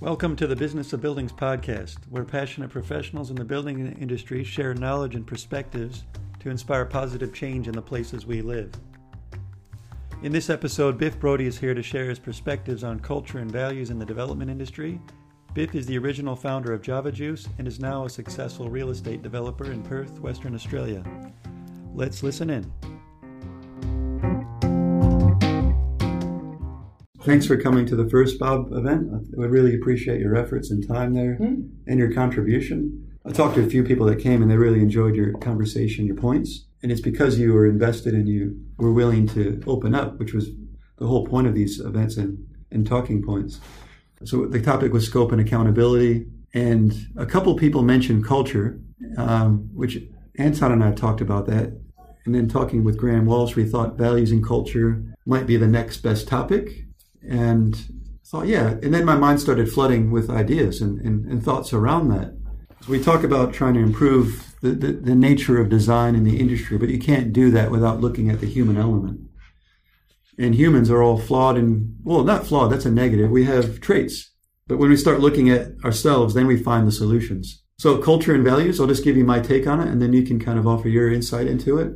Welcome 0.00 0.34
to 0.36 0.46
the 0.46 0.56
Business 0.56 0.94
of 0.94 1.02
Buildings 1.02 1.30
podcast, 1.30 1.98
where 2.08 2.24
passionate 2.24 2.70
professionals 2.70 3.28
in 3.28 3.36
the 3.36 3.44
building 3.44 3.94
industry 4.00 4.42
share 4.42 4.72
knowledge 4.72 5.14
and 5.14 5.26
perspectives 5.26 6.04
to 6.38 6.48
inspire 6.48 6.86
positive 6.86 7.34
change 7.34 7.68
in 7.68 7.74
the 7.74 7.82
places 7.82 8.24
we 8.24 8.40
live. 8.40 8.72
In 10.22 10.32
this 10.32 10.48
episode, 10.48 10.96
Biff 10.96 11.20
Brody 11.20 11.44
is 11.44 11.58
here 11.58 11.74
to 11.74 11.82
share 11.82 12.06
his 12.06 12.18
perspectives 12.18 12.82
on 12.82 13.00
culture 13.00 13.40
and 13.40 13.52
values 13.52 13.90
in 13.90 13.98
the 13.98 14.06
development 14.06 14.50
industry. 14.50 14.98
Biff 15.52 15.74
is 15.74 15.84
the 15.84 15.98
original 15.98 16.34
founder 16.34 16.72
of 16.72 16.80
Java 16.80 17.12
Juice 17.12 17.46
and 17.58 17.68
is 17.68 17.78
now 17.78 18.06
a 18.06 18.10
successful 18.10 18.70
real 18.70 18.88
estate 18.88 19.20
developer 19.20 19.70
in 19.70 19.82
Perth, 19.82 20.18
Western 20.20 20.54
Australia. 20.54 21.04
Let's 21.94 22.22
listen 22.22 22.48
in. 22.48 22.72
Thanks 27.22 27.46
for 27.46 27.58
coming 27.58 27.84
to 27.84 27.96
the 27.96 28.08
first 28.08 28.38
Bob 28.38 28.72
event. 28.72 29.28
I 29.38 29.44
really 29.44 29.74
appreciate 29.74 30.20
your 30.20 30.36
efforts 30.36 30.70
and 30.70 30.86
time 30.86 31.12
there 31.12 31.36
mm-hmm. 31.38 31.66
and 31.86 31.98
your 31.98 32.10
contribution. 32.12 33.06
I 33.26 33.32
talked 33.32 33.56
to 33.56 33.62
a 33.62 33.68
few 33.68 33.84
people 33.84 34.06
that 34.06 34.20
came 34.20 34.40
and 34.40 34.50
they 34.50 34.56
really 34.56 34.80
enjoyed 34.80 35.14
your 35.14 35.34
conversation, 35.34 36.06
your 36.06 36.16
points. 36.16 36.64
And 36.82 36.90
it's 36.90 37.02
because 37.02 37.38
you 37.38 37.52
were 37.52 37.66
invested 37.66 38.14
and 38.14 38.26
you 38.26 38.58
were 38.78 38.92
willing 38.92 39.28
to 39.28 39.62
open 39.66 39.94
up, 39.94 40.18
which 40.18 40.32
was 40.32 40.48
the 40.96 41.06
whole 41.06 41.26
point 41.26 41.46
of 41.46 41.54
these 41.54 41.78
events 41.78 42.16
and, 42.16 42.38
and 42.70 42.86
talking 42.86 43.22
points. 43.22 43.60
So 44.24 44.46
the 44.46 44.62
topic 44.62 44.94
was 44.94 45.04
scope 45.04 45.30
and 45.30 45.42
accountability. 45.42 46.26
And 46.54 46.94
a 47.18 47.26
couple 47.26 47.54
people 47.54 47.82
mentioned 47.82 48.24
culture, 48.24 48.80
um, 49.18 49.68
which 49.74 49.98
Anton 50.36 50.72
and 50.72 50.82
I 50.82 50.92
talked 50.92 51.20
about 51.20 51.46
that. 51.48 51.78
And 52.24 52.34
then 52.34 52.48
talking 52.48 52.82
with 52.82 52.96
Graham 52.96 53.26
Walsh, 53.26 53.56
we 53.56 53.66
thought 53.66 53.98
values 53.98 54.32
and 54.32 54.44
culture 54.44 55.04
might 55.26 55.46
be 55.46 55.58
the 55.58 55.68
next 55.68 55.98
best 55.98 56.26
topic 56.26 56.86
and 57.26 57.76
thought, 58.30 58.46
yeah. 58.46 58.70
And 58.82 58.94
then 58.94 59.04
my 59.04 59.16
mind 59.16 59.40
started 59.40 59.70
flooding 59.70 60.10
with 60.10 60.30
ideas 60.30 60.80
and, 60.80 61.00
and, 61.00 61.26
and 61.26 61.42
thoughts 61.42 61.72
around 61.72 62.08
that. 62.10 62.36
So 62.82 62.92
we 62.92 63.02
talk 63.02 63.24
about 63.24 63.52
trying 63.52 63.74
to 63.74 63.80
improve 63.80 64.54
the, 64.62 64.70
the, 64.70 64.92
the 64.92 65.14
nature 65.14 65.60
of 65.60 65.68
design 65.68 66.14
in 66.14 66.24
the 66.24 66.38
industry, 66.38 66.78
but 66.78 66.88
you 66.88 66.98
can't 66.98 67.32
do 67.32 67.50
that 67.50 67.70
without 67.70 68.00
looking 68.00 68.30
at 68.30 68.40
the 68.40 68.46
human 68.46 68.76
element. 68.76 69.20
And 70.38 70.54
humans 70.54 70.90
are 70.90 71.02
all 71.02 71.18
flawed 71.18 71.56
and, 71.56 71.96
well, 72.02 72.24
not 72.24 72.46
flawed, 72.46 72.72
that's 72.72 72.86
a 72.86 72.90
negative. 72.90 73.30
We 73.30 73.44
have 73.44 73.80
traits. 73.80 74.30
But 74.66 74.78
when 74.78 74.90
we 74.90 74.96
start 74.96 75.20
looking 75.20 75.50
at 75.50 75.72
ourselves, 75.84 76.34
then 76.34 76.46
we 76.46 76.56
find 76.56 76.86
the 76.86 76.92
solutions. 76.92 77.62
So 77.78 77.98
culture 77.98 78.34
and 78.34 78.44
values, 78.44 78.80
I'll 78.80 78.86
just 78.86 79.04
give 79.04 79.16
you 79.16 79.24
my 79.24 79.40
take 79.40 79.66
on 79.66 79.80
it 79.80 79.88
and 79.88 80.00
then 80.00 80.12
you 80.12 80.22
can 80.22 80.38
kind 80.38 80.58
of 80.58 80.66
offer 80.66 80.88
your 80.88 81.10
insight 81.10 81.48
into 81.48 81.78
it. 81.78 81.92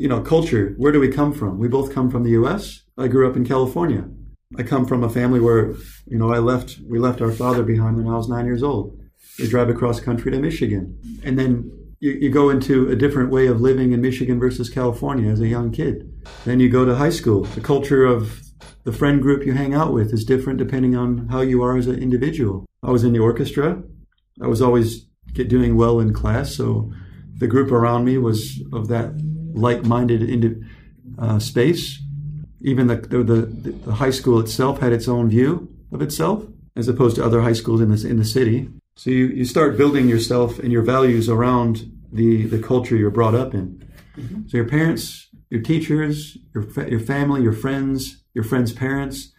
You 0.00 0.08
know, 0.08 0.22
culture, 0.22 0.74
where 0.78 0.92
do 0.92 1.00
we 1.00 1.08
come 1.08 1.32
from? 1.32 1.58
We 1.58 1.68
both 1.68 1.92
come 1.92 2.10
from 2.10 2.22
the 2.22 2.30
US. 2.30 2.82
I 2.96 3.08
grew 3.08 3.28
up 3.28 3.36
in 3.36 3.44
California. 3.44 4.08
I 4.56 4.62
come 4.62 4.86
from 4.86 5.02
a 5.02 5.08
family 5.08 5.40
where, 5.40 5.72
you 6.06 6.18
know, 6.18 6.32
I 6.32 6.38
left, 6.38 6.78
we 6.88 6.98
left 6.98 7.20
our 7.20 7.32
father 7.32 7.64
behind 7.64 7.96
when 7.96 8.06
I 8.06 8.16
was 8.16 8.28
nine 8.28 8.46
years 8.46 8.62
old. 8.62 8.98
We 9.38 9.48
drive 9.48 9.68
across 9.68 9.98
country 9.98 10.30
to 10.30 10.38
Michigan. 10.38 10.98
And 11.24 11.38
then 11.38 11.70
you, 11.98 12.12
you 12.12 12.30
go 12.30 12.50
into 12.50 12.88
a 12.88 12.96
different 12.96 13.30
way 13.30 13.48
of 13.48 13.60
living 13.60 13.92
in 13.92 14.00
Michigan 14.00 14.38
versus 14.38 14.70
California 14.70 15.30
as 15.30 15.40
a 15.40 15.48
young 15.48 15.72
kid. 15.72 16.12
Then 16.44 16.60
you 16.60 16.68
go 16.68 16.84
to 16.84 16.94
high 16.94 17.10
school. 17.10 17.42
The 17.42 17.60
culture 17.60 18.04
of 18.04 18.40
the 18.84 18.92
friend 18.92 19.20
group 19.20 19.44
you 19.44 19.52
hang 19.52 19.74
out 19.74 19.92
with 19.92 20.12
is 20.12 20.24
different 20.24 20.60
depending 20.60 20.94
on 20.94 21.26
how 21.28 21.40
you 21.40 21.62
are 21.62 21.76
as 21.76 21.88
an 21.88 22.00
individual. 22.00 22.66
I 22.84 22.92
was 22.92 23.02
in 23.02 23.12
the 23.12 23.18
orchestra. 23.18 23.82
I 24.40 24.46
was 24.46 24.62
always 24.62 25.06
get 25.32 25.48
doing 25.48 25.76
well 25.76 25.98
in 25.98 26.12
class, 26.12 26.54
so 26.54 26.92
the 27.38 27.48
group 27.48 27.72
around 27.72 28.04
me 28.04 28.16
was 28.16 28.62
of 28.72 28.88
that 28.88 29.12
like-minded 29.54 30.64
uh, 31.18 31.38
space 31.38 32.00
even 32.66 32.88
the, 32.88 32.96
the, 32.96 33.22
the, 33.22 33.92
high 33.92 34.10
school 34.10 34.40
itself 34.40 34.80
had 34.80 34.92
its 34.92 35.06
own 35.06 35.30
view 35.30 35.68
of 35.92 36.02
itself 36.02 36.44
as 36.74 36.88
opposed 36.88 37.14
to 37.14 37.24
other 37.24 37.40
high 37.40 37.52
schools 37.52 37.80
in, 37.80 37.90
this, 37.90 38.02
in 38.02 38.18
the 38.18 38.24
city. 38.24 38.68
So 38.96 39.08
you, 39.10 39.28
you 39.28 39.44
start 39.44 39.78
building 39.78 40.08
yourself 40.08 40.58
and 40.58 40.72
your 40.72 40.82
values 40.82 41.28
around 41.28 41.88
the, 42.12 42.44
the 42.46 42.58
culture 42.58 42.96
you're 42.96 43.10
brought 43.10 43.36
up 43.36 43.54
in. 43.54 43.88
Mm-hmm. 44.16 44.48
So 44.48 44.56
your 44.56 44.68
parents, 44.68 45.28
your 45.48 45.62
teachers, 45.62 46.36
your, 46.52 46.66
your 46.88 46.98
family, 46.98 47.40
your 47.40 47.52
friends, 47.52 48.24
your 48.34 48.42
friends' 48.42 48.72
parents, 48.72 49.32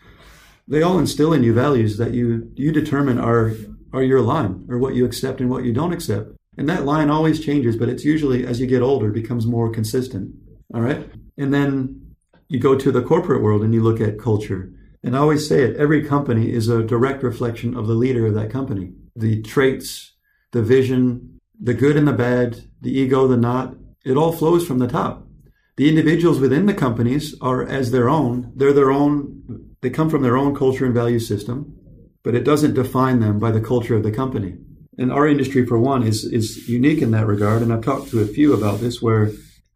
they 0.65 0.81
all 0.81 0.97
instill 0.97 1.33
in 1.33 1.43
you 1.43 1.53
values 1.53 1.97
that 1.97 2.13
you, 2.13 2.49
you 2.55 2.71
determine 2.71 3.19
are, 3.19 3.51
are 3.91 4.03
your 4.03 4.21
line 4.21 4.65
or 4.69 4.77
what 4.77 4.95
you 4.95 5.03
accept 5.03 5.41
and 5.41 5.49
what 5.49 5.65
you 5.65 5.73
don't 5.73 5.91
accept. 5.93 6.31
And 6.57 6.69
that 6.69 6.85
line 6.85 7.09
always 7.09 7.43
changes, 7.43 7.75
but 7.75 7.89
it's 7.89 8.05
usually 8.05 8.47
as 8.47 8.61
you 8.61 8.67
get 8.67 8.81
older 8.81 9.11
becomes 9.11 9.45
more 9.45 9.69
consistent. 9.69 10.33
All 10.73 10.81
right. 10.81 11.09
And 11.37 11.53
then 11.53 12.06
you 12.47 12.59
go 12.59 12.75
to 12.75 12.91
the 12.91 13.01
corporate 13.01 13.41
world 13.41 13.61
and 13.61 13.73
you 13.73 13.81
look 13.81 13.99
at 13.99 14.19
culture. 14.19 14.71
And 15.03 15.15
I 15.15 15.19
always 15.19 15.47
say 15.47 15.63
it 15.63 15.77
every 15.77 16.03
company 16.03 16.51
is 16.51 16.67
a 16.67 16.83
direct 16.83 17.23
reflection 17.23 17.75
of 17.75 17.87
the 17.87 17.93
leader 17.93 18.25
of 18.25 18.33
that 18.35 18.51
company. 18.51 18.93
The 19.15 19.41
traits, 19.41 20.13
the 20.51 20.61
vision, 20.61 21.39
the 21.59 21.73
good 21.73 21.97
and 21.97 22.07
the 22.07 22.13
bad, 22.13 22.63
the 22.81 22.91
ego, 22.91 23.27
the 23.27 23.37
not, 23.37 23.75
it 24.05 24.17
all 24.17 24.31
flows 24.31 24.65
from 24.65 24.79
the 24.79 24.87
top. 24.87 25.27
The 25.75 25.89
individuals 25.89 26.39
within 26.39 26.65
the 26.65 26.73
companies 26.73 27.35
are 27.41 27.63
as 27.63 27.91
their 27.91 28.09
own. 28.09 28.51
They're 28.55 28.73
their 28.73 28.91
own, 28.91 29.75
they 29.81 29.89
come 29.89 30.09
from 30.09 30.23
their 30.23 30.37
own 30.37 30.55
culture 30.55 30.85
and 30.85 30.93
value 30.93 31.19
system, 31.19 31.77
but 32.23 32.33
it 32.33 32.43
doesn't 32.43 32.73
define 32.73 33.19
them 33.19 33.39
by 33.39 33.51
the 33.51 33.61
culture 33.61 33.95
of 33.95 34.03
the 34.03 34.11
company. 34.11 34.57
And 34.97 35.11
our 35.11 35.27
industry, 35.27 35.65
for 35.65 35.77
one, 35.77 36.01
is, 36.01 36.23
is 36.23 36.67
unique 36.67 37.01
in 37.03 37.11
that 37.11 37.27
regard. 37.27 37.61
And 37.61 37.71
I've 37.71 37.83
talked 37.83 38.09
to 38.09 38.21
a 38.21 38.25
few 38.25 38.53
about 38.53 38.79
this 38.79 39.01
where 39.01 39.31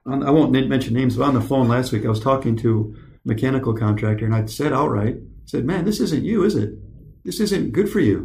I 0.06 0.32
won't 0.32 0.52
mention 0.52 0.94
names, 0.94 1.16
but 1.16 1.28
on 1.28 1.36
the 1.36 1.42
phone 1.42 1.68
last 1.68 1.92
week, 1.92 2.06
I 2.06 2.10
was 2.10 2.20
talking 2.20 2.56
to 2.58 2.96
a 2.98 3.28
mechanical 3.28 3.74
contractor, 3.74 4.26
and 4.26 4.34
I 4.34 4.46
said 4.46 4.74
outright, 4.74 5.18
said, 5.46 5.66
"Man, 5.66 5.86
this 5.86 6.00
isn't 6.00 6.24
you, 6.24 6.44
is 6.44 6.56
it? 6.56 6.74
This 7.24 7.40
isn't 7.40 7.72
good 7.72 7.90
for 7.90 8.00
you." 8.00 8.18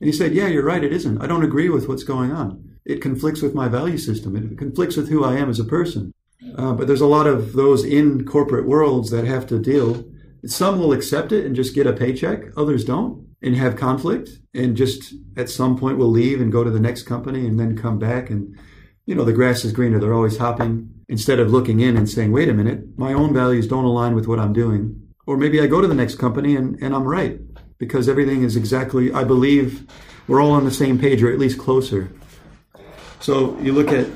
And 0.00 0.08
he 0.08 0.12
said, 0.12 0.34
"Yeah, 0.34 0.48
you're 0.48 0.64
right. 0.64 0.82
It 0.82 0.92
isn't. 0.92 1.22
I 1.22 1.26
don't 1.26 1.44
agree 1.44 1.68
with 1.68 1.88
what's 1.88 2.02
going 2.02 2.32
on. 2.32 2.62
It 2.84 3.00
conflicts 3.00 3.42
with 3.42 3.54
my 3.54 3.68
value 3.68 3.98
system. 3.98 4.36
It 4.36 4.58
conflicts 4.58 4.96
with 4.96 5.08
who 5.08 5.24
I 5.24 5.36
am 5.36 5.48
as 5.48 5.60
a 5.60 5.64
person." 5.64 6.12
Uh, 6.56 6.72
but 6.72 6.86
there's 6.86 7.00
a 7.00 7.06
lot 7.06 7.26
of 7.26 7.54
those 7.54 7.84
in 7.84 8.24
corporate 8.24 8.66
worlds 8.66 9.10
that 9.10 9.24
have 9.24 9.46
to 9.48 9.58
deal. 9.58 10.04
Some 10.46 10.78
will 10.78 10.92
accept 10.92 11.32
it 11.32 11.46
and 11.46 11.56
just 11.56 11.74
get 11.74 11.86
a 11.86 11.92
paycheck. 11.92 12.44
Others 12.56 12.84
don't 12.84 13.26
and 13.40 13.56
have 13.56 13.76
conflict 13.76 14.30
and 14.52 14.76
just 14.76 15.14
at 15.36 15.48
some 15.48 15.76
point 15.76 15.98
will 15.98 16.10
leave 16.10 16.40
and 16.40 16.52
go 16.52 16.64
to 16.64 16.70
the 16.70 16.80
next 16.80 17.04
company 17.04 17.46
and 17.46 17.58
then 17.58 17.76
come 17.76 17.98
back 17.98 18.30
and 18.30 18.56
you 19.06 19.14
know 19.14 19.24
the 19.24 19.32
grass 19.32 19.64
is 19.64 19.72
greener. 19.72 19.98
They're 19.98 20.14
always 20.14 20.38
hopping 20.38 20.93
instead 21.08 21.38
of 21.38 21.50
looking 21.50 21.80
in 21.80 21.96
and 21.96 22.08
saying, 22.08 22.32
wait 22.32 22.48
a 22.48 22.54
minute, 22.54 22.98
my 22.98 23.12
own 23.12 23.32
values 23.32 23.66
don't 23.66 23.84
align 23.84 24.14
with 24.14 24.26
what 24.26 24.38
I'm 24.38 24.52
doing. 24.52 25.00
Or 25.26 25.36
maybe 25.36 25.60
I 25.60 25.66
go 25.66 25.80
to 25.80 25.88
the 25.88 25.94
next 25.94 26.16
company 26.16 26.56
and, 26.56 26.80
and 26.82 26.94
I'm 26.94 27.04
right 27.04 27.40
because 27.78 28.08
everything 28.08 28.42
is 28.42 28.56
exactly, 28.56 29.12
I 29.12 29.24
believe 29.24 29.86
we're 30.28 30.42
all 30.42 30.52
on 30.52 30.64
the 30.64 30.70
same 30.70 30.98
page 30.98 31.22
or 31.22 31.32
at 31.32 31.38
least 31.38 31.58
closer. 31.58 32.10
So 33.20 33.58
you 33.60 33.72
look 33.72 33.88
at 33.88 34.06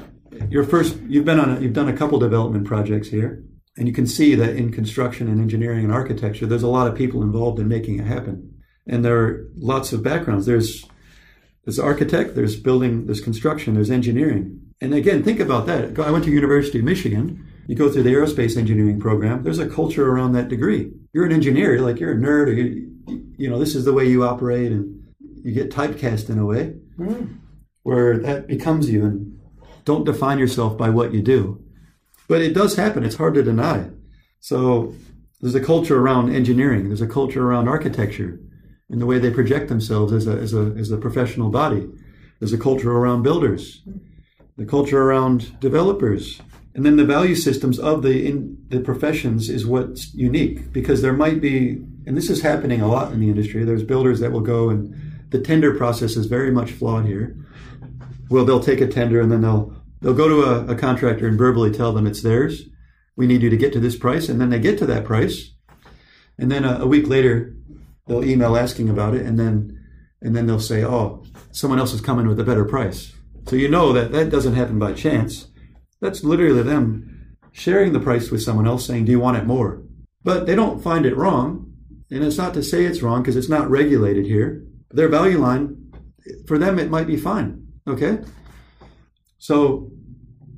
your 0.51 0.65
first, 0.65 0.99
you've 1.07 1.25
been 1.25 1.41
on, 1.41 1.57
a, 1.57 1.61
you've 1.61 1.73
done 1.73 1.89
a 1.89 1.97
couple 1.97 2.19
development 2.19 2.67
projects 2.67 3.09
here 3.09 3.43
and 3.77 3.87
you 3.87 3.95
can 3.95 4.07
see 4.07 4.35
that 4.35 4.57
in 4.57 4.73
construction 4.73 5.29
and 5.29 5.41
engineering 5.41 5.85
and 5.85 5.93
architecture, 5.93 6.47
there's 6.47 6.63
a 6.63 6.69
lot 6.69 6.89
of 6.89 6.95
people 6.95 7.23
involved 7.23 7.59
in 7.59 7.69
making 7.69 7.99
it 7.99 8.07
happen. 8.07 8.55
And 8.87 9.05
there 9.05 9.19
are 9.19 9.49
lots 9.57 9.93
of 9.93 10.03
backgrounds. 10.03 10.47
There's, 10.47 10.85
there's 11.65 11.79
architect, 11.79 12.35
there's 12.35 12.59
building, 12.59 13.07
there's 13.07 13.21
construction, 13.21 13.75
there's 13.75 13.91
engineering. 13.91 14.68
And 14.81 14.95
again, 14.95 15.23
think 15.23 15.41
about 15.41 15.67
that. 15.67 15.99
I 15.99 16.11
went 16.11 16.25
to 16.25 16.31
University 16.31 16.79
of 16.79 16.85
Michigan. 16.85 17.47
You 17.67 17.75
go 17.75 17.91
through 17.91 18.05
the 18.05 18.13
aerospace 18.13 18.57
engineering 18.57 19.01
program. 19.01 19.43
There's 19.43 19.59
a 19.59 19.69
culture 19.69 20.09
around 20.11 20.33
that 20.33 20.49
degree. 20.49 20.93
You're 21.13 21.27
an 21.27 21.33
engineer. 21.33 21.75
You're 21.75 21.85
like 21.85 22.01
you're 22.01 22.13
a 22.13 22.17
nerd. 22.17 22.47
Or 22.47 22.53
you, 22.53 22.91
you 23.37 23.51
know, 23.51 23.59
this 23.59 23.75
is 23.75 23.85
the 23.85 23.93
way 23.93 24.07
you 24.07 24.25
operate, 24.25 24.73
and 24.73 25.03
you 25.43 25.53
get 25.53 25.71
typecast 25.71 26.31
in 26.31 26.39
a 26.39 26.47
way 26.47 26.75
mm. 26.99 27.39
where 27.83 28.19
that 28.19 28.47
becomes 28.47 28.89
you. 28.89 29.05
And 29.05 29.41
don't 29.85 30.05
define 30.05 30.39
yourself 30.39 30.79
by 30.79 30.91
what 30.91 31.13
you 31.13 31.23
do. 31.23 31.63
But 32.29 32.43
it 32.43 32.55
does 32.55 32.77
happen. 32.77 33.05
It's 33.05 33.17
hard 33.17 33.35
to 33.35 33.43
deny. 33.43 33.91
So 34.41 34.95
there's 35.41 35.55
a 35.55 35.61
culture 35.61 35.99
around 35.99 36.35
engineering. 36.35 36.89
There's 36.89 37.01
a 37.01 37.07
culture 37.07 37.47
around 37.47 37.69
architecture 37.69 38.41
and 38.91 39.01
the 39.01 39.07
way 39.07 39.19
they 39.19 39.31
project 39.31 39.69
themselves 39.69 40.13
as 40.13 40.27
a, 40.27 40.33
as 40.33 40.55
a, 40.55 40.75
as 40.79 40.91
a 40.91 40.97
professional 40.97 41.51
body. 41.51 41.89
There's 42.39 42.53
a 42.53 42.59
culture 42.59 42.91
around 42.91 43.23
builders 43.23 43.83
the 44.59 44.67
culture 44.67 45.01
around 45.01 45.59
developers, 45.61 46.43
and 46.75 46.85
then 46.85 46.97
the 46.97 47.05
value 47.05 47.37
systems 47.37 47.79
of 47.79 48.03
the 48.03 48.27
in 48.29 48.59
the 48.69 48.81
professions 48.81 49.49
is 49.49 49.65
what's 49.65 50.13
unique 50.15 50.73
because 50.73 51.01
there 51.01 51.13
might 51.13 51.41
be, 51.41 51.81
and 52.07 52.17
this 52.17 52.29
is 52.29 52.43
happening 52.43 52.81
a 52.81 52.89
lot 52.89 53.13
in 53.13 53.21
the 53.21 53.29
industry. 53.29 53.65
There's 53.65 53.85
builders 53.85 54.19
that 54.21 54.33
will 54.33 54.41
go 54.41 54.69
and 54.69 54.95
the 55.31 55.41
tender 55.41 55.75
process 55.75 56.17
is 56.17 56.27
very 56.27 56.51
much 56.51 56.73
flawed 56.73 57.07
here. 57.07 57.37
Well, 58.31 58.45
they'll 58.45 58.61
take 58.61 58.81
a 58.81 58.89
tender 58.89 59.21
and 59.21 59.31
then 59.31 59.43
they'll 59.43 59.75
they'll 60.01 60.13
go 60.13 60.29
to 60.29 60.43
a, 60.43 60.75
a 60.75 60.75
contractor 60.75 61.29
and 61.29 61.39
verbally 61.39 61.71
tell 61.71 61.93
them 61.93 62.07
it's 62.07 62.23
theirs. 62.23 62.65
We 63.17 63.29
need 63.29 63.43
you 63.43 63.51
to 63.51 63.57
get 63.57 63.73
to 63.75 63.81
this 63.81 63.97
price, 63.97 64.29
and 64.29 64.41
then 64.41 64.51
they 64.51 64.59
get 64.59 64.79
to 64.79 64.87
that 64.87 65.05
price, 65.05 65.53
and 66.37 66.51
then 66.51 66.65
a, 66.65 66.81
a 66.81 66.87
week 66.87 67.07
later 67.07 67.55
they'll 68.07 68.25
email 68.25 68.57
asking 68.57 68.89
about 68.89 69.15
it, 69.15 69.25
and 69.25 69.39
then 69.39 69.79
and 70.21 70.35
then 70.35 70.47
they'll 70.49 70.61
say, 70.61 70.85
"Oh, 70.85 71.25
someone 71.53 71.79
else 71.79 71.93
is 71.93 72.01
coming 72.01 72.27
with 72.27 72.41
a 72.41 72.45
better 72.45 72.65
price." 72.65 73.13
So 73.49 73.57
you 73.57 73.69
know 73.69 73.93
that 73.95 74.13
that 74.13 74.31
doesn't 74.31 74.55
happen 74.55 74.79
by 74.79 74.93
chance. 74.93 75.49
That's 76.01 76.23
literally 76.23 76.63
them 76.63 77.37
sharing 77.53 77.93
the 77.93 78.01
price 78.01 78.31
with 78.31 78.43
someone 78.43 78.67
else 78.67 78.87
saying, 78.87 79.07
Do 79.07 79.13
you 79.13 79.21
want 79.21 79.39
it 79.39 79.47
more? 79.47 79.83
But 80.23 80.47
they 80.47 80.55
don't 80.55 80.83
find 80.83 81.07
it 81.07 81.17
wrong. 81.17 81.73
And 82.11 82.23
it's 82.23 82.37
not 82.37 82.55
to 82.55 82.63
say 82.63 82.85
it's 82.85 83.03
wrong 83.03 83.23
because 83.23 83.37
it's 83.37 83.49
not 83.49 83.71
regulated 83.71 84.27
here. 84.27 84.65
their 84.91 85.09
value 85.09 85.39
line, 85.39 85.93
for 86.47 86.59
them, 86.59 86.79
it 86.79 86.91
might 86.91 87.07
be 87.07 87.17
fine. 87.17 87.67
Okay. 87.87 88.19
So 89.39 89.91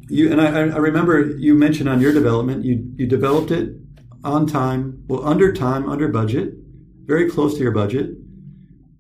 you 0.09 0.33
and 0.33 0.41
I, 0.41 0.47
I 0.47 0.79
remember 0.79 1.37
you 1.37 1.55
mentioned 1.55 1.89
on 1.89 2.01
your 2.01 2.13
development, 2.13 2.65
you 2.65 2.93
you 2.97 3.07
developed 3.07 3.53
it 3.53 3.77
on 4.25 4.47
time, 4.47 5.05
well 5.07 5.27
under 5.27 5.53
time, 5.53 5.89
under 5.89 6.09
budget, 6.09 6.55
very 7.05 7.31
close 7.31 7.55
to 7.55 7.61
your 7.61 7.73
budget. 7.73 8.11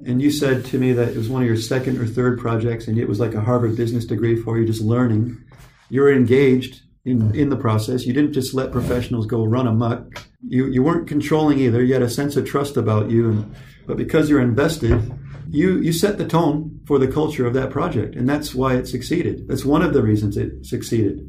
And 0.06 0.22
you 0.22 0.30
said 0.30 0.64
to 0.66 0.78
me 0.78 0.92
that 0.92 1.08
it 1.08 1.16
was 1.16 1.28
one 1.28 1.42
of 1.42 1.48
your 1.48 1.56
second 1.56 1.98
or 1.98 2.06
third 2.06 2.38
projects, 2.38 2.88
and 2.88 2.98
it 2.98 3.08
was 3.08 3.20
like 3.20 3.34
a 3.34 3.40
Harvard 3.40 3.76
business 3.76 4.06
degree 4.06 4.40
for 4.40 4.58
you, 4.58 4.66
just 4.66 4.80
learning. 4.80 5.42
You 5.90 6.00
were 6.02 6.12
engaged 6.12 6.82
in, 7.04 7.34
in 7.34 7.50
the 7.50 7.56
process. 7.56 8.06
You 8.06 8.12
didn't 8.12 8.32
just 8.32 8.54
let 8.54 8.72
professionals 8.72 9.26
go 9.26 9.44
run 9.44 9.66
amok. 9.66 10.26
You, 10.46 10.66
you 10.66 10.82
weren't 10.82 11.08
controlling 11.08 11.58
either. 11.58 11.82
You 11.82 11.94
had 11.94 12.02
a 12.02 12.10
sense 12.10 12.36
of 12.36 12.46
trust 12.46 12.76
about 12.76 13.10
you. 13.10 13.30
And, 13.30 13.54
but 13.86 13.96
because 13.96 14.30
you're 14.30 14.40
invested, 14.40 15.12
you, 15.48 15.78
you 15.80 15.92
set 15.92 16.16
the 16.16 16.26
tone 16.26 16.80
for 16.86 16.98
the 16.98 17.08
culture 17.08 17.46
of 17.46 17.54
that 17.54 17.70
project. 17.70 18.14
And 18.14 18.28
that's 18.28 18.54
why 18.54 18.74
it 18.74 18.86
succeeded. 18.86 19.48
That's 19.48 19.64
one 19.64 19.82
of 19.82 19.92
the 19.92 20.02
reasons 20.02 20.36
it 20.36 20.64
succeeded. 20.64 21.20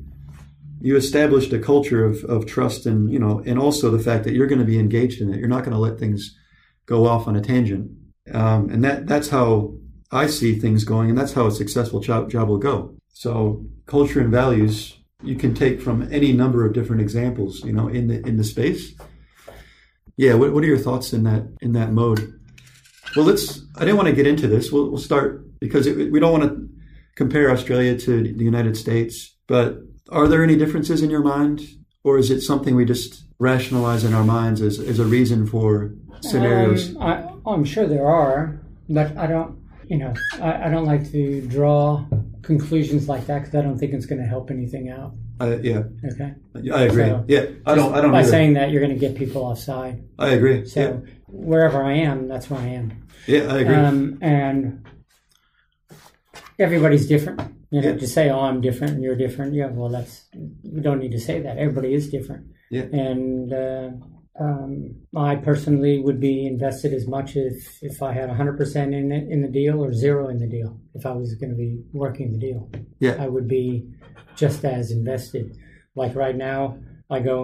You 0.79 0.95
established 0.95 1.53
a 1.53 1.59
culture 1.59 2.06
of, 2.06 2.24
of 2.25 2.45
trust 2.45 2.85
and, 2.85 3.12
you 3.12 3.19
know, 3.19 3.41
and 3.45 3.59
also 3.59 3.91
the 3.91 4.03
fact 4.03 4.24
that 4.24 4.33
you're 4.33 4.47
going 4.47 4.59
to 4.59 4.65
be 4.65 4.79
engaged 4.79 5.21
in 5.21 5.33
it. 5.33 5.39
You're 5.39 5.47
not 5.47 5.63
going 5.63 5.74
to 5.74 5.77
let 5.77 6.00
things 6.00 6.38
go 6.85 7.06
off 7.06 7.27
on 7.27 7.35
a 7.35 7.41
tangent. 7.41 7.91
Um, 8.33 8.69
and 8.69 8.83
that 8.83 9.07
that's 9.07 9.29
how 9.29 9.73
I 10.12 10.27
see 10.27 10.59
things 10.59 10.83
going, 10.83 11.09
and 11.09 11.18
that's 11.18 11.33
how 11.33 11.47
a 11.47 11.51
successful 11.51 12.00
job, 12.00 12.29
job 12.29 12.47
will 12.50 12.57
go. 12.57 12.95
So 13.09 13.65
culture 13.85 14.19
and 14.19 14.31
values 14.31 14.97
you 15.23 15.35
can 15.35 15.53
take 15.53 15.81
from 15.81 16.12
any 16.12 16.33
number 16.33 16.65
of 16.65 16.73
different 16.73 17.01
examples, 17.01 17.63
you 17.63 17.73
know, 17.73 17.88
in 17.88 18.07
the 18.07 18.21
in 18.27 18.38
the 18.38 18.44
space. 18.44 18.94
Yeah, 20.18 20.35
what, 20.35 20.53
what 20.53 20.63
are 20.63 20.68
your 20.68 20.77
thoughts 20.77 21.13
in 21.13 21.23
that 21.23 21.47
in 21.62 21.73
that 21.73 21.91
mode? 21.91 22.39
Well, 23.15 23.25
let's. 23.25 23.62
I 23.75 23.81
didn't 23.81 23.97
want 23.97 24.09
to 24.09 24.15
get 24.15 24.27
into 24.27 24.47
this. 24.47 24.71
We'll, 24.71 24.89
we'll 24.89 25.00
start 25.00 25.59
because 25.59 25.88
it, 25.88 26.12
we 26.12 26.19
don't 26.19 26.31
want 26.31 26.44
to 26.44 26.69
compare 27.15 27.51
Australia 27.51 27.97
to 27.97 28.24
the 28.24 28.44
United 28.44 28.77
States. 28.77 29.35
But 29.47 29.77
are 30.09 30.27
there 30.27 30.44
any 30.44 30.56
differences 30.56 31.01
in 31.01 31.09
your 31.09 31.24
mind, 31.24 31.62
or 32.03 32.18
is 32.18 32.31
it 32.31 32.42
something 32.42 32.75
we 32.75 32.86
just 32.86 33.24
rationalize 33.39 34.03
in 34.03 34.13
our 34.13 34.24
minds 34.24 34.62
as, 34.62 34.80
as 34.80 35.00
a 35.00 35.06
reason 35.06 35.45
for 35.48 35.94
scenarios? 36.21 36.95
Um, 36.95 37.01
I, 37.01 37.50
I'm 37.50 37.63
sure 37.65 37.88
there 37.88 38.06
are, 38.07 38.62
but 38.89 39.15
I 39.18 39.27
don't. 39.27 39.59
You 39.88 39.98
know, 39.98 40.13
I, 40.42 40.68
I 40.68 40.69
don't 40.69 40.86
like 40.86 41.12
to 41.12 41.42
draw 41.48 42.06
conclusions 42.44 43.09
like 43.09 43.25
that 43.27 43.39
because 43.39 43.56
I 43.56 43.62
don't 43.62 43.77
think 43.77 43.94
it's 43.94 44.06
going 44.06 44.21
to 44.21 44.27
help 44.27 44.50
anything 44.50 44.89
out. 44.89 45.13
Uh, 45.42 45.57
yeah, 45.62 45.83
Okay. 46.13 46.33
I 46.71 46.83
agree. 46.83 47.06
So, 47.06 47.25
yeah, 47.27 47.45
I 47.65 47.75
don't. 47.75 47.94
I 47.94 48.00
don't. 48.01 48.12
By 48.12 48.19
either. 48.19 48.30
saying 48.30 48.53
that, 48.53 48.71
you're 48.71 48.80
going 48.81 48.94
to 48.94 49.00
get 49.00 49.15
people 49.15 49.42
offside. 49.42 50.03
I 50.18 50.30
agree. 50.30 50.65
So 50.65 50.80
yeah, 50.81 51.12
wherever 51.27 51.83
I 51.83 51.94
am, 51.94 52.27
that's 52.27 52.50
where 52.50 52.59
I 52.62 52.68
am. 52.68 53.07
yeah, 53.27 53.53
I 53.53 53.57
agree. 53.59 53.75
Um, 53.75 54.18
and 54.21 54.88
everybody's 56.59 57.07
different. 57.07 57.42
You 57.71 57.81
know, 57.81 57.89
Yeah. 57.89 57.97
to 57.97 58.07
say, 58.07 58.29
"Oh, 58.29 58.39
I'm 58.41 58.59
different 58.62 58.94
and 58.95 59.03
you're 59.03 59.15
different," 59.15 59.53
yeah, 59.53 59.69
well, 59.71 59.89
that's 59.89 60.27
we 60.63 60.81
don't 60.81 61.00
need 61.00 61.12
to 61.13 61.19
say 61.19 61.41
that. 61.41 61.57
Everybody 61.57 61.94
is 61.94 62.09
different. 62.09 62.47
Yeah. 62.69 62.83
And 62.83 63.51
uh, 63.53 63.89
um, 64.39 64.95
I 65.15 65.35
personally 65.35 66.00
would 66.00 66.19
be 66.19 66.45
invested 66.45 66.94
as 66.94 67.07
much 67.07 67.35
if 67.35 67.81
if 67.81 68.01
I 68.03 68.12
had 68.13 68.27
100 68.29 68.57
percent 68.57 68.94
in 68.94 69.12
it 69.12 69.29
in 69.29 69.41
the 69.41 69.47
deal 69.47 69.83
or 69.83 69.94
zero 69.94 70.27
in 70.29 70.38
the 70.39 70.47
deal. 70.47 70.79
If 70.94 71.06
I 71.06 71.12
was 71.13 71.33
going 71.35 71.51
to 71.51 71.56
be 71.56 71.81
working 71.94 72.31
the 72.33 72.38
deal, 72.39 72.69
Yeah. 73.00 73.15
I 73.19 73.27
would 73.27 73.47
be 73.47 73.88
just 74.35 74.63
as 74.65 74.91
invested. 74.91 75.57
Like 75.95 76.15
right 76.15 76.35
now, 76.35 76.77
I 77.09 77.19
go 77.19 77.38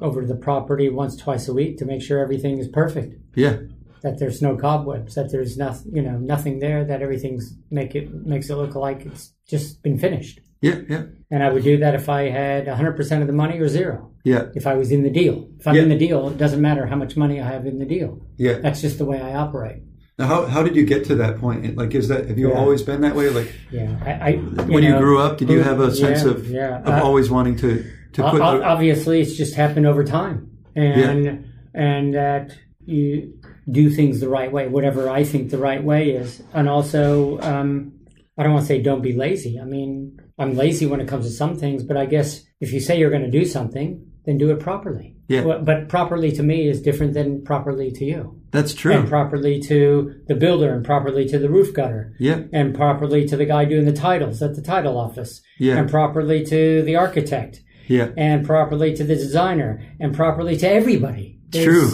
over 0.00 0.20
to 0.22 0.26
the 0.26 0.36
property 0.36 0.88
once, 0.88 1.16
twice 1.16 1.48
a 1.48 1.54
week 1.54 1.78
to 1.78 1.84
make 1.84 2.02
sure 2.02 2.18
everything 2.20 2.58
is 2.58 2.68
perfect 2.68 3.14
yeah, 3.36 3.56
that 4.02 4.18
there's 4.18 4.42
no 4.42 4.56
cobwebs, 4.56 5.14
that 5.14 5.30
there's 5.32 5.56
nothing, 5.56 5.94
you 5.96 6.02
know, 6.02 6.18
nothing 6.18 6.58
there, 6.58 6.84
that 6.84 7.02
everything's 7.02 7.54
make 7.70 7.94
it 7.94 8.12
makes 8.26 8.50
it 8.50 8.56
look 8.56 8.74
like 8.74 9.06
it's 9.06 9.32
just 9.48 9.82
been 9.82 9.98
finished. 9.98 10.40
yeah, 10.60 10.78
yeah, 10.88 11.02
And 11.30 11.42
I 11.42 11.50
would 11.52 11.64
do 11.64 11.76
that 11.78 11.94
if 11.94 12.08
I 12.08 12.22
had 12.28 12.66
100% 12.66 13.20
of 13.20 13.26
the 13.26 13.32
money 13.32 13.58
or 13.58 13.68
zero. 13.68 14.12
yeah, 14.24 14.44
If 14.54 14.66
I 14.66 14.74
was 14.74 14.90
in 14.92 15.02
the 15.02 15.10
deal, 15.10 15.48
if 15.58 15.66
I'm 15.66 15.74
Yeah. 15.76 15.82
in 15.82 15.88
the 15.88 15.98
deal, 16.06 16.28
it 16.28 16.38
doesn't 16.38 16.60
matter 16.60 16.86
how 16.86 16.96
much 16.96 17.16
money 17.16 17.40
I 17.40 17.48
have 17.54 17.66
in 17.66 17.78
the 17.78 17.86
deal. 17.86 18.20
yeah. 18.36 18.58
That's 18.64 18.80
just 18.80 18.98
the 18.98 19.04
way 19.04 19.20
I 19.20 19.34
operate. 19.34 19.82
Now, 20.18 20.26
how, 20.26 20.44
how 20.46 20.62
did 20.62 20.76
you 20.76 20.84
get 20.84 21.04
to 21.06 21.14
that 21.16 21.38
point? 21.38 21.76
Like, 21.76 21.94
is 21.94 22.06
that 22.08 22.28
have 22.28 22.38
you 22.38 22.50
Yeah. 22.50 22.58
always 22.60 22.82
been 22.82 23.00
that 23.00 23.16
way? 23.16 23.28
Like, 23.30 23.50
Yeah, 23.72 23.90
I. 24.04 24.12
I 24.28 24.32
when 24.74 24.82
you 24.84 24.96
grew 24.98 25.18
up, 25.18 25.38
did 25.38 25.48
you 25.48 25.62
have 25.62 25.80
a 25.80 25.90
sense 25.94 26.22
yeah, 26.24 26.30
of 26.30 26.50
yeah. 26.50 26.78
of 26.80 26.88
Uh, 26.88 27.02
always 27.02 27.30
wanting 27.30 27.56
to 27.64 27.70
to 28.16 28.22
put? 28.30 28.40
obviously 28.42 29.20
it's 29.22 29.34
just 29.42 29.54
happened 29.54 29.86
over 29.86 30.04
time 30.04 30.36
and 30.76 31.44
and 31.74 32.14
that 32.14 32.52
you 32.84 33.32
do 33.70 33.90
things 33.90 34.20
the 34.20 34.28
right 34.28 34.50
way 34.52 34.68
whatever 34.68 35.08
i 35.08 35.22
think 35.22 35.50
the 35.50 35.58
right 35.58 35.84
way 35.84 36.10
is 36.10 36.42
and 36.52 36.68
also 36.68 37.38
um, 37.40 37.92
i 38.38 38.42
don't 38.42 38.52
want 38.52 38.62
to 38.62 38.68
say 38.68 38.82
don't 38.82 39.02
be 39.02 39.12
lazy 39.12 39.58
i 39.60 39.64
mean 39.64 40.18
i'm 40.38 40.54
lazy 40.54 40.86
when 40.86 41.00
it 41.00 41.08
comes 41.08 41.26
to 41.26 41.32
some 41.32 41.56
things 41.56 41.82
but 41.82 41.96
i 41.96 42.06
guess 42.06 42.42
if 42.60 42.72
you 42.72 42.80
say 42.80 42.98
you're 42.98 43.10
going 43.10 43.22
to 43.22 43.30
do 43.30 43.44
something 43.44 44.04
then 44.24 44.38
do 44.38 44.52
it 44.52 44.60
properly 44.60 45.16
Yeah. 45.26 45.42
Well, 45.42 45.62
but 45.62 45.88
properly 45.88 46.30
to 46.32 46.42
me 46.44 46.68
is 46.68 46.80
different 46.80 47.14
than 47.14 47.42
properly 47.44 47.90
to 47.92 48.04
you 48.04 48.40
that's 48.50 48.74
true. 48.74 48.92
and 48.92 49.08
properly 49.08 49.60
to 49.62 50.14
the 50.28 50.34
builder 50.34 50.72
and 50.74 50.84
properly 50.84 51.26
to 51.28 51.38
the 51.38 51.48
roof 51.48 51.74
gutter 51.74 52.14
yeah, 52.20 52.42
and 52.52 52.74
properly 52.74 53.26
to 53.26 53.36
the 53.36 53.46
guy 53.46 53.64
doing 53.64 53.84
the 53.84 53.92
titles 53.92 54.42
at 54.42 54.54
the 54.54 54.62
title 54.62 54.96
office 54.98 55.40
yeah, 55.58 55.76
and 55.76 55.90
properly 55.90 56.44
to 56.46 56.82
the 56.82 56.96
architect 56.96 57.62
yeah. 57.88 58.08
and 58.16 58.46
properly 58.46 58.94
to 58.94 59.04
the 59.04 59.14
designer 59.14 59.82
and 60.00 60.14
properly 60.14 60.56
to 60.56 60.68
everybody. 60.68 61.38
True. 61.52 61.90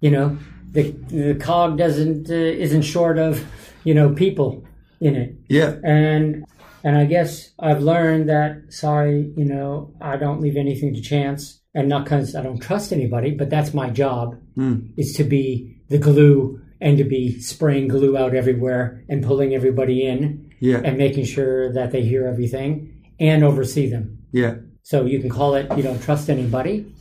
You 0.00 0.10
know, 0.10 0.38
the 0.72 0.92
the 1.08 1.34
cog 1.34 1.76
doesn't 1.78 2.30
uh, 2.30 2.34
isn't 2.34 2.82
short 2.82 3.18
of 3.18 3.44
you 3.84 3.94
know 3.94 4.10
people 4.14 4.64
in 5.00 5.16
it, 5.16 5.34
Yeah, 5.48 5.76
and 5.82 6.44
and 6.84 6.96
I 6.96 7.04
guess 7.06 7.50
I've 7.58 7.82
learned 7.82 8.28
that 8.28 8.72
sorry, 8.72 9.32
you 9.36 9.44
know, 9.44 9.94
I 10.00 10.16
don't 10.16 10.40
leave 10.40 10.56
anything 10.56 10.94
to 10.94 11.00
chance, 11.00 11.60
and 11.74 11.88
not 11.88 12.04
because 12.04 12.34
I 12.34 12.42
don't 12.42 12.60
trust 12.60 12.92
anybody, 12.92 13.30
but 13.32 13.50
that's 13.50 13.72
my 13.74 13.90
job 13.90 14.36
Mm. 14.56 14.92
is 14.98 15.12
to 15.14 15.24
be 15.24 15.76
the 15.88 15.96
glue 15.98 16.60
and 16.80 16.98
to 16.98 17.04
be 17.04 17.40
spraying 17.40 17.88
glue 17.88 18.16
out 18.18 18.34
everywhere 18.34 19.04
and 19.08 19.24
pulling 19.24 19.54
everybody 19.54 20.04
in 20.06 20.50
yeah, 20.60 20.80
and 20.84 20.98
making 20.98 21.24
sure 21.24 21.72
that 21.72 21.92
they 21.92 22.02
hear 22.02 22.26
everything 22.26 22.70
and 23.18 23.42
oversee 23.44 23.88
them. 23.88 24.18
yeah, 24.32 24.54
So 24.82 25.04
you 25.06 25.18
can 25.20 25.30
call 25.30 25.54
it 25.54 25.64
you 25.76 25.82
don't 25.82 26.02
trust 26.02 26.28
anybody 26.28 26.92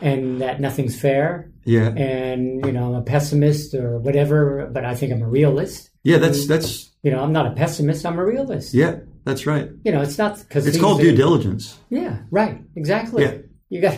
and 0.00 0.40
that 0.40 0.60
nothing's 0.60 0.98
fair 1.00 1.50
yeah, 1.76 1.88
and 2.12 2.64
you 2.66 2.72
know 2.72 2.84
I'm 2.88 2.94
a 2.94 3.02
pessimist 3.14 3.74
or 3.74 3.98
whatever, 4.06 4.68
but 4.74 4.82
I 4.92 4.94
think 4.98 5.12
I'm 5.12 5.22
a 5.22 5.28
realist. 5.38 5.90
yeah. 6.04 6.18
That's 6.22 6.46
that's 6.52 6.70
You 7.04 7.10
know, 7.12 7.20
I'm 7.24 7.32
not 7.38 7.46
a 7.46 7.54
pessimist, 7.62 8.04
I'm 8.08 8.18
a 8.18 8.24
realist. 8.34 8.74
yeah. 8.74 8.94
That's 9.24 9.44
right. 9.52 9.68
You 9.84 9.92
know, 9.92 10.00
it's 10.06 10.16
not 10.24 10.32
because 10.38 10.66
It's 10.66 10.80
called 10.80 11.00
due 11.00 11.14
diligence. 11.14 11.64
Yeah, 11.90 12.14
right. 12.30 12.56
Exactly. 12.76 13.20
Yeah. 13.24 13.34
You 13.72 13.78
got 13.86 13.96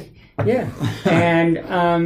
yeah. 0.53 0.67
and 1.05 1.59
um 1.81 2.05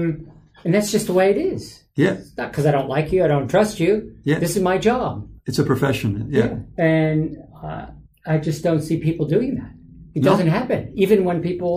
and 0.65 0.71
that's 0.75 0.91
just 0.93 1.07
the 1.07 1.15
way 1.21 1.27
it 1.35 1.39
is. 1.55 1.63
Yeah, 1.97 2.15
It's 2.21 2.37
not 2.37 2.51
because 2.51 2.67
I 2.67 2.73
don't 2.77 2.89
like 2.97 3.13
you, 3.13 3.25
I 3.25 3.29
don't 3.35 3.49
trust 3.49 3.81
you. 3.81 3.93
Yeah. 4.31 4.39
This 4.45 4.57
is 4.57 4.63
my 4.63 4.77
job. 4.91 5.13
it's 5.49 5.59
a 5.59 5.65
profession. 5.73 6.11
Yeah, 6.39 6.51
And 6.77 7.21
uh, 7.63 7.87
I 8.27 8.35
just 8.49 8.61
don't 8.67 8.83
see 8.89 8.97
people 9.09 9.25
doing 9.37 9.53
that. 9.61 9.71
It 10.17 10.23
No. 10.23 10.31
doesn't 10.31 10.49
happen. 10.59 10.81
Even 11.05 11.19
when 11.29 11.39
people 11.51 11.75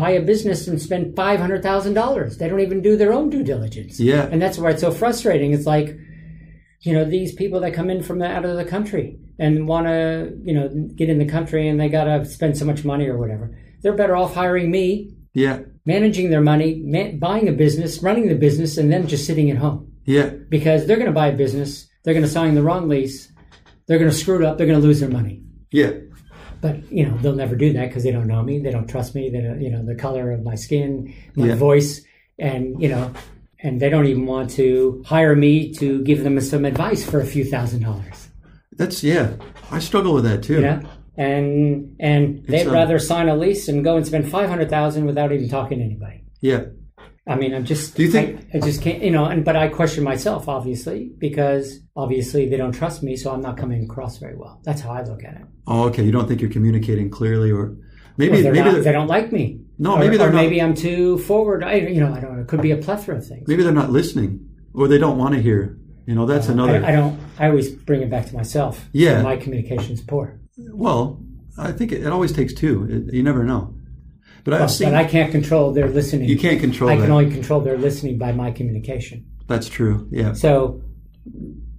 buy 0.00 0.10
a 0.10 0.22
business 0.22 0.66
and 0.68 0.80
spend 0.80 1.14
$500,000, 1.16 2.38
they 2.38 2.48
don't 2.48 2.60
even 2.60 2.82
do 2.82 2.96
their 2.96 3.12
own 3.12 3.30
due 3.30 3.42
diligence. 3.42 3.98
yeah, 4.00 4.28
And 4.30 4.40
that's 4.40 4.58
why 4.58 4.70
it's 4.70 4.80
so 4.80 4.90
frustrating. 4.92 5.52
It's 5.52 5.66
like, 5.66 5.96
you 6.80 6.92
know, 6.92 7.04
these 7.04 7.32
people 7.34 7.60
that 7.60 7.74
come 7.74 7.90
in 7.90 8.02
from 8.02 8.18
the, 8.20 8.26
out 8.26 8.44
of 8.44 8.56
the 8.56 8.64
country 8.64 9.18
and 9.38 9.66
want 9.66 9.86
to, 9.86 10.32
you 10.42 10.54
know, 10.54 10.68
get 10.94 11.08
in 11.08 11.18
the 11.18 11.26
country 11.26 11.68
and 11.68 11.80
they 11.80 11.88
got 11.88 12.04
to 12.04 12.24
spend 12.24 12.56
so 12.56 12.64
much 12.64 12.84
money 12.84 13.06
or 13.08 13.18
whatever. 13.18 13.56
They're 13.82 13.96
better 13.96 14.16
off 14.16 14.34
hiring 14.34 14.70
me, 14.70 15.14
yeah, 15.34 15.60
managing 15.86 16.30
their 16.30 16.40
money, 16.40 16.82
ma- 16.84 17.12
buying 17.18 17.48
a 17.48 17.52
business, 17.52 18.02
running 18.02 18.28
the 18.28 18.34
business, 18.34 18.76
and 18.76 18.92
them 18.92 19.06
just 19.06 19.26
sitting 19.26 19.50
at 19.50 19.56
home 19.58 19.92
yeah, 20.04 20.30
because 20.48 20.86
they're 20.86 20.96
going 20.96 21.06
to 21.06 21.12
buy 21.12 21.28
a 21.28 21.36
business, 21.36 21.86
they're 22.02 22.14
going 22.14 22.24
to 22.26 22.30
sign 22.30 22.54
the 22.54 22.62
wrong 22.62 22.88
lease, 22.88 23.30
they're 23.86 23.98
going 23.98 24.10
to 24.10 24.16
screw 24.16 24.36
it 24.40 24.44
up, 24.44 24.58
they're 24.58 24.66
going 24.66 24.80
to 24.80 24.86
lose 24.86 25.00
their 25.00 25.08
money. 25.10 25.42
yeah, 25.70 25.92
But 26.60 26.90
you 26.90 27.06
know 27.06 27.16
they'll 27.18 27.34
never 27.34 27.54
do 27.54 27.72
that 27.74 27.88
because 27.88 28.02
they 28.02 28.10
don't 28.10 28.26
know 28.26 28.42
me, 28.42 28.58
they 28.58 28.70
don't 28.70 28.88
trust 28.88 29.14
me, 29.14 29.30
they 29.30 29.40
don't, 29.40 29.60
you 29.60 29.70
know 29.70 29.84
the 29.84 29.94
color 29.94 30.32
of 30.32 30.42
my 30.42 30.54
skin, 30.56 31.14
my 31.36 31.48
Yeah. 31.48 31.54
voice, 31.54 32.02
and 32.38 32.80
you 32.82 32.88
know, 32.88 33.12
and 33.62 33.80
they 33.80 33.88
don't 33.88 34.06
even 34.06 34.26
want 34.26 34.50
to 34.50 35.02
hire 35.06 35.36
me 35.36 35.72
to 35.74 36.02
give 36.02 36.24
them 36.24 36.40
some 36.40 36.64
advice 36.64 37.08
for 37.08 37.20
a 37.20 37.26
few 37.26 37.44
thousand 37.44 37.82
dollars. 37.82 38.28
That's 38.72 39.04
yeah. 39.04 39.34
I 39.70 39.78
struggle 39.78 40.14
with 40.14 40.24
that 40.24 40.42
too. 40.42 40.60
Yeah, 40.60 40.82
and 41.16 41.94
and 42.00 42.44
they'd 42.46 42.66
um, 42.66 42.72
rather 42.72 42.98
sign 42.98 43.28
a 43.28 43.36
lease 43.36 43.68
and 43.68 43.84
go 43.84 43.96
and 43.96 44.06
spend 44.06 44.28
five 44.28 44.48
hundred 44.48 44.70
thousand 44.70 45.04
without 45.06 45.30
even 45.32 45.48
talking 45.48 45.78
to 45.78 45.84
anybody. 45.84 46.24
Yeah, 46.40 46.64
I 47.28 47.36
mean, 47.36 47.54
I'm 47.54 47.64
just. 47.64 47.94
Do 47.96 48.02
you 48.02 48.10
think- 48.10 48.40
I, 48.54 48.58
I 48.58 48.60
just 48.60 48.80
can't, 48.82 49.02
you 49.02 49.10
know? 49.10 49.26
And 49.26 49.44
but 49.44 49.54
I 49.56 49.68
question 49.68 50.02
myself, 50.04 50.48
obviously, 50.48 51.12
because 51.18 51.78
obviously 51.94 52.48
they 52.48 52.56
don't 52.56 52.72
trust 52.72 53.02
me, 53.02 53.16
so 53.16 53.30
I'm 53.32 53.42
not 53.42 53.56
coming 53.58 53.84
across 53.84 54.18
very 54.18 54.36
well. 54.36 54.60
That's 54.64 54.80
how 54.80 54.90
I 54.90 55.02
look 55.02 55.22
at 55.24 55.34
it. 55.34 55.42
Oh, 55.66 55.84
okay. 55.88 56.02
You 56.02 56.10
don't 56.12 56.26
think 56.26 56.40
you're 56.40 56.50
communicating 56.50 57.10
clearly, 57.10 57.50
or 57.50 57.76
maybe 58.16 58.40
they're 58.42 58.52
maybe 58.52 58.72
not, 58.72 58.82
they 58.84 58.92
don't 58.92 59.08
like 59.08 59.30
me. 59.32 59.60
No, 59.78 59.94
Or- 59.94 59.98
maybe 60.00 60.16
they're 60.16 60.30
or 60.30 60.32
not- 60.32 60.42
maybe 60.42 60.60
I'm 60.62 60.74
too 60.74 61.18
forward. 61.18 61.62
I, 61.62 61.74
you 61.74 62.00
know, 62.00 62.12
I 62.12 62.20
don't 62.20 62.34
know. 62.34 62.40
It 62.42 62.48
could 62.48 62.62
be 62.62 62.70
a 62.72 62.76
plethora 62.78 63.16
of 63.18 63.26
things. 63.26 63.46
maybe 63.46 63.62
they're 63.62 63.72
not 63.72 63.90
listening, 63.90 64.48
or 64.74 64.88
they 64.88 64.98
don't 64.98 65.18
want 65.18 65.34
to 65.34 65.42
hear. 65.42 65.78
You 66.06 66.14
know, 66.14 66.24
that's 66.24 66.48
Uh, 66.48 66.52
another. 66.52 66.82
I, 66.84 66.88
I 66.88 66.92
don't. 66.92 67.20
I 67.38 67.48
always 67.48 67.70
bring 67.70 68.00
it 68.00 68.08
back 68.10 68.26
to 68.28 68.34
myself. 68.34 68.88
Yeah. 68.92 69.20
my 69.22 69.36
communication's 69.36 70.00
poor. 70.00 70.40
well, 70.72 71.20
I 71.58 71.72
think 71.72 71.92
it, 71.92 72.02
it 72.02 72.10
always 72.12 72.32
takes 72.32 72.54
two. 72.54 72.86
It, 72.88 73.12
you 73.14 73.22
never 73.22 73.44
know. 73.44 73.74
But 74.48 74.54
I've 74.54 74.60
Well, 74.60 74.68
seen. 74.70 74.88
but 74.88 74.94
I 74.94 75.04
can't 75.04 75.30
control 75.30 75.72
their 75.74 75.90
listening. 75.90 76.26
you 76.26 76.38
can't 76.38 76.58
control 76.58 76.88
I 76.88 76.96
that. 76.96 77.02
can 77.02 77.10
only 77.10 77.30
control 77.30 77.60
their 77.60 77.76
listening 77.76 78.16
by 78.16 78.32
my 78.32 78.50
communication. 78.50 79.26
that's 79.46 79.68
true. 79.68 80.08
Yeah. 80.10 80.32
So, 80.32 80.80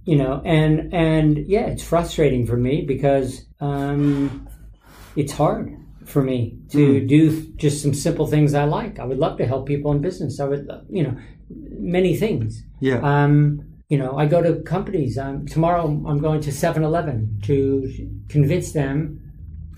you 0.04 0.16
know, 0.16 0.40
and 0.44 0.94
and 0.94 1.36
yeah, 1.48 1.66
it's 1.66 1.82
frustrating 1.82 2.46
for 2.46 2.56
me 2.56 2.82
because 2.86 3.44
um, 3.60 4.46
it's 5.16 5.32
hard 5.32 5.76
for 6.04 6.22
me 6.22 6.58
to 6.70 7.04
do 7.04 7.42
just 7.56 7.82
some 7.82 7.92
simple 7.92 8.28
things 8.28 8.54
I 8.54 8.64
like. 8.64 9.00
I 9.00 9.04
would 9.04 9.18
love 9.18 9.36
to 9.38 9.46
help 9.46 9.66
people 9.66 9.90
in 9.90 10.00
business. 10.00 10.38
I 10.38 10.44
would, 10.44 10.68
you 10.88 11.02
know, 11.02 11.16
many 11.98 12.14
things. 12.16 12.62
Yeah. 12.78 13.00
Um, 13.02 13.62
you 13.88 13.98
know, 13.98 14.16
I 14.16 14.26
go 14.26 14.40
to 14.42 14.62
companies. 14.62 15.18
Um, 15.18 15.44
tomorrow, 15.48 15.86
I'm 16.06 16.20
going 16.20 16.40
to 16.42 16.50
7-Eleven 16.50 17.40
to 17.46 17.52
convince 18.28 18.70
them 18.70 19.20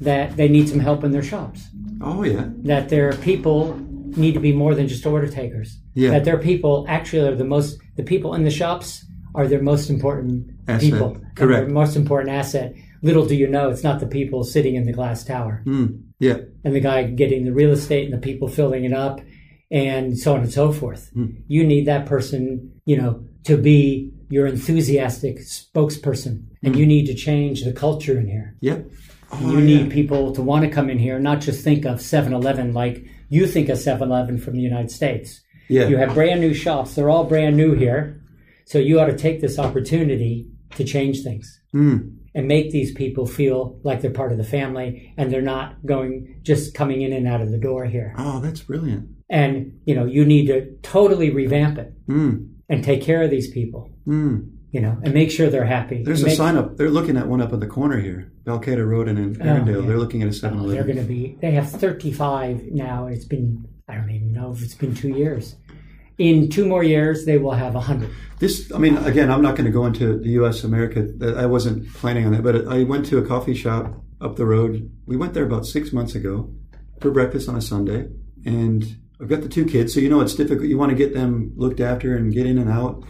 that 0.02 0.37
they 0.37 0.49
need 0.49 0.68
some 0.68 0.80
help 0.80 1.04
in 1.04 1.12
their 1.12 1.22
shops. 1.22 1.68
Oh 2.02 2.23
yeah. 2.25 2.49
That 2.64 2.88
their 2.88 3.12
people 3.14 3.78
need 4.16 4.35
to 4.35 4.40
be 4.40 4.52
more 4.52 4.75
than 4.75 4.88
just 4.88 5.06
order 5.06 5.26
takers. 5.28 5.78
Yeah. 5.94 6.11
That 6.11 6.25
their 6.25 6.38
people 6.38 6.85
actually 6.88 7.26
are 7.28 7.35
the 7.35 7.44
most. 7.44 7.78
The 7.97 8.02
people 8.02 8.35
in 8.35 8.44
the 8.44 8.50
shops 8.50 9.04
are 9.35 9.47
their 9.49 9.62
most 9.62 9.88
important 9.90 10.50
Asset. 10.68 10.80
people. 10.92 11.16
Correct. 11.35 11.66
Their 11.66 11.75
most 11.75 11.97
important 11.97 12.30
asset. 12.35 12.75
Little 13.02 13.26
do 13.26 13.35
you 13.35 13.49
know, 13.49 13.71
it's 13.71 13.82
not 13.82 13.99
the 14.00 14.06
people 14.06 14.44
sitting 14.44 14.75
in 14.76 14.85
the 14.87 14.92
glass 14.92 15.25
tower 15.25 15.62
Mm. 15.66 16.02
Yeah. 16.21 16.37
and 16.64 16.75
the 16.75 16.80
guy 16.80 17.02
getting 17.04 17.44
the 17.44 17.52
real 17.52 17.71
estate 17.73 18.04
and 18.04 18.14
the 18.14 18.25
people 18.25 18.47
filling 18.49 18.85
it 18.85 18.92
up 18.92 19.21
and 19.73 20.16
so 20.18 20.35
on 20.35 20.40
and 20.42 20.52
so 20.52 20.71
forth. 20.71 21.11
You 21.49 21.64
need 21.64 21.87
that 21.87 22.06
person, 22.06 22.71
you 22.85 22.97
know, 22.97 23.25
to 23.44 23.56
be 23.56 24.12
your 24.28 24.47
enthusiastic 24.47 25.38
spokesperson. 25.38 26.44
And 26.62 26.76
you 26.76 26.87
need 26.87 27.06
to 27.06 27.14
change 27.14 27.64
the 27.64 27.73
culture 27.73 28.16
in 28.18 28.28
here. 28.28 28.54
Yeah. 28.61 28.78
Oh, 29.33 29.51
you 29.53 29.59
yeah. 29.61 29.83
need 29.85 29.91
people 29.93 30.33
to 30.33 30.43
want 30.43 30.65
to 30.65 30.71
come 30.71 30.91
in 30.91 30.99
here, 30.99 31.19
not 31.19 31.41
just 31.41 31.65
think 31.65 31.85
of 31.85 32.01
7 32.01 32.33
Eleven 32.33 32.73
like 32.75 33.05
you 33.29 33.47
think 33.47 33.69
of 33.69 33.79
7 33.79 34.09
Eleven 34.09 34.39
from 34.39 34.55
the 34.55 34.61
United 34.62 34.91
States. 34.91 35.41
Yeah. 35.69 35.89
You 35.89 35.97
have 35.97 36.15
brand 36.15 36.41
new 36.41 36.53
shops, 36.55 36.95
they're 36.95 37.09
all 37.11 37.25
brand 37.25 37.57
new 37.57 37.75
here. 37.75 38.21
So 38.67 38.79
you 38.79 39.01
ought 39.01 39.07
to 39.07 39.17
take 39.17 39.41
this 39.41 39.59
opportunity 39.59 40.49
to 40.77 40.85
change 40.85 41.23
things 41.23 41.61
Mm. 41.75 42.17
and 42.35 42.47
make 42.47 42.71
these 42.71 42.93
people 42.93 43.27
feel 43.27 43.79
like 43.83 44.01
they're 44.03 44.11
part 44.11 44.33
of 44.33 44.39
the 44.39 44.45
family 44.45 45.12
and 45.17 45.33
they're 45.33 45.41
not 45.43 45.85
going 45.87 46.41
just 46.43 46.75
coming 46.75 47.01
in 47.01 47.12
and 47.15 47.27
out 47.27 47.41
of 47.41 47.51
the 47.51 47.59
door 47.59 47.87
here. 47.87 48.15
Oh, 48.19 48.41
that's 48.41 48.61
brilliant. 48.61 49.09
And 49.31 49.79
you 49.87 49.95
know, 49.95 50.05
you 50.05 50.25
need 50.27 50.47
to 50.49 50.71
totally 50.83 51.31
revamp 51.31 51.79
it 51.79 51.95
Mm. 52.09 52.49
and 52.69 52.85
take 52.85 53.01
care 53.03 53.23
of 53.23 53.31
these 53.31 53.51
people, 53.51 53.91
Mm. 54.07 54.51
You 54.73 54.81
know, 54.81 54.97
and 55.05 55.12
make 55.12 55.31
sure 55.31 55.50
they're 55.50 55.67
happy. 55.67 56.02
There's 56.02 56.21
And 56.21 56.29
a 56.29 56.31
make- 56.31 56.37
sign 56.38 56.57
up. 56.57 56.79
They're 56.79 56.88
looking 56.91 57.19
at 57.19 57.29
one 57.29 57.43
up 57.43 57.52
at 57.52 57.61
the 57.61 57.67
corner 57.67 58.00
here, 58.00 58.33
Balcatta 58.45 58.87
Road 58.88 59.07
and 59.07 59.19
in. 59.19 59.37
Oh, 59.43 59.45
yeah. 59.45 59.62
They're 59.87 59.99
looking 59.99 60.23
at 60.23 60.29
a 60.29 60.33
7 60.33 60.59
Oh, 60.59 60.67
they're 60.67 60.83
going 60.85 60.97
to 60.97 61.02
be. 61.05 61.37
They 61.43 61.50
have 61.52 61.71
35 61.71 62.62
now. 62.73 63.05
and 63.07 63.14
It's 63.14 63.26
been. 63.26 63.69
I 63.87 63.97
don't 63.97 64.11
even 64.11 64.33
know 64.33 64.50
if 64.52 64.62
it's 64.62 64.75
been 64.75 64.95
two 64.95 65.11
years. 65.11 65.57
In 66.17 66.49
two 66.49 66.64
more 66.67 66.83
years, 66.83 67.26
they 67.26 67.37
will 67.37 67.50
have 67.52 67.75
100. 67.75 68.09
This, 68.38 68.73
I 68.73 68.79
mean, 68.79 68.97
again, 68.99 69.31
I'm 69.31 69.43
not 69.43 69.57
going 69.57 69.67
to 69.67 69.71
go 69.71 69.85
into 69.85 70.19
the 70.19 70.31
U.S. 70.41 70.64
America. 70.64 71.07
I 71.37 71.45
wasn't 71.47 71.93
planning 71.95 72.25
on 72.25 72.33
that, 72.33 72.43
but 72.43 72.67
I 72.67 72.85
went 72.85 73.05
to 73.07 73.19
a 73.19 73.26
coffee 73.26 73.55
shop 73.55 73.93
up 74.23 74.37
the 74.37 74.47
road. 74.47 74.91
We 75.05 75.17
went 75.19 75.35
there 75.35 75.45
about 75.45 75.67
six 75.67 75.93
months 75.93 76.14
ago 76.14 76.50
for 77.00 77.11
breakfast 77.11 77.47
on 77.49 77.57
a 77.57 77.61
Sunday, 77.62 78.09
and 78.47 78.85
I've 79.21 79.29
got 79.29 79.43
the 79.43 79.49
two 79.49 79.67
kids, 79.67 79.93
so 79.93 80.00
you 80.00 80.09
know 80.09 80.21
it's 80.23 80.35
difficult. 80.35 80.67
You 80.69 80.79
want 80.79 80.91
to 80.91 80.97
get 80.97 81.12
them 81.12 81.52
looked 81.57 81.81
after 81.81 82.17
and 82.17 82.33
get 82.33 82.47
in 82.47 82.57
and 82.57 82.71
out. 82.71 83.05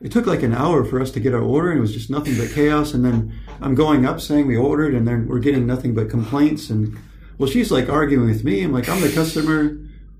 It 0.00 0.12
took 0.12 0.26
like 0.26 0.42
an 0.42 0.52
hour 0.54 0.84
for 0.84 1.00
us 1.00 1.10
to 1.12 1.20
get 1.20 1.32
our 1.34 1.40
order, 1.42 1.70
and 1.70 1.78
it 1.78 1.80
was 1.80 1.94
just 1.94 2.10
nothing 2.10 2.36
but 2.36 2.50
chaos. 2.50 2.92
And 2.92 3.04
then 3.04 3.32
I'm 3.62 3.74
going 3.74 4.04
up 4.04 4.20
saying 4.20 4.46
we 4.46 4.56
ordered, 4.56 4.94
and 4.94 5.08
then 5.08 5.26
we're 5.26 5.38
getting 5.40 5.66
nothing 5.66 5.94
but 5.94 6.10
complaints. 6.10 6.68
And 6.68 6.96
well, 7.38 7.48
she's 7.48 7.70
like 7.72 7.88
arguing 7.88 8.26
with 8.26 8.44
me. 8.44 8.62
I'm 8.62 8.72
like, 8.72 8.88
I'm 8.88 9.00
the 9.00 9.10
customer, 9.12 9.78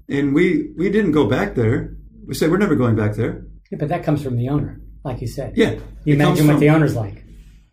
and 0.09 0.35
we 0.35 0.71
we 0.79 0.91
didn't 0.91 1.13
go 1.13 1.27
back 1.27 1.55
there. 1.55 1.95
We 2.27 2.35
said 2.35 2.51
we're 2.51 2.57
never 2.59 2.75
going 2.77 2.97
back 2.97 3.15
there. 3.17 3.45
Yeah, 3.71 3.79
but 3.79 3.89
that 3.89 4.03
comes 4.03 4.23
from 4.23 4.37
the 4.37 4.49
owner, 4.49 4.81
like 5.05 5.21
you 5.21 5.27
said. 5.29 5.53
Yeah, 5.57 5.75
You 6.05 6.15
imagine 6.15 6.47
what 6.47 6.55
from- 6.55 6.61
the 6.61 6.71
owner's 6.71 6.97
like. 6.97 7.25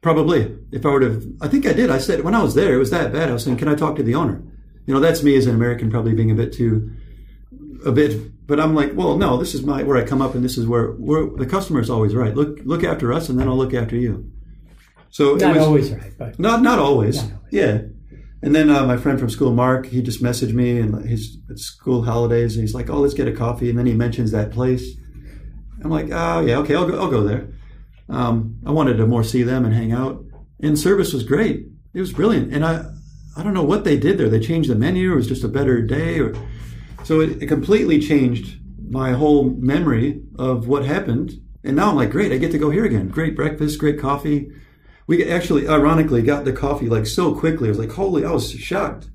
Probably. 0.01 0.57
If 0.73 0.85
I 0.85 0.89
were 0.89 0.99
to, 0.99 1.37
I 1.41 1.47
think 1.47 1.65
I 1.65 1.71
did. 1.71 1.89
I 1.89 1.97
said 1.99 2.25
when 2.25 2.35
I 2.35 2.43
was 2.43 2.55
there, 2.55 2.73
it 2.73 2.77
was 2.77 2.89
that 2.89 3.13
bad. 3.13 3.29
I 3.29 3.33
was 3.33 3.43
saying, 3.45 3.57
"Can 3.57 3.69
I 3.69 3.75
talk 3.75 3.95
to 3.95 4.03
the 4.03 4.15
owner?" 4.15 4.43
You 4.85 4.93
know, 4.93 4.99
that's 4.99 5.23
me 5.23 5.37
as 5.37 5.47
an 5.47 5.55
American, 5.55 5.89
probably 5.89 6.13
being 6.13 6.29
a 6.31 6.35
bit 6.35 6.51
too, 6.51 6.91
a 7.85 7.91
bit. 7.91 8.47
But 8.47 8.59
I'm 8.59 8.75
like, 8.75 8.91
well, 8.93 9.17
no, 9.17 9.37
this 9.37 9.53
is 9.53 9.63
my 9.63 9.83
where 9.83 9.97
I 9.97 10.03
come 10.03 10.21
up, 10.21 10.35
and 10.35 10.43
this 10.43 10.57
is 10.57 10.67
where 10.67 10.91
where 10.91 11.27
the 11.35 11.45
customer 11.45 11.79
is 11.79 11.89
always 11.89 12.15
right. 12.15 12.35
Look, 12.35 12.59
look 12.65 12.83
after 12.83 13.13
us, 13.13 13.29
and 13.29 13.39
then 13.39 13.47
I'll 13.47 13.57
look 13.57 13.73
after 13.73 13.95
you. 13.95 14.31
So 15.09 15.35
Not 15.35 15.55
it 15.55 15.59
was 15.59 15.67
always 15.67 15.91
right, 15.91 16.13
but 16.17 16.39
not 16.39 16.61
not 16.61 16.79
always. 16.79 17.17
Not 17.17 17.31
always. 17.31 17.53
Yeah. 17.53 17.81
And 18.41 18.53
then 18.53 18.69
uh, 18.69 18.85
my 18.85 18.97
friend 18.97 19.17
from 19.17 19.29
school, 19.29 19.53
Mark, 19.53 19.85
he 19.85 20.01
just 20.01 20.21
messaged 20.21 20.53
me 20.53 20.77
and 20.77 21.07
he's 21.07 21.37
at 21.49 21.59
school 21.59 22.03
holidays, 22.03 22.55
and 22.55 22.61
he's 22.61 22.73
like, 22.73 22.89
"Oh, 22.89 22.99
let's 22.99 23.13
get 23.13 23.27
a 23.27 23.31
coffee." 23.31 23.69
And 23.69 23.79
then 23.79 23.85
he 23.85 23.93
mentions 23.93 24.31
that 24.31 24.51
place. 24.51 24.85
I'm 25.83 25.89
like, 25.89 26.07
"Oh 26.11 26.41
yeah, 26.41 26.57
okay, 26.57 26.75
I'll 26.75 26.87
go. 26.87 26.99
I'll 26.99 27.11
go 27.11 27.23
there." 27.23 27.47
Um, 28.09 28.57
I 28.65 28.71
wanted 28.71 28.97
to 28.97 29.07
more 29.07 29.23
see 29.23 29.43
them 29.43 29.63
and 29.63 29.73
hang 29.73 29.93
out, 29.93 30.23
and 30.61 30.77
service 30.77 31.13
was 31.13 31.23
great. 31.23 31.67
It 31.93 31.99
was 32.01 32.11
brilliant, 32.11 32.53
and 32.53 32.65
I 32.65 32.85
I 33.37 33.43
don't 33.43 33.53
know 33.53 33.63
what 33.63 33.85
they 33.85 33.97
did 33.97 34.17
there. 34.17 34.29
They 34.29 34.39
changed 34.39 34.69
the 34.69 34.75
menu, 34.75 35.11
or 35.11 35.13
it 35.13 35.17
was 35.17 35.27
just 35.27 35.43
a 35.43 35.47
better 35.47 35.81
day, 35.81 36.19
or 36.19 36.33
so 37.03 37.19
it, 37.21 37.43
it 37.43 37.47
completely 37.47 37.99
changed 37.99 38.59
my 38.89 39.11
whole 39.11 39.49
memory 39.49 40.21
of 40.37 40.67
what 40.67 40.85
happened. 40.85 41.33
And 41.63 41.75
now 41.75 41.89
I'm 41.89 41.95
like, 41.95 42.11
great, 42.11 42.31
I 42.31 42.37
get 42.37 42.51
to 42.51 42.57
go 42.57 42.69
here 42.69 42.85
again. 42.85 43.09
Great 43.09 43.35
breakfast, 43.35 43.79
great 43.79 43.99
coffee. 43.99 44.51
We 45.07 45.29
actually, 45.29 45.67
ironically, 45.67 46.21
got 46.21 46.45
the 46.45 46.53
coffee 46.53 46.89
like 46.89 47.07
so 47.07 47.35
quickly. 47.35 47.67
I 47.67 47.71
was 47.71 47.79
like, 47.79 47.91
holy, 47.91 48.23
I 48.23 48.31
was 48.31 48.51
shocked. 48.51 49.09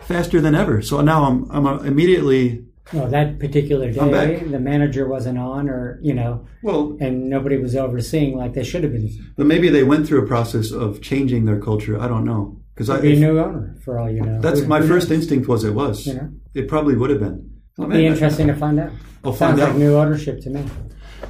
Faster 0.00 0.40
than 0.40 0.54
ever. 0.54 0.82
So 0.82 1.00
now 1.00 1.24
I'm, 1.24 1.50
I'm 1.50 1.66
uh, 1.66 1.78
immediately, 1.78 2.64
no, 2.92 3.08
that 3.08 3.38
particular 3.38 3.90
day, 3.90 4.36
the 4.44 4.60
manager 4.60 5.08
wasn't 5.08 5.38
on, 5.38 5.70
or 5.70 5.98
you 6.02 6.12
know, 6.12 6.46
well, 6.62 6.96
and 7.00 7.30
nobody 7.30 7.56
was 7.56 7.74
overseeing 7.74 8.36
like 8.36 8.52
they 8.52 8.62
should 8.62 8.82
have 8.82 8.92
been. 8.92 9.32
but 9.38 9.46
maybe 9.46 9.70
they 9.70 9.82
went 9.82 10.06
through 10.06 10.22
a 10.22 10.26
process 10.26 10.70
of 10.70 11.00
changing 11.00 11.46
their 11.46 11.58
culture. 11.58 11.98
I 11.98 12.08
don't 12.08 12.26
know. 12.26 12.60
Because 12.74 12.90
I, 12.90 13.00
Be 13.00 13.14
a 13.14 13.16
new 13.20 13.38
owner, 13.38 13.76
for 13.84 13.98
all 14.00 14.10
you 14.10 14.20
know. 14.20 14.40
that's 14.40 14.62
my 14.62 14.80
first 14.80 15.08
knows? 15.08 15.18
instinct 15.20 15.46
was 15.48 15.62
it 15.62 15.74
was. 15.74 16.06
You 16.06 16.14
know? 16.14 16.30
It 16.54 16.66
probably 16.68 16.96
would 16.96 17.10
have 17.10 17.20
been. 17.20 17.50
Oh, 17.78 17.86
man, 17.86 17.98
Be 17.98 18.04
that- 18.08 18.12
interesting 18.14 18.48
to 18.48 18.54
find 18.56 18.80
out. 18.80 18.90
I'll 19.24 19.32
find 19.32 19.56
Sounds 19.56 19.60
out. 19.60 19.68
like 19.70 19.78
new 19.78 19.94
ownership 19.96 20.40
to 20.42 20.50
me. 20.50 20.64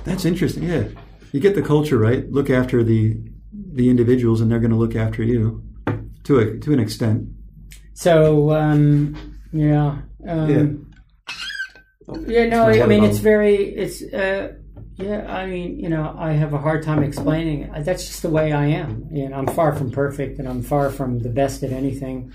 That's 0.04 0.24
interesting. 0.24 0.62
Yeah, 0.64 0.84
you 1.32 1.40
get 1.40 1.54
the 1.54 1.62
culture 1.62 1.98
right. 1.98 2.28
Look 2.30 2.50
after 2.50 2.82
the 2.82 3.16
the 3.72 3.88
individuals, 3.90 4.40
and 4.40 4.50
they're 4.50 4.58
going 4.58 4.70
to 4.72 4.76
look 4.76 4.96
after 4.96 5.22
you 5.22 5.62
to 6.24 6.38
a 6.38 6.58
to 6.58 6.72
an 6.72 6.80
extent. 6.80 7.28
So, 7.92 8.50
um, 8.52 9.14
yeah. 9.52 9.98
Um, 10.26 10.90
yeah. 12.26 12.46
no, 12.46 12.68
It's 12.68 12.82
I 12.82 12.86
mean, 12.86 13.04
it's 13.04 13.18
very, 13.18 13.56
it's, 13.56 14.02
uh, 14.02 14.54
yeah, 14.96 15.26
I 15.32 15.46
mean, 15.46 15.78
you 15.80 15.88
know, 15.88 16.14
I 16.18 16.32
have 16.32 16.52
a 16.54 16.58
hard 16.58 16.82
time 16.82 17.02
explaining 17.02 17.62
it. 17.62 17.84
That's 17.84 18.06
just 18.06 18.22
the 18.22 18.30
way 18.30 18.52
I 18.52 18.66
am. 18.66 19.08
You 19.10 19.28
know, 19.28 19.36
I'm 19.36 19.46
far 19.48 19.74
from 19.74 19.90
perfect 19.90 20.38
and 20.38 20.48
I'm 20.48 20.62
far 20.62 20.90
from 20.90 21.18
the 21.20 21.28
best 21.30 21.62
at 21.62 21.72
anything. 21.72 22.32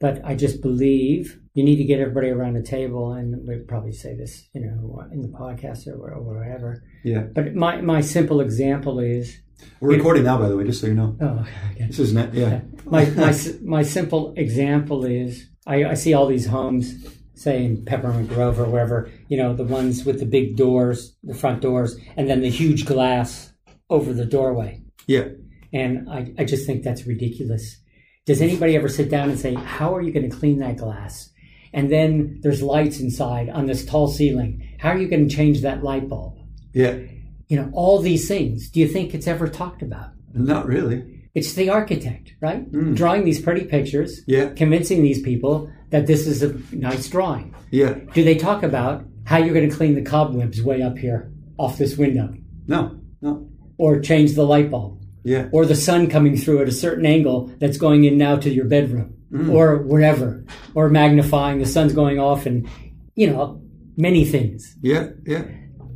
But 0.00 0.20
I 0.24 0.34
just 0.34 0.60
believe 0.62 1.38
you 1.54 1.62
need 1.62 1.76
to 1.76 1.84
get 1.84 2.00
everybody 2.00 2.28
around 2.30 2.54
the 2.54 2.62
table, 2.62 3.12
and 3.12 3.46
we'd 3.46 3.68
probably 3.68 3.92
say 3.92 4.16
this, 4.16 4.48
you 4.54 4.62
know, 4.62 5.04
in 5.12 5.20
the 5.22 5.28
podcast 5.28 5.86
or 5.86 5.96
where- 5.98 6.14
or 6.14 6.22
wherever. 6.22 6.82
Yeah, 7.04 7.20
But 7.32 7.54
my, 7.54 7.80
my 7.82 8.00
simple 8.00 8.40
example 8.40 8.98
is, 8.98 9.36
we're 9.80 9.90
recording 9.94 10.24
now, 10.24 10.38
by 10.38 10.48
the 10.48 10.56
way, 10.56 10.64
just 10.64 10.80
so 10.80 10.88
you 10.88 10.94
know. 10.94 11.16
oh, 11.20 11.46
okay. 11.72 11.86
This 11.86 12.00
is 12.00 12.12
net. 12.12 12.34
Yeah, 12.34 12.62
my, 12.84 13.04
my, 13.10 13.32
my 13.62 13.82
simple 13.84 14.34
example 14.36 15.04
is 15.04 15.46
I, 15.68 15.84
I 15.84 15.94
see 15.94 16.14
all 16.14 16.26
these 16.26 16.46
homes, 16.46 17.06
say 17.42 17.64
in 17.64 17.84
Peppermint 17.84 18.28
Grove 18.28 18.58
or 18.60 18.64
wherever, 18.64 19.10
you 19.28 19.36
know, 19.36 19.54
the 19.54 19.64
ones 19.64 20.04
with 20.04 20.18
the 20.20 20.26
big 20.26 20.56
doors, 20.56 21.16
the 21.22 21.34
front 21.34 21.60
doors, 21.60 21.96
and 22.16 22.28
then 22.30 22.40
the 22.42 22.50
huge 22.50 22.86
glass 22.86 23.52
over 23.90 24.12
the 24.12 24.24
doorway. 24.24 24.80
yeah. 25.06 25.28
And 25.74 26.08
I, 26.10 26.34
I 26.38 26.44
just 26.44 26.66
think 26.66 26.82
that's 26.82 27.06
ridiculous. 27.06 27.78
Does 28.26 28.42
anybody 28.42 28.76
ever 28.76 28.88
sit 28.90 29.10
down 29.10 29.30
and 29.30 29.38
say, 29.40 29.54
How 29.54 29.94
are 29.96 30.02
you 30.02 30.12
going 30.12 30.28
to 30.30 30.36
clean 30.36 30.58
that 30.58 30.76
glass? 30.76 31.30
And 31.72 31.90
then 31.90 32.40
there's 32.42 32.62
lights 32.62 33.00
inside 33.00 33.48
on 33.48 33.64
this 33.66 33.84
tall 33.86 34.06
ceiling. 34.08 34.76
How 34.78 34.90
are 34.90 34.98
you 34.98 35.08
going 35.08 35.26
to 35.26 35.34
change 35.34 35.62
that 35.62 35.82
light 35.82 36.08
bulb? 36.10 36.36
Yeah, 36.74 36.98
You 37.48 37.56
know, 37.56 37.70
all 37.72 38.00
these 38.00 38.28
things. 38.28 38.68
Do 38.70 38.80
you 38.80 38.88
think 38.88 39.14
it's 39.14 39.26
ever 39.26 39.48
talked 39.48 39.80
about? 39.82 40.10
not 40.34 40.66
really. 40.66 41.21
It's 41.34 41.54
the 41.54 41.70
architect, 41.70 42.34
right? 42.40 42.62
Hmm. 42.64 42.94
Drawing 42.94 43.24
these 43.24 43.40
pretty 43.40 43.64
pictures, 43.64 44.20
Yeah, 44.26 44.50
convincing 44.50 45.02
these 45.02 45.22
people 45.22 45.70
that 45.90 46.06
this 46.06 46.26
is 46.26 46.42
a 46.42 46.54
nice 46.72 47.08
drawing. 47.08 47.54
yeah. 47.70 47.94
Do 48.14 48.22
they 48.24 48.34
talk 48.36 48.62
about 48.62 49.04
how 49.24 49.38
you're 49.38 49.54
going 49.54 49.68
to 49.70 49.76
clean 49.76 49.94
the 49.94 50.02
cobwebs 50.02 50.62
way 50.62 50.82
up 50.82 50.98
here 50.98 51.32
off 51.58 51.78
this 51.78 51.96
window? 51.96 52.34
No, 52.66 52.98
no. 53.22 53.48
Or 53.78 54.00
change 54.00 54.34
the 54.34 54.44
light 54.44 54.70
bulb? 54.70 55.00
Yeah, 55.24 55.48
Or 55.52 55.64
the 55.64 55.76
sun 55.76 56.08
coming 56.10 56.36
through 56.36 56.62
at 56.62 56.68
a 56.68 56.72
certain 56.72 57.06
angle 57.06 57.46
that's 57.60 57.76
going 57.78 58.04
in 58.04 58.18
now 58.18 58.36
to 58.36 58.50
your 58.50 58.64
bedroom? 58.66 59.14
Hmm. 59.30 59.50
Or 59.50 59.78
wherever? 59.78 60.44
Or 60.74 60.90
magnifying 60.90 61.58
the 61.60 61.66
sun's 61.66 61.92
going 61.94 62.18
off 62.18 62.44
and, 62.44 62.68
you 63.14 63.30
know, 63.30 63.62
many 63.96 64.24
things. 64.24 64.76
yeah, 64.82 65.10
yeah. 65.24 65.44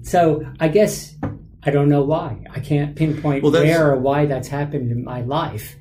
So 0.02 0.44
I 0.60 0.68
guess 0.68 1.14
I 1.66 1.70
don't 1.70 1.88
know 1.88 2.02
why. 2.02 2.44
I 2.54 2.60
can't 2.60 2.94
pinpoint 2.96 3.42
Well, 3.42 3.52
where 3.52 3.90
or 3.92 3.98
why 3.98 4.26
that's 4.26 4.48
happened 4.48 4.90
in 4.90 5.04
my 5.04 5.22
life 5.22 5.74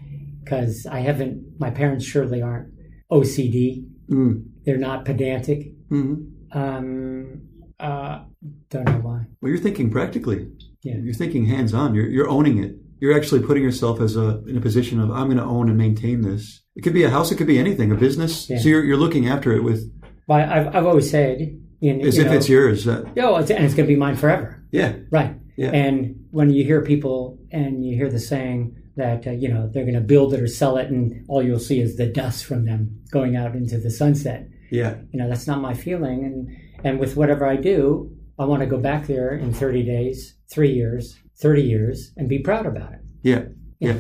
because 0.44 0.86
I 0.86 1.00
haven't. 1.02 1.60
My 1.60 1.70
parents 1.70 2.06
surely 2.06 2.42
aren't 2.42 2.74
OCD. 3.12 3.86
Mm. 4.10 4.46
They're 4.66 4.78
not 4.78 5.06
pedantic. 5.06 5.74
Mm. 5.90 6.32
Um, 6.52 7.42
uh, 7.80 8.24
don't 8.70 8.86
know 8.86 9.00
why. 9.00 9.26
Well, 9.42 9.50
you're 9.52 9.58
thinking 9.62 9.90
practically. 9.92 10.48
Yeah. 10.84 10.96
You're 11.02 11.14
thinking 11.14 11.46
hands 11.46 11.74
on. 11.74 11.94
You're, 11.96 12.08
you're 12.08 12.30
owning 12.30 12.64
it. 12.64 12.76
You're 13.00 13.16
actually 13.16 13.42
putting 13.42 13.64
yourself 13.64 14.00
as 14.00 14.16
a 14.16 14.42
in 14.46 14.58
a 14.58 14.62
position 14.62 15.00
of 15.00 15.12
I'm 15.12 15.26
going 15.26 15.38
to 15.38 15.44
own 15.44 15.70
and 15.70 15.78
maintain 15.78 16.22
this. 16.22 16.64
It 16.76 16.82
could 16.82 16.94
be 16.94 17.04
a 17.04 17.10
house. 17.10 17.32
It 17.32 17.36
could 17.36 17.48
be 17.48 17.60
anything. 17.60 17.92
A 17.92 17.96
business. 17.96 18.50
Yeah. 18.50 18.58
So 18.60 18.70
you're 18.70 18.84
you're 18.84 18.98
looking 18.98 19.28
after 19.28 19.54
it 19.54 19.64
with 19.64 19.84
But 20.28 20.50
I've 20.50 20.76
I've 20.76 20.86
always 20.86 21.10
said, 21.10 21.42
in, 21.82 22.02
as 22.02 22.18
if 22.18 22.28
know, 22.28 22.34
it's 22.34 22.50
yours. 22.50 22.88
Uh, 22.88 23.04
Oh, 23.18 23.36
it's, 23.38 23.52
and 23.52 23.64
it's 23.66 23.74
going 23.76 23.88
to 23.88 23.94
be 23.94 24.00
mine 24.00 24.16
forever. 24.16 24.64
yeah. 24.72 24.94
Right. 25.12 25.36
Yeah. 25.58 25.72
And 25.72 26.26
when 26.32 26.50
you 26.50 26.64
hear 26.64 26.82
people 26.82 27.38
and 27.52 27.86
you 27.86 27.96
hear 27.96 28.10
the 28.10 28.20
saying 28.20 28.76
that, 28.98 29.26
uh, 29.28 29.32
you 29.32 29.50
know, 29.50 29.70
they're 29.72 29.84
going 29.84 29.96
to 29.96 30.02
build 30.02 30.34
it 30.34 30.42
or 30.42 30.48
sell 30.48 30.78
it 30.78 30.90
and 30.90 31.26
all 31.28 31.44
you'll 31.44 31.60
see 31.60 31.80
is 31.80 31.98
the 31.98 32.06
dust 32.08 32.46
from 32.46 32.66
them 32.66 33.02
going 33.12 33.36
out 33.36 33.56
into 33.56 33.78
the 33.78 33.90
sunset, 33.92 34.48
Yeah. 34.72 34.96
you 35.12 35.20
know, 35.20 35.28
that's 35.30 35.48
not 35.48 35.62
my 35.62 35.74
feeling. 35.74 36.24
And, 36.26 36.58
and 36.86 37.00
with 37.00 37.16
whatever 37.18 37.46
I 37.46 37.56
do, 37.58 38.12
I 38.40 38.46
want 38.46 38.62
to 38.62 38.66
go 38.68 38.78
back 38.78 39.08
there 39.08 39.34
in 39.36 39.54
30 39.54 39.84
days, 39.84 40.36
three 40.52 40.74
years, 40.74 41.18
30 41.42 41.62
years 41.64 42.12
and 42.18 42.28
be 42.30 42.40
proud 42.40 42.66
about 42.66 42.94
it. 42.94 43.00
Yeah. 43.24 43.44
Yeah. 43.80 43.98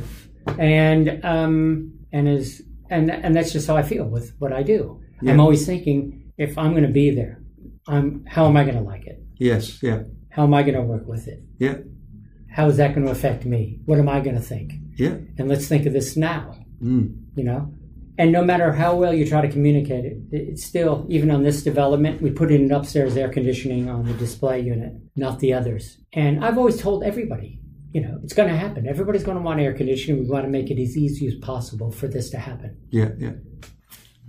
And, 0.57 1.23
um, 1.25 1.93
and 2.11 2.27
as, 2.27 2.61
and, 2.89 3.09
and 3.11 3.35
that's 3.35 3.51
just 3.51 3.67
how 3.67 3.75
I 3.75 3.83
feel 3.83 4.05
with 4.05 4.33
what 4.39 4.53
I 4.53 4.63
do. 4.63 5.01
Yeah. 5.21 5.31
I'm 5.33 5.39
always 5.39 5.65
thinking 5.65 6.31
if 6.37 6.57
I'm 6.57 6.71
going 6.71 6.83
to 6.83 6.89
be 6.91 7.11
there, 7.11 7.41
I'm, 7.87 8.25
how 8.27 8.45
am 8.45 8.55
I 8.57 8.63
going 8.63 8.75
to 8.77 8.81
like 8.83 9.05
it? 9.05 9.21
Yes. 9.37 9.81
Yeah. 9.83 10.03
How 10.35 10.43
am 10.43 10.53
I 10.53 10.63
going 10.63 10.75
to 10.75 10.81
work 10.81 11.07
with 11.07 11.29
it? 11.29 11.41
Yeah. 11.59 11.77
How 12.51 12.67
is 12.67 12.75
that 12.75 12.93
going 12.93 13.05
to 13.05 13.11
affect 13.11 13.45
me? 13.45 13.79
What 13.85 13.99
am 13.99 14.09
I 14.09 14.19
going 14.19 14.35
to 14.35 14.41
think? 14.41 14.73
Yeah. 14.97 15.15
And 15.37 15.47
let's 15.47 15.67
think 15.67 15.85
of 15.85 15.93
this 15.93 16.17
now, 16.17 16.57
Mm. 16.83 17.15
you 17.35 17.45
know? 17.45 17.73
And 18.17 18.33
no 18.33 18.43
matter 18.43 18.73
how 18.73 18.95
well 18.97 19.13
you 19.13 19.25
try 19.25 19.41
to 19.41 19.47
communicate 19.49 20.03
it, 20.03 20.17
it's 20.31 20.65
still, 20.65 21.05
even 21.09 21.31
on 21.31 21.43
this 21.43 21.63
development, 21.63 22.21
we 22.21 22.31
put 22.31 22.51
in 22.51 22.63
an 22.63 22.71
upstairs 22.73 23.15
air 23.15 23.29
conditioning 23.29 23.89
on 23.89 24.03
the 24.05 24.13
display 24.13 24.59
unit, 24.59 24.93
not 25.15 25.39
the 25.39 25.53
others. 25.53 25.99
And 26.11 26.43
I've 26.43 26.57
always 26.57 26.81
told 26.81 27.03
everybody, 27.03 27.61
you 27.93 28.01
know, 28.01 28.19
it's 28.23 28.33
going 28.33 28.49
to 28.49 28.57
happen. 28.57 28.87
Everybody's 28.87 29.23
going 29.23 29.37
to 29.37 29.43
want 29.43 29.61
air 29.61 29.73
conditioning. 29.73 30.21
We 30.21 30.29
want 30.29 30.43
to 30.43 30.51
make 30.51 30.69
it 30.69 30.81
as 30.81 30.97
easy 30.97 31.27
as 31.27 31.35
possible 31.35 31.91
for 31.91 32.07
this 32.09 32.29
to 32.31 32.39
happen. 32.39 32.75
Yeah. 32.89 33.11
Yeah. 33.17 33.33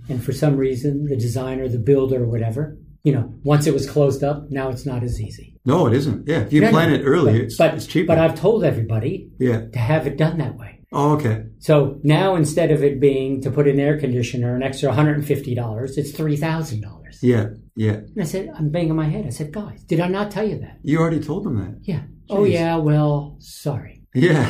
And 0.07 0.23
for 0.23 0.31
some 0.31 0.55
reason, 0.55 1.05
the 1.07 1.17
designer, 1.17 1.67
the 1.67 1.79
builder, 1.79 2.23
or 2.23 2.27
whatever, 2.27 2.77
you 3.03 3.11
know, 3.13 3.33
once 3.43 3.67
it 3.67 3.73
was 3.73 3.89
closed 3.89 4.23
up, 4.23 4.49
now 4.49 4.69
it's 4.69 4.85
not 4.85 5.03
as 5.03 5.21
easy. 5.21 5.56
No, 5.67 5.85
it 5.85 5.93
isn't. 5.93 6.27
Yeah. 6.27 6.39
If 6.39 6.53
you 6.53 6.61
No, 6.61 6.67
no, 6.67 6.71
plan 6.71 6.93
it 6.93 7.03
early, 7.03 7.33
but, 7.33 7.41
it's 7.41 7.57
but, 7.57 7.73
it's 7.75 7.85
cheaper. 7.85 8.07
But 8.07 8.19
I've 8.19 8.39
told 8.39 8.63
everybody 8.63 9.29
yeah. 9.37 9.65
to 9.67 9.79
have 9.79 10.07
it 10.07 10.17
done 10.17 10.37
that 10.37 10.57
way. 10.57 10.79
Oh, 10.93 11.15
okay. 11.17 11.43
So 11.59 11.99
now 12.03 12.35
instead 12.35 12.71
of 12.71 12.83
it 12.83 13.01
being 13.01 13.41
to 13.41 13.51
put 13.51 13.67
an 13.67 13.77
air 13.77 13.99
conditioner 13.99 14.55
an 14.55 14.63
extra 14.63 14.89
$150, 14.89 15.97
it's 15.97 16.11
$3,000. 16.13 17.17
Yeah. 17.21 17.47
Yeah. 17.75 17.91
And 17.91 18.21
I 18.21 18.23
said, 18.23 18.49
I'm 18.57 18.69
banging 18.69 18.95
my 18.95 19.09
head. 19.09 19.25
I 19.25 19.29
said, 19.29 19.51
guys, 19.51 19.83
did 19.83 19.99
I 19.99 20.07
not 20.07 20.31
tell 20.31 20.47
you 20.47 20.59
that? 20.59 20.77
You 20.83 20.99
already 20.99 21.19
told 21.19 21.43
them 21.43 21.57
that. 21.57 21.79
Yeah. 21.81 22.03
Oh, 22.29 22.45
yeah, 22.45 22.77
well, 22.77 23.35
sorry. 23.39 24.03
Yeah. 24.13 24.49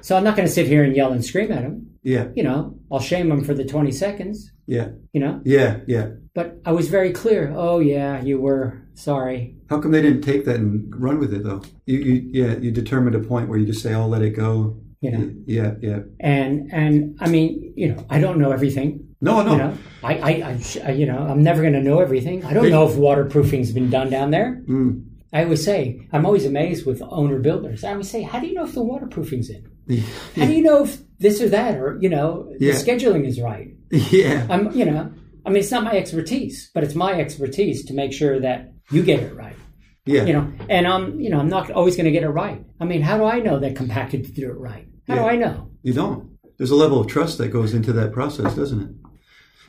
So 0.00 0.16
I'm 0.16 0.24
not 0.24 0.36
going 0.36 0.48
to 0.48 0.52
sit 0.52 0.66
here 0.66 0.84
and 0.84 0.96
yell 0.96 1.12
and 1.12 1.22
scream 1.22 1.52
at 1.52 1.62
them. 1.62 1.87
Yeah. 2.02 2.28
You 2.34 2.42
know, 2.42 2.78
I'll 2.90 3.00
shame 3.00 3.28
them 3.28 3.44
for 3.44 3.54
the 3.54 3.64
20 3.64 3.90
seconds, 3.92 4.50
Yeah. 4.66 4.88
you 5.12 5.20
know. 5.20 5.40
Yeah. 5.44 5.80
Yeah. 5.86 6.10
But 6.34 6.60
I 6.64 6.72
was 6.72 6.88
very 6.88 7.12
clear. 7.12 7.52
Oh, 7.56 7.78
yeah, 7.80 8.22
you 8.22 8.40
were 8.40 8.82
sorry. 8.94 9.56
How 9.70 9.80
come 9.80 9.90
they 9.90 10.02
didn't 10.02 10.22
take 10.22 10.44
that 10.44 10.56
and 10.56 10.92
run 11.00 11.18
with 11.18 11.32
it 11.34 11.42
though? 11.44 11.62
You, 11.86 11.98
you 11.98 12.30
yeah, 12.32 12.56
you 12.56 12.70
determined 12.70 13.16
a 13.16 13.20
point 13.20 13.48
where 13.48 13.58
you 13.58 13.66
just 13.66 13.82
say, 13.82 13.92
"I'll 13.92 14.08
let 14.08 14.22
it 14.22 14.30
go." 14.36 14.78
You 15.00 15.10
know, 15.12 15.30
Yeah, 15.46 15.74
yeah. 15.80 16.00
and 16.20 16.72
and 16.72 17.16
I 17.20 17.28
mean, 17.28 17.72
you 17.76 17.88
know, 17.94 18.04
I 18.10 18.20
don't 18.20 18.38
know 18.38 18.50
everything. 18.52 19.14
No, 19.20 19.42
no. 19.42 19.52
You 19.52 19.58
know, 19.58 19.78
I, 20.04 20.14
I, 20.14 20.60
I, 20.86 20.90
you 20.92 21.06
know, 21.06 21.18
I'm 21.18 21.42
never 21.42 21.60
going 21.60 21.72
to 21.74 21.82
know 21.82 21.98
everything. 22.00 22.44
I 22.44 22.52
don't 22.52 22.70
know 22.70 22.86
if 22.88 22.96
waterproofing's 22.96 23.72
been 23.72 23.90
done 23.90 24.10
down 24.10 24.30
there. 24.30 24.62
Mm. 24.68 25.04
I 25.32 25.42
always 25.44 25.64
say, 25.64 26.06
I'm 26.12 26.24
always 26.24 26.46
amazed 26.46 26.86
with 26.86 27.02
owner 27.02 27.38
builders. 27.40 27.82
I 27.84 27.90
always 27.92 28.08
say, 28.10 28.22
how 28.22 28.38
do 28.40 28.46
you 28.46 28.54
know 28.54 28.64
if 28.64 28.74
the 28.74 28.82
waterproofing's 28.82 29.50
in? 29.50 29.64
How 30.36 30.46
do 30.46 30.52
you 30.52 30.62
know 30.62 30.84
if 30.84 30.98
this 31.18 31.40
or 31.40 31.48
that, 31.48 31.76
or 31.76 31.98
you 32.00 32.08
know, 32.08 32.52
Yeah. 32.58 32.72
the 32.72 32.78
scheduling 32.78 33.26
is 33.26 33.40
right? 33.40 33.74
yeah, 33.90 34.46
I'm, 34.50 34.72
you 34.72 34.84
know, 34.84 35.10
I 35.46 35.50
mean, 35.50 35.58
it's 35.60 35.70
not 35.70 35.84
my 35.84 35.92
expertise, 35.96 36.70
but 36.74 36.84
it's 36.84 36.94
my 36.94 37.12
expertise 37.14 37.84
to 37.86 37.94
make 37.94 38.12
sure 38.12 38.38
that 38.40 38.72
you 38.90 39.02
get 39.02 39.20
it 39.20 39.34
right. 39.34 39.56
yeah, 40.04 40.24
You 40.24 40.32
know, 40.34 40.52
and 40.68 40.86
I'm, 40.86 41.18
you 41.20 41.30
know, 41.30 41.38
I'm 41.38 41.48
not 41.48 41.70
always 41.70 41.96
going 41.96 42.04
to 42.04 42.10
get 42.10 42.22
it 42.22 42.28
right. 42.28 42.62
I 42.80 42.84
mean, 42.84 43.00
how 43.02 43.16
do 43.16 43.24
I 43.24 43.40
know 43.40 43.58
that 43.58 43.74
compacted 43.76 44.24
to 44.26 44.32
do 44.32 44.48
it 44.50 44.58
right? 44.58 44.86
How 45.08 45.14
do 45.14 45.20
I 45.22 45.36
know? 45.36 45.70
You 45.82 45.94
don't. 45.94 46.38
There's 46.58 46.70
a 46.70 46.76
level 46.76 47.00
of 47.00 47.06
trust 47.06 47.38
that 47.38 47.48
goes 47.48 47.72
into 47.72 47.92
that 47.94 48.12
process, 48.12 48.54
doesn't 48.54 48.80
it? 48.82 48.90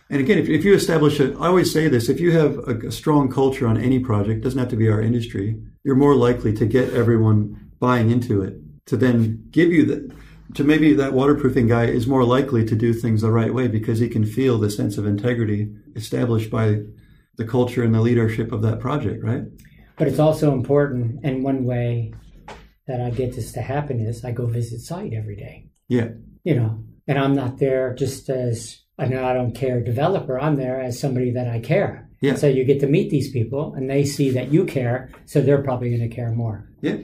And 0.10 0.20
again, 0.20 0.38
if, 0.40 0.50
if 0.50 0.66
you 0.66 0.74
establish 0.74 1.20
it, 1.20 1.36
I 1.40 1.48
always 1.48 1.72
say 1.72 1.88
this: 1.88 2.10
if 2.10 2.20
you 2.20 2.32
have 2.32 2.58
a, 2.68 2.88
a 2.88 2.92
strong 2.92 3.30
culture 3.32 3.68
on 3.68 3.78
any 3.78 4.00
project, 4.00 4.44
doesn't 4.44 4.58
have 4.60 4.70
to 4.70 4.76
be 4.76 4.90
our 4.90 5.00
industry, 5.02 5.56
you're 5.84 5.96
more 5.96 6.16
likely 6.16 6.52
to 6.54 6.66
get 6.66 6.94
everyone 6.94 7.72
buying 7.80 8.10
into 8.10 8.42
it. 8.42 8.56
To 8.88 8.98
then 8.98 9.46
give 9.52 9.72
you 9.72 9.86
the, 9.86 10.16
to 10.56 10.64
maybe 10.64 10.94
that 10.94 11.14
waterproofing 11.14 11.68
guy 11.68 11.86
is 11.86 12.08
more 12.08 12.24
likely 12.24 12.66
to 12.66 12.76
do 12.76 12.94
things 12.94 13.22
the 13.22 13.32
right 13.32 13.54
way 13.54 13.68
because 13.68 14.00
he 14.00 14.10
can 14.10 14.26
feel 14.26 14.58
the 14.58 14.70
sense 14.70 14.98
of 14.98 15.06
integrity 15.06 15.70
established 15.96 16.50
by 16.50 16.82
the 17.36 17.46
culture 17.46 17.84
and 17.84 17.94
the 17.94 18.02
leadership 18.02 18.52
of 18.52 18.62
that 18.64 18.80
project, 18.80 19.24
right? 19.24 19.44
But 19.98 20.08
it's 20.08 20.20
also 20.20 20.54
important, 20.54 21.20
and 21.24 21.44
one 21.44 21.66
way 21.66 22.14
that 22.88 23.02
I 23.02 23.12
get 23.12 23.36
this 23.36 23.52
to 23.54 23.62
happen 23.62 24.00
is 24.00 24.26
I 24.26 24.32
go 24.32 24.46
visit 24.46 24.82
site 24.82 25.14
every 25.14 25.36
day. 25.36 25.70
Yeah, 25.88 26.10
you 26.44 26.56
know, 26.56 26.84
and 27.08 27.20
I'm 27.20 27.36
not 27.36 27.58
there 27.58 27.94
just 27.94 28.30
as 28.30 28.80
know 29.00 29.26
I 29.26 29.34
don't 29.34 29.54
care 29.54 29.82
developer. 29.82 30.40
I'm 30.40 30.56
there 30.56 30.82
as 30.82 31.00
somebody 31.00 31.32
that 31.32 31.48
I 31.48 31.60
care. 31.60 32.10
Yeah. 32.22 32.36
So 32.36 32.48
you 32.48 32.66
get 32.66 32.82
to 32.82 32.88
meet 32.88 33.10
these 33.10 33.32
people, 33.32 33.74
and 33.76 33.90
they 33.90 34.04
see 34.04 34.30
that 34.32 34.52
you 34.52 34.66
care, 34.66 35.10
so 35.26 35.42
they're 35.42 35.64
probably 35.64 35.90
going 35.96 36.10
to 36.10 36.14
care 36.14 36.32
more. 36.32 36.70
yeah, 36.82 36.98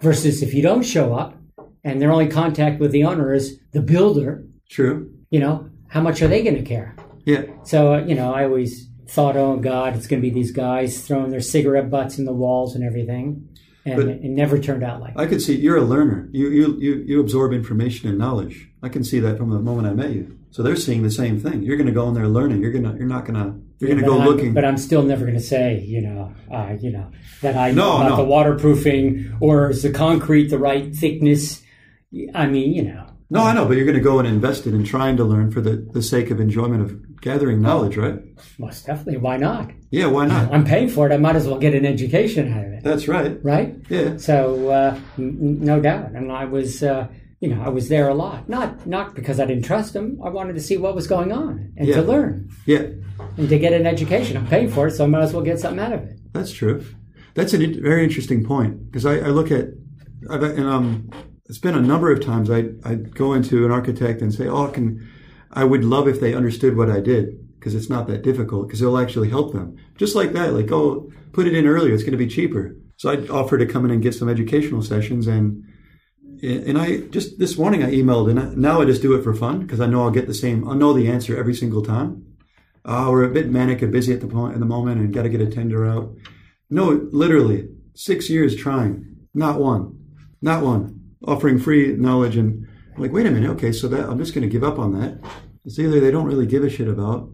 Versus 0.00 0.42
if 0.42 0.52
you 0.52 0.62
don't 0.62 0.82
show 0.82 1.14
up, 1.14 1.38
and 1.84 2.00
their 2.00 2.10
only 2.12 2.26
contact 2.28 2.80
with 2.80 2.90
the 2.92 3.04
owner 3.04 3.32
is 3.34 3.58
the 3.72 3.80
builder, 3.82 4.44
true. 4.70 5.10
you 5.30 5.38
know, 5.40 5.68
how 5.88 6.00
much 6.00 6.22
are 6.22 6.28
they 6.28 6.42
going 6.42 6.56
to 6.56 6.62
care? 6.62 6.96
Yeah, 7.24 7.42
So 7.64 7.96
you 7.98 8.14
know, 8.14 8.34
I 8.34 8.44
always 8.44 8.88
thought, 9.08 9.36
oh 9.36 9.56
God, 9.56 9.94
it's 9.96 10.06
going 10.06 10.20
to 10.20 10.28
be 10.28 10.34
these 10.34 10.50
guys 10.52 11.06
throwing 11.06 11.30
their 11.30 11.40
cigarette 11.40 11.90
butts 11.90 12.18
in 12.18 12.24
the 12.24 12.32
walls 12.32 12.74
and 12.74 12.82
everything, 12.84 13.48
and 13.86 13.96
But- 13.96 14.08
it 14.08 14.24
never 14.24 14.58
turned 14.58 14.82
out 14.82 15.00
like. 15.00 15.14
that. 15.14 15.20
I 15.20 15.26
could 15.26 15.40
see 15.42 15.54
you're 15.56 15.76
a 15.76 15.82
learner. 15.84 16.28
You 16.32 16.48
you 16.48 16.76
you 16.80 16.94
you 17.06 17.20
absorb 17.20 17.52
information 17.52 18.08
and 18.08 18.18
knowledge. 18.18 18.68
I 18.82 18.88
can 18.88 19.04
see 19.04 19.20
that 19.20 19.36
from 19.38 19.50
the 19.50 19.58
moment 19.60 19.86
I 19.88 19.92
met 19.94 20.12
you. 20.12 20.38
So 20.50 20.62
they're 20.62 20.76
seeing 20.76 21.02
the 21.02 21.10
same 21.10 21.40
thing. 21.40 21.62
You're 21.62 21.76
going 21.76 21.86
to 21.88 21.92
go 21.92 22.06
in 22.08 22.14
there 22.14 22.28
learning. 22.28 22.60
You're 22.62 22.72
gonna 22.72 22.94
you're 22.98 23.08
not 23.16 23.24
gonna 23.26 23.58
you're 23.78 23.90
gonna 23.90 24.06
go 24.06 24.18
I'm- 24.20 24.28
looking. 24.28 24.54
But 24.54 24.64
I'm 24.64 24.76
still 24.78 25.02
never 25.02 25.24
going 25.24 25.36
to 25.38 25.42
say, 25.42 25.80
you 25.80 26.00
know, 26.00 26.32
uh, 26.50 26.76
you 26.80 26.90
know, 26.92 27.10
that 27.42 27.56
I 27.56 27.72
No, 27.72 27.82
know 27.82 27.96
about 27.96 28.08
no. 28.10 28.16
the 28.16 28.24
waterproofing 28.24 29.36
or 29.40 29.70
is 29.70 29.82
the 29.82 29.90
concrete 29.90 30.48
the 30.48 30.58
right 30.58 30.94
thickness. 30.94 31.62
I 32.34 32.46
mean, 32.46 32.72
you 32.72 32.82
know, 32.84 33.06
no, 33.30 33.42
I 33.42 33.54
know, 33.54 33.64
but 33.66 33.76
you're 33.76 33.86
going 33.86 33.96
to 33.98 34.02
go 34.02 34.18
and 34.18 34.28
invest 34.28 34.66
it 34.66 34.74
in 34.74 34.84
trying 34.84 35.16
to 35.16 35.24
learn 35.24 35.50
for 35.50 35.60
the 35.60 35.76
the 35.92 36.02
sake 36.02 36.30
of 36.30 36.40
enjoyment 36.40 36.82
of 36.82 37.20
gathering 37.20 37.60
knowledge, 37.62 37.96
right? 37.96 38.18
most 38.58 38.86
definitely. 38.86 39.16
Why 39.16 39.36
not? 39.38 39.70
Yeah, 39.90 40.06
why 40.06 40.26
not? 40.26 40.52
I'm 40.52 40.64
paying 40.64 40.88
for 40.88 41.08
it. 41.08 41.12
I 41.12 41.16
might 41.16 41.34
as 41.36 41.46
well 41.48 41.58
get 41.58 41.74
an 41.74 41.86
education 41.86 42.52
out 42.52 42.64
of 42.66 42.72
it, 42.72 42.84
That's 42.84 43.08
right. 43.08 43.38
right? 43.42 43.74
Yeah, 43.88 44.16
So, 44.18 44.68
uh, 44.68 44.98
n- 45.18 45.58
no 45.60 45.80
doubt. 45.80 46.10
And 46.12 46.30
I 46.30 46.44
was, 46.44 46.82
uh, 46.82 47.08
you 47.40 47.48
know, 47.48 47.62
I 47.62 47.68
was 47.70 47.88
there 47.88 48.08
a 48.08 48.14
lot. 48.14 48.48
Not 48.48 48.86
not 48.86 49.14
because 49.14 49.40
I 49.40 49.46
didn't 49.46 49.64
trust 49.64 49.96
him. 49.96 50.20
I 50.22 50.28
wanted 50.28 50.54
to 50.54 50.60
see 50.60 50.76
what 50.76 50.94
was 50.94 51.06
going 51.06 51.32
on 51.32 51.72
and 51.78 51.88
Yeah. 51.88 51.96
to 51.96 52.02
learn 52.02 52.50
yeah, 52.66 52.84
and 53.38 53.48
to 53.48 53.58
get 53.58 53.72
an 53.72 53.86
education. 53.86 54.36
I'm 54.36 54.46
paying 54.46 54.68
for 54.68 54.86
it, 54.88 54.92
so 54.92 55.04
I 55.04 55.08
might 55.08 55.22
as 55.22 55.32
well 55.32 55.42
get 55.50 55.58
something 55.58 55.82
out 55.84 55.92
of 55.94 56.02
it. 56.08 56.18
that's 56.32 56.52
true. 56.52 56.84
That's 57.34 57.52
a 57.54 57.58
very 57.90 58.04
interesting 58.04 58.44
point 58.44 58.72
because 58.86 59.04
I, 59.06 59.14
I 59.28 59.30
look 59.38 59.50
at 59.50 59.66
I've, 60.30 60.42
and 60.42 60.66
um, 60.76 61.10
it's 61.46 61.58
been 61.58 61.74
a 61.74 61.80
number 61.80 62.10
of 62.10 62.24
times 62.24 62.50
I 62.50 62.70
I 62.84 62.94
go 62.94 63.34
into 63.34 63.64
an 63.64 63.70
architect 63.70 64.22
and 64.22 64.32
say, 64.32 64.48
oh, 64.48 64.68
can 64.68 65.06
I 65.50 65.64
would 65.64 65.84
love 65.84 66.08
if 66.08 66.20
they 66.20 66.34
understood 66.34 66.76
what 66.76 66.90
I 66.90 67.00
did 67.00 67.38
because 67.58 67.74
it's 67.74 67.90
not 67.90 68.06
that 68.08 68.22
difficult 68.22 68.66
because 68.66 68.82
it'll 68.82 68.98
actually 68.98 69.30
help 69.30 69.52
them. 69.52 69.76
Just 69.96 70.14
like 70.14 70.32
that, 70.32 70.52
like 70.52 70.72
oh, 70.72 71.10
put 71.32 71.46
it 71.46 71.54
in 71.54 71.66
earlier, 71.66 71.94
it's 71.94 72.02
going 72.02 72.12
to 72.12 72.18
be 72.18 72.26
cheaper. 72.26 72.76
So 72.96 73.10
I 73.10 73.26
offer 73.28 73.58
to 73.58 73.66
come 73.66 73.84
in 73.84 73.90
and 73.90 74.02
get 74.02 74.14
some 74.14 74.28
educational 74.28 74.82
sessions 74.82 75.26
and. 75.26 75.64
And 76.42 76.76
I 76.76 76.98
just 76.98 77.38
this 77.38 77.56
morning 77.56 77.82
I 77.82 77.90
emailed 77.92 78.28
and 78.28 78.38
I, 78.38 78.44
now 78.54 78.82
I 78.82 78.84
just 78.84 79.00
do 79.00 79.14
it 79.14 79.22
for 79.22 79.32
fun 79.32 79.60
because 79.60 79.80
I 79.80 79.86
know 79.86 80.02
I'll 80.02 80.10
get 80.10 80.26
the 80.26 80.34
same. 80.34 80.68
I'll 80.68 80.74
know 80.74 80.92
the 80.92 81.08
answer 81.08 81.38
every 81.38 81.54
single 81.54 81.80
time. 81.80 82.34
Uh, 82.84 83.06
we're 83.08 83.24
a 83.24 83.32
bit 83.32 83.48
manic 83.48 83.80
and 83.80 83.90
busy 83.90 84.12
at 84.12 84.20
the 84.20 84.26
point 84.26 84.52
at 84.52 84.60
the 84.60 84.66
moment 84.66 85.00
and 85.00 85.14
got 85.14 85.22
to 85.22 85.30
get 85.30 85.40
a 85.40 85.46
tender 85.46 85.86
out. 85.86 86.14
No, 86.68 87.08
literally 87.12 87.68
six 87.94 88.28
years 88.28 88.56
trying, 88.56 89.16
not 89.32 89.58
one, 89.58 89.98
not 90.42 90.62
one, 90.62 91.03
offering 91.26 91.58
free 91.58 91.96
knowledge 91.96 92.36
and 92.36 92.66
like, 92.96 93.12
wait 93.12 93.26
a 93.26 93.30
minute, 93.30 93.50
okay, 93.50 93.72
so 93.72 93.88
that 93.88 94.08
I'm 94.08 94.18
just 94.18 94.34
going 94.34 94.48
to 94.48 94.52
give 94.52 94.64
up 94.64 94.78
on 94.78 94.98
that. 95.00 95.18
It's 95.64 95.78
either 95.78 95.98
they 96.00 96.10
don't 96.10 96.26
really 96.26 96.46
give 96.46 96.62
a 96.62 96.70
shit 96.70 96.88
about, 96.88 97.30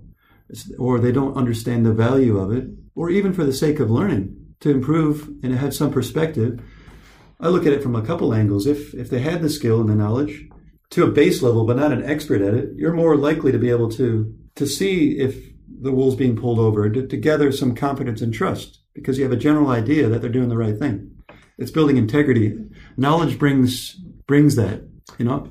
or 0.78 0.98
they 0.98 1.12
don't 1.12 1.36
understand 1.36 1.84
the 1.84 1.92
value 1.92 2.38
of 2.38 2.52
it, 2.52 2.64
or 2.94 3.10
even 3.10 3.32
for 3.32 3.44
the 3.44 3.52
sake 3.52 3.80
of 3.80 3.90
learning. 3.90 4.36
to 4.60 4.70
improve 4.70 5.28
and 5.42 5.54
have 5.54 5.74
some 5.74 5.90
perspective. 5.90 6.62
I 7.40 7.48
look 7.48 7.66
at 7.66 7.72
it 7.72 7.82
from 7.82 7.96
a 7.96 8.02
couple 8.02 8.34
angles. 8.34 8.66
If 8.66 8.94
if 8.94 9.10
they 9.10 9.20
had 9.20 9.42
the 9.42 9.50
skill 9.50 9.80
and 9.80 9.88
the 9.88 9.94
knowledge 9.94 10.48
to 10.90 11.04
a 11.04 11.10
base 11.10 11.42
level, 11.42 11.64
but 11.64 11.76
not 11.76 11.92
an 11.92 12.04
expert 12.04 12.42
at 12.42 12.54
it, 12.54 12.70
you're 12.76 12.92
more 12.92 13.16
likely 13.16 13.52
to 13.52 13.58
be 13.58 13.70
able 13.70 13.90
to 13.92 14.34
to 14.56 14.66
see 14.66 15.18
if 15.18 15.50
the 15.82 15.92
wool's 15.92 16.16
being 16.16 16.36
pulled 16.36 16.58
over, 16.58 16.90
to, 16.90 17.06
to 17.06 17.16
gather 17.16 17.50
some 17.50 17.74
confidence 17.74 18.20
and 18.20 18.34
trust, 18.34 18.80
because 18.94 19.16
you 19.16 19.24
have 19.24 19.32
a 19.32 19.36
general 19.36 19.70
idea 19.70 20.08
that 20.08 20.20
they're 20.20 20.28
doing 20.28 20.50
the 20.50 20.58
right 20.58 20.78
thing. 20.78 21.10
It's 21.56 21.70
building 21.70 21.96
integrity. 21.96 22.54
Knowledge 22.96 23.38
brings 23.38 23.94
brings 24.26 24.56
that. 24.56 24.82
You 25.18 25.24
know. 25.24 25.48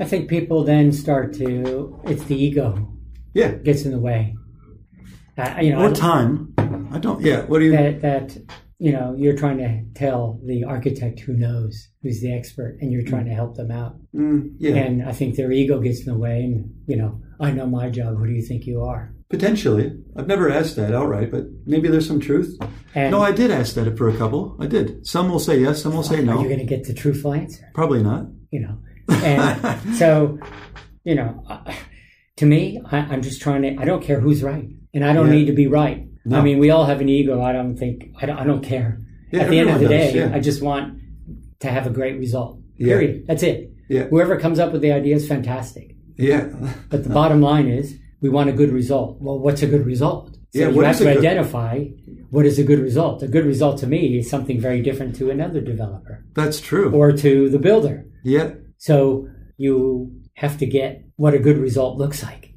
I 0.00 0.04
think 0.04 0.28
people 0.28 0.64
then 0.64 0.92
start 0.92 1.32
to. 1.34 2.00
It's 2.04 2.24
the 2.24 2.36
ego 2.40 2.88
Yeah. 3.34 3.52
gets 3.52 3.84
in 3.84 3.90
the 3.92 3.98
way. 3.98 4.36
Uh, 5.36 5.54
you 5.60 5.70
know, 5.72 5.86
Or 5.86 5.92
time. 5.92 6.52
I 6.92 6.98
don't. 6.98 7.20
Yeah. 7.20 7.44
What 7.46 7.58
do 7.60 7.66
you? 7.66 7.72
that 7.72 8.00
that 8.02 8.36
you 8.80 8.92
know 8.92 9.14
you're 9.18 9.36
trying 9.36 9.58
to 9.58 9.82
tell 9.98 10.40
the 10.44 10.62
architect 10.64 11.18
who 11.20 11.32
knows 11.32 11.88
who's 12.02 12.20
the 12.20 12.32
expert 12.32 12.78
and 12.80 12.92
you're 12.92 13.02
trying 13.02 13.24
to 13.26 13.32
help 13.34 13.56
them 13.56 13.72
out 13.72 13.96
Mm, 14.14 14.52
yeah. 14.58 14.76
and 14.76 15.02
i 15.02 15.10
think 15.10 15.34
their 15.34 15.50
ego 15.50 15.80
gets 15.80 15.98
in 16.06 16.12
the 16.12 16.16
way 16.16 16.44
and 16.44 16.70
you 16.86 16.94
know 16.94 17.20
i 17.40 17.50
know 17.50 17.66
my 17.66 17.90
job 17.90 18.16
who 18.16 18.24
do 18.28 18.32
you 18.32 18.40
think 18.42 18.66
you 18.66 18.82
are 18.82 19.12
Potentially. 19.30 19.92
I've 20.16 20.26
never 20.26 20.48
asked 20.50 20.76
that 20.76 20.94
outright, 20.94 21.30
but 21.30 21.44
maybe 21.66 21.88
there's 21.88 22.06
some 22.06 22.20
truth. 22.20 22.56
and 22.94 23.10
No, 23.10 23.20
I 23.20 23.30
did 23.32 23.50
ask 23.50 23.74
that 23.74 23.96
for 23.98 24.08
a 24.08 24.16
couple. 24.16 24.56
I 24.58 24.66
did. 24.66 25.06
Some 25.06 25.28
will 25.28 25.38
say 25.38 25.60
yes, 25.60 25.82
some 25.82 25.92
will 25.94 26.02
say 26.02 26.22
no. 26.22 26.32
are 26.32 26.34
no. 26.36 26.42
you 26.42 26.48
going 26.48 26.60
to 26.60 26.64
get 26.64 26.84
the 26.84 26.94
truthful 26.94 27.34
answer 27.34 27.70
Probably 27.74 28.02
not. 28.02 28.26
you 28.50 28.60
know 28.60 28.78
and 29.10 29.96
so 29.96 30.38
you 31.04 31.14
know 31.14 31.42
uh, 31.48 31.72
to 32.36 32.44
me 32.44 32.78
I, 32.92 32.98
i'm 32.98 33.22
just 33.22 33.40
trying 33.40 33.62
to 33.62 33.74
i 33.80 33.84
don't 33.86 34.02
care 34.02 34.20
who's 34.20 34.42
right 34.42 34.68
and 34.92 35.02
i 35.02 35.14
don't 35.14 35.28
Yeah. 35.28 35.32
need 35.36 35.46
to 35.46 35.54
be 35.54 35.66
right 35.66 36.06
No. 36.26 36.38
i 36.38 36.42
mean 36.42 36.58
we 36.58 36.68
all 36.68 36.84
have 36.84 37.00
an 37.00 37.08
ego 37.08 37.40
i 37.40 37.52
don't 37.52 37.76
think 37.78 38.10
i 38.20 38.26
don't, 38.26 38.36
I 38.38 38.44
don't 38.44 38.62
care 38.62 39.00
Yeah, 39.32 39.42
at 39.44 39.50
the 39.50 39.58
end 39.60 39.70
of 39.70 39.78
the 39.80 39.86
everyone 39.86 40.12
day 40.12 40.18
yeah. 40.30 40.36
i 40.36 40.40
just 40.40 40.60
want 40.60 41.00
to 41.60 41.68
have 41.70 41.86
a 41.86 41.90
great 41.90 42.18
result 42.18 42.60
period 42.78 43.24
that's 43.26 43.42
it 43.42 43.70
Yeah. 43.88 44.04
whoever 44.12 44.38
comes 44.38 44.58
up 44.58 44.72
with 44.72 44.82
the 44.82 44.92
idea 44.92 45.16
is 45.16 45.26
fantastic 45.26 45.96
Yeah. 46.18 46.44
But 46.90 47.04
the 47.04 47.10
bottom 47.20 47.40
line 47.40 47.68
is 47.80 47.96
we 48.20 48.28
want 48.28 48.48
a 48.50 48.52
good 48.52 48.72
result. 48.72 49.18
Well, 49.20 49.38
what's 49.38 49.62
a 49.62 49.66
good 49.66 49.86
result? 49.86 50.34
So 50.54 50.60
Yeah, 50.60 50.68
you 50.70 50.80
have 50.80 50.98
to 50.98 51.04
good- 51.04 51.18
identify 51.18 51.84
what 52.30 52.46
is 52.46 52.58
a 52.58 52.64
good 52.64 52.80
result. 52.80 53.22
A 53.22 53.28
good 53.28 53.44
result 53.46 53.78
to 53.80 53.86
me 53.86 54.18
is 54.18 54.28
something 54.30 54.58
very 54.60 54.80
different 54.82 55.14
to 55.16 55.30
another 55.30 55.60
developer 55.60 56.24
That's 56.34 56.60
true. 56.60 56.90
or 56.90 57.12
to 57.12 57.48
the 57.50 57.58
builder. 57.58 58.06
yeah. 58.24 58.52
So 58.78 59.28
you 59.56 60.12
have 60.34 60.56
to 60.58 60.66
get 60.66 61.04
what 61.16 61.34
a 61.34 61.38
good 61.38 61.58
result 61.58 61.98
looks 61.98 62.22
like 62.22 62.54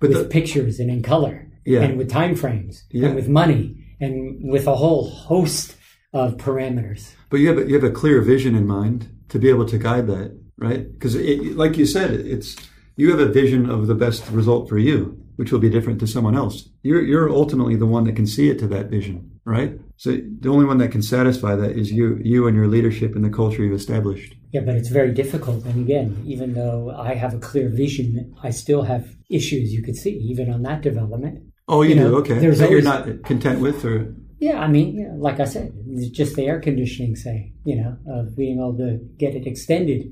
But 0.00 0.08
with 0.10 0.18
the, 0.18 0.24
pictures 0.24 0.80
and 0.80 0.90
in 0.90 1.02
color 1.02 1.46
Yeah. 1.66 1.82
and 1.82 1.98
with 1.98 2.08
time 2.08 2.34
frames 2.34 2.84
Yeah. 2.90 3.06
and 3.06 3.14
with 3.14 3.28
money 3.28 3.76
and 4.00 4.14
with 4.50 4.66
a 4.66 4.74
whole 4.76 5.04
host 5.10 5.76
of 6.14 6.36
parameters. 6.38 7.12
but 7.30 7.38
you 7.40 7.48
have 7.48 7.58
a, 7.58 7.64
you 7.68 7.74
have 7.74 7.84
a 7.84 7.90
clear 7.90 8.20
vision 8.22 8.54
in 8.54 8.66
mind 8.66 9.08
to 9.28 9.38
be 9.38 9.48
able 9.50 9.66
to 9.66 9.76
guide 9.76 10.06
that, 10.06 10.30
right? 10.56 10.90
Because 10.92 11.14
like 11.54 11.76
you 11.76 11.84
said, 11.84 12.10
it's 12.34 12.56
you 12.98 13.10
have 13.12 13.20
a 13.20 13.32
vision 13.32 13.70
of 13.70 13.86
the 13.86 13.94
best 13.94 14.28
result 14.30 14.68
for 14.68 14.76
you, 14.76 15.16
which 15.36 15.52
will 15.52 15.60
be 15.60 15.70
different 15.70 16.00
to 16.00 16.06
someone 16.06 16.36
else. 16.36 16.68
You're 16.82 17.00
you're 17.00 17.30
ultimately 17.30 17.76
the 17.76 17.86
one 17.86 18.04
that 18.04 18.16
can 18.16 18.26
see 18.26 18.50
it 18.50 18.58
to 18.58 18.66
that 18.68 18.90
vision, 18.90 19.40
right? 19.44 19.78
So 19.96 20.18
the 20.40 20.48
only 20.48 20.66
one 20.66 20.78
that 20.78 20.90
can 20.90 21.02
satisfy 21.02 21.54
that 21.54 21.70
is 21.70 21.92
you 21.92 22.18
you 22.22 22.48
and 22.48 22.56
your 22.56 22.66
leadership 22.66 23.14
and 23.14 23.24
the 23.24 23.30
culture 23.30 23.62
you've 23.62 23.80
established. 23.80 24.34
Yeah, 24.52 24.62
but 24.62 24.74
it's 24.74 24.88
very 24.88 25.12
difficult. 25.12 25.64
And 25.64 25.78
again, 25.86 26.22
even 26.26 26.54
though 26.54 26.90
I 26.90 27.14
have 27.14 27.34
a 27.34 27.38
clear 27.38 27.68
vision, 27.68 28.34
I 28.42 28.50
still 28.50 28.82
have 28.82 29.14
issues 29.30 29.72
you 29.72 29.82
could 29.82 29.96
see, 29.96 30.14
even 30.30 30.52
on 30.52 30.62
that 30.62 30.82
development. 30.82 31.44
Oh, 31.68 31.82
you, 31.82 31.90
You 31.90 31.94
do 31.94 32.00
know, 32.00 32.14
okay. 32.16 32.38
there's 32.38 32.58
That 32.58 32.70
you're 32.70 32.82
not 32.82 33.24
content 33.24 33.60
with, 33.60 33.84
or 33.84 34.14
Yeah, 34.40 34.58
I 34.58 34.68
mean, 34.68 34.94
you 34.94 35.06
know, 35.06 35.16
like 35.16 35.38
I 35.38 35.44
said, 35.44 35.72
it's 35.86 36.08
just 36.08 36.34
the 36.34 36.46
air 36.46 36.60
conditioning, 36.60 37.14
say, 37.14 37.52
you 37.64 37.76
know, 37.76 37.96
of 38.08 38.34
being 38.34 38.58
able 38.58 38.76
to 38.78 38.98
get 39.18 39.34
it 39.34 39.46
extended 39.46 40.10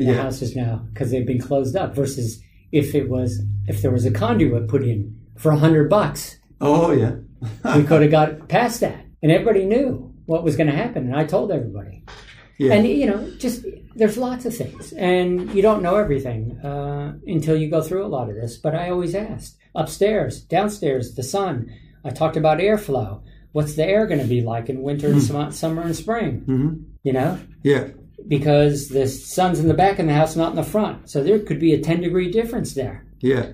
in 0.00 0.06
the 0.06 0.12
Yeah. 0.14 0.22
houses 0.22 0.54
now 0.56 0.86
because 0.92 1.10
they've 1.10 1.26
been 1.26 1.40
closed 1.40 1.76
up 1.76 1.94
versus 1.94 2.40
if 2.72 2.94
it 2.94 3.08
was, 3.08 3.40
if 3.66 3.82
there 3.82 3.90
was 3.90 4.04
a 4.06 4.10
conduit 4.10 4.68
put 4.68 4.82
in 4.82 5.16
for 5.36 5.52
a 5.52 5.56
hundred 5.58 5.88
bucks, 5.90 6.38
oh 6.60 6.90
yeah, 6.92 7.12
we 7.76 7.82
could 7.84 8.02
have 8.02 8.10
got 8.10 8.48
past 8.48 8.80
that. 8.80 9.04
And 9.22 9.32
everybody 9.32 9.64
knew 9.64 10.12
what 10.26 10.44
was 10.44 10.56
going 10.56 10.68
to 10.70 10.76
happen. 10.76 11.04
And 11.06 11.16
I 11.16 11.24
told 11.24 11.50
everybody. 11.50 12.04
yeah, 12.58 12.74
And, 12.74 12.86
you 12.86 13.06
know, 13.06 13.30
just 13.38 13.64
there's 13.96 14.16
lots 14.18 14.44
of 14.46 14.54
things. 14.56 14.92
And 14.92 15.52
you 15.54 15.62
don't 15.62 15.82
know 15.82 15.96
everything 15.96 16.58
uh, 16.60 17.14
until 17.26 17.56
you 17.56 17.68
go 17.70 17.80
through 17.82 18.04
a 18.04 18.08
lot 18.16 18.28
of 18.28 18.36
this. 18.36 18.56
But 18.58 18.74
I 18.74 18.90
always 18.90 19.14
asked 19.14 19.56
upstairs, 19.74 20.42
downstairs, 20.42 21.14
the 21.14 21.22
sun. 21.22 21.72
I 22.04 22.10
talked 22.10 22.36
about 22.36 22.58
airflow. 22.58 23.22
What's 23.52 23.74
the 23.74 23.84
air 23.86 24.06
going 24.06 24.20
to 24.20 24.26
be 24.26 24.40
like 24.42 24.68
in 24.68 24.82
winter, 24.82 25.08
and 25.08 25.22
sum- 25.22 25.50
summer, 25.52 25.82
and 25.82 25.96
spring? 25.96 26.40
hmm 26.46 26.68
You 27.02 27.12
know, 27.14 27.38
yeah, 27.62 27.88
because 28.28 28.88
the 28.88 29.06
sun's 29.08 29.58
in 29.58 29.68
the 29.68 29.74
back 29.74 29.98
of 29.98 30.06
the 30.06 30.12
house, 30.14 30.36
not 30.36 30.50
in 30.50 30.56
the 30.56 30.62
front. 30.62 31.08
So 31.10 31.22
there 31.22 31.38
could 31.38 31.58
be 31.58 31.72
a 31.74 31.80
10 31.80 32.00
degree 32.02 32.30
difference 32.30 32.74
there, 32.74 33.04
yeah. 33.20 33.50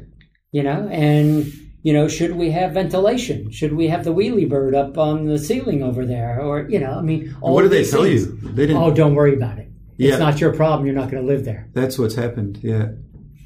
you 0.52 0.62
know, 0.62 0.88
and, 0.90 1.46
you 1.82 1.92
know, 1.92 2.08
should 2.08 2.34
we 2.37 2.50
have 2.50 2.72
ventilation? 2.72 3.50
Should 3.50 3.74
we 3.74 3.88
have 3.88 4.04
the 4.04 4.12
whirlybird 4.14 4.74
up 4.74 4.98
on 4.98 5.26
the 5.26 5.38
ceiling 5.38 5.82
over 5.82 6.04
there? 6.04 6.40
Or, 6.40 6.68
you 6.68 6.80
know, 6.80 6.92
I 6.98 7.02
mean, 7.02 7.37
all 7.40 7.54
what 7.54 7.62
did 7.62 7.70
they 7.70 7.84
tell 7.84 8.02
things. 8.02 8.26
you? 8.26 8.37
They 8.42 8.66
didn't. 8.66 8.82
Oh, 8.82 8.92
don't 8.92 9.14
worry 9.14 9.34
about 9.34 9.58
it. 9.58 9.68
Yeah. 9.96 10.10
It's 10.10 10.18
not 10.18 10.40
your 10.40 10.52
problem. 10.52 10.87
You're 10.87 10.96
not 10.96 11.10
going 11.10 11.22
to 11.22 11.28
live 11.28 11.44
there. 11.44 11.68
That's 11.72 11.98
what's 11.98 12.16
happened. 12.16 12.58
Yeah, 12.62 12.88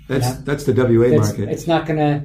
that's 0.08 0.26
Yeah. 0.28 0.36
that's 0.44 0.64
the 0.64 0.72
WA 0.72 1.08
It's, 1.08 1.28
market. 1.28 1.48
it's 1.50 1.66
not 1.66 1.86
going 1.86 1.98
to. 1.98 2.24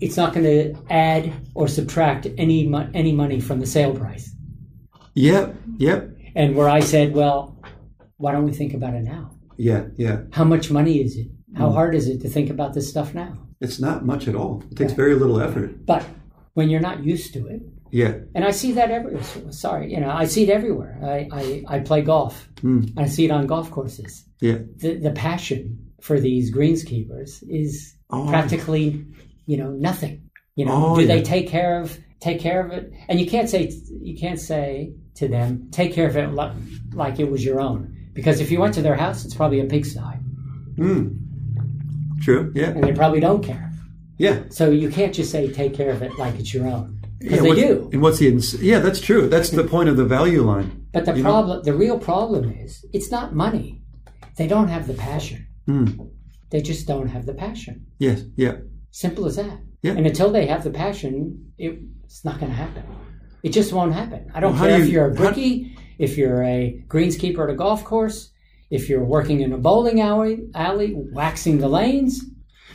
It's 0.00 0.16
not 0.16 0.32
going 0.32 0.44
to 0.46 0.80
add 0.90 1.32
or 1.54 1.66
subtract 1.68 2.28
any 2.38 2.66
mo- 2.68 2.88
any 2.94 3.12
money 3.12 3.40
from 3.40 3.58
the 3.60 3.66
sale 3.66 3.94
price. 3.94 4.30
Yep, 5.14 5.56
yep, 5.78 6.08
And 6.36 6.54
where 6.54 6.68
I 6.68 6.78
said, 6.78 7.12
well, 7.14 7.57
why 8.18 8.32
don't 8.32 8.44
we 8.44 8.52
think 8.52 8.74
about 8.74 8.94
it 8.94 9.02
now? 9.04 9.30
yeah, 9.56 9.86
yeah. 9.96 10.20
How 10.32 10.44
much 10.44 10.70
money 10.70 11.00
is 11.00 11.16
it? 11.16 11.28
Mm. 11.52 11.58
How 11.58 11.70
hard 11.72 11.94
is 11.94 12.06
it 12.06 12.20
to 12.20 12.28
think 12.28 12.48
about 12.50 12.74
this 12.74 12.88
stuff 12.88 13.12
now? 13.14 13.32
It's 13.60 13.80
not 13.80 14.04
much 14.06 14.28
at 14.28 14.36
all. 14.36 14.62
It 14.70 14.76
takes 14.76 14.92
very 14.92 15.14
little 15.16 15.40
effort. 15.40 15.84
But 15.84 16.04
when 16.54 16.68
you're 16.70 16.80
not 16.90 17.02
used 17.02 17.32
to 17.34 17.40
it, 17.48 17.62
Yeah, 17.90 18.12
and 18.34 18.44
I 18.44 18.52
see 18.52 18.72
that 18.72 18.90
everywhere. 18.92 19.24
Sorry, 19.50 19.90
you 19.92 19.98
know, 19.98 20.10
I 20.10 20.26
see 20.26 20.42
it 20.44 20.50
everywhere. 20.50 20.94
I, 21.02 21.18
I, 21.40 21.44
I 21.76 21.78
play 21.80 22.02
golf. 22.02 22.48
Mm. 22.62 22.92
I 22.96 23.06
see 23.06 23.24
it 23.24 23.30
on 23.32 23.46
golf 23.48 23.70
courses. 23.70 24.24
yeah. 24.40 24.58
The, 24.82 24.90
the 25.06 25.10
passion 25.12 25.62
for 26.00 26.20
these 26.20 26.52
greenskeepers 26.54 27.42
is 27.48 27.94
Oh. 28.10 28.26
practically, 28.28 29.04
you 29.46 29.56
know, 29.58 29.70
nothing. 29.72 30.30
You 30.56 30.64
know, 30.66 30.72
Oh, 30.92 30.94
do 30.96 31.02
yeah. 31.02 31.08
they 31.16 31.22
take 31.22 31.48
care 31.48 31.80
of 31.82 31.98
take 32.20 32.40
care 32.40 32.60
of 32.64 32.72
it? 32.72 32.92
And 33.08 33.18
you 33.20 33.26
can't 33.26 33.48
say 33.50 33.70
you 34.08 34.16
can't 34.18 34.40
say 34.40 34.92
to 35.16 35.28
them, 35.28 35.68
take 35.72 35.92
care 35.94 36.08
of 36.08 36.16
it 36.16 36.28
like, 36.32 36.52
like 36.94 37.18
it 37.20 37.30
was 37.30 37.44
your 37.44 37.60
own. 37.60 37.80
Because 38.18 38.40
if 38.40 38.50
you 38.50 38.58
went 38.64 38.74
to 38.74 38.82
their 38.82 38.96
house, 38.96 39.24
it's 39.24 39.36
probably 39.40 39.60
a 39.60 39.64
pigsty, 39.64 40.00
Mm. 40.76 41.04
True. 42.20 42.52
Yeah, 42.54 42.70
and 42.70 42.82
they 42.82 42.92
probably 42.92 43.20
don't 43.20 43.42
care. 43.44 43.70
yeah. 44.18 44.36
So 44.50 44.70
you 44.82 44.88
can't 44.90 45.14
just 45.14 45.30
say 45.30 45.42
take 45.52 45.72
care 45.80 45.90
of 45.96 46.02
it 46.02 46.12
like 46.18 46.34
it's 46.40 46.52
your 46.52 46.66
own, 46.66 46.86
because 47.20 47.36
yeah, 47.44 47.54
they 47.54 47.60
do. 47.68 47.72
And 47.92 48.02
what's 48.02 48.18
the? 48.18 48.28
ins- 48.28 48.60
Yeah, 48.72 48.80
that's 48.80 49.00
true. 49.00 49.28
That's 49.28 49.50
the 49.50 49.62
point 49.74 49.88
of 49.88 49.96
the 49.96 50.04
value 50.04 50.42
line. 50.42 50.68
But 50.92 51.04
the 51.04 51.14
know? 51.14 51.22
problem, 51.22 51.62
the 51.62 51.74
real 51.84 51.98
problem 51.98 52.50
is, 52.64 52.84
it's 52.92 53.10
not 53.16 53.34
money. 53.34 53.68
They 54.36 54.48
don't 54.48 54.68
have 54.68 54.86
the 54.88 54.94
passion. 54.94 55.46
Mm. 55.68 55.88
They 56.50 56.60
just 56.60 56.86
don't 56.88 57.08
have 57.08 57.24
the 57.26 57.34
passion. 57.34 57.86
Yes. 57.98 58.22
Yeah. 58.36 58.54
Simple 58.90 59.26
as 59.26 59.36
that. 59.36 59.58
Yeah. 59.82 59.92
And 59.98 60.06
until 60.06 60.30
they 60.32 60.46
have 60.46 60.64
the 60.64 60.70
passion, 60.70 61.52
it, 61.58 61.78
it's 62.04 62.24
not 62.24 62.40
going 62.40 62.50
to 62.50 62.56
happen. 62.64 62.82
It 63.44 63.50
just 63.50 63.72
won't 63.72 63.92
happen. 63.94 64.20
I 64.34 64.40
don't 64.40 64.54
Well, 64.54 64.62
care 64.66 64.76
do 64.78 64.82
if 64.82 64.88
you- 64.88 64.94
you're 64.94 65.10
a 65.12 65.14
brookie, 65.14 65.76
if 65.98 66.16
you're 66.16 66.42
a 66.42 66.84
greenskeeper 66.88 67.44
at 67.44 67.50
a 67.50 67.56
golf 67.56 67.84
course, 67.84 68.30
if 68.70 68.88
you're 68.88 69.04
working 69.04 69.40
in 69.40 69.52
a 69.52 69.58
bowling 69.58 70.00
alley, 70.00 70.40
alley 70.54 70.94
waxing 71.12 71.58
the 71.58 71.68
lanes. 71.68 72.24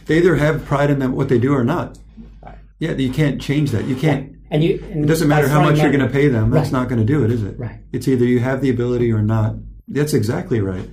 They 0.05 0.17
either 0.17 0.35
have 0.35 0.65
pride 0.65 0.89
in 0.89 0.99
them, 0.99 1.13
what 1.15 1.29
they 1.29 1.39
do 1.39 1.53
or 1.53 1.63
not. 1.63 1.97
Right. 2.43 2.57
Yeah, 2.79 2.91
you 2.93 3.11
can't 3.11 3.41
change 3.41 3.71
that. 3.71 3.85
You 3.85 3.95
can't. 3.95 4.33
And 4.51 4.63
you, 4.63 4.83
and 4.91 5.05
It 5.05 5.07
doesn't 5.07 5.27
matter 5.27 5.47
how 5.47 5.61
much 5.63 5.79
you're 5.79 5.91
going 5.91 6.05
to 6.05 6.11
pay 6.11 6.27
them. 6.27 6.49
That's 6.51 6.71
Right. 6.71 6.79
not 6.79 6.89
going 6.89 6.99
to 6.99 7.05
do 7.05 7.23
it, 7.23 7.31
is 7.31 7.43
it? 7.43 7.57
Right. 7.57 7.79
It's 7.91 8.07
either 8.07 8.25
you 8.25 8.39
have 8.39 8.61
the 8.61 8.69
ability 8.69 9.11
or 9.11 9.21
not. 9.21 9.55
That's 9.87 10.13
exactly 10.13 10.59
right. 10.61 10.87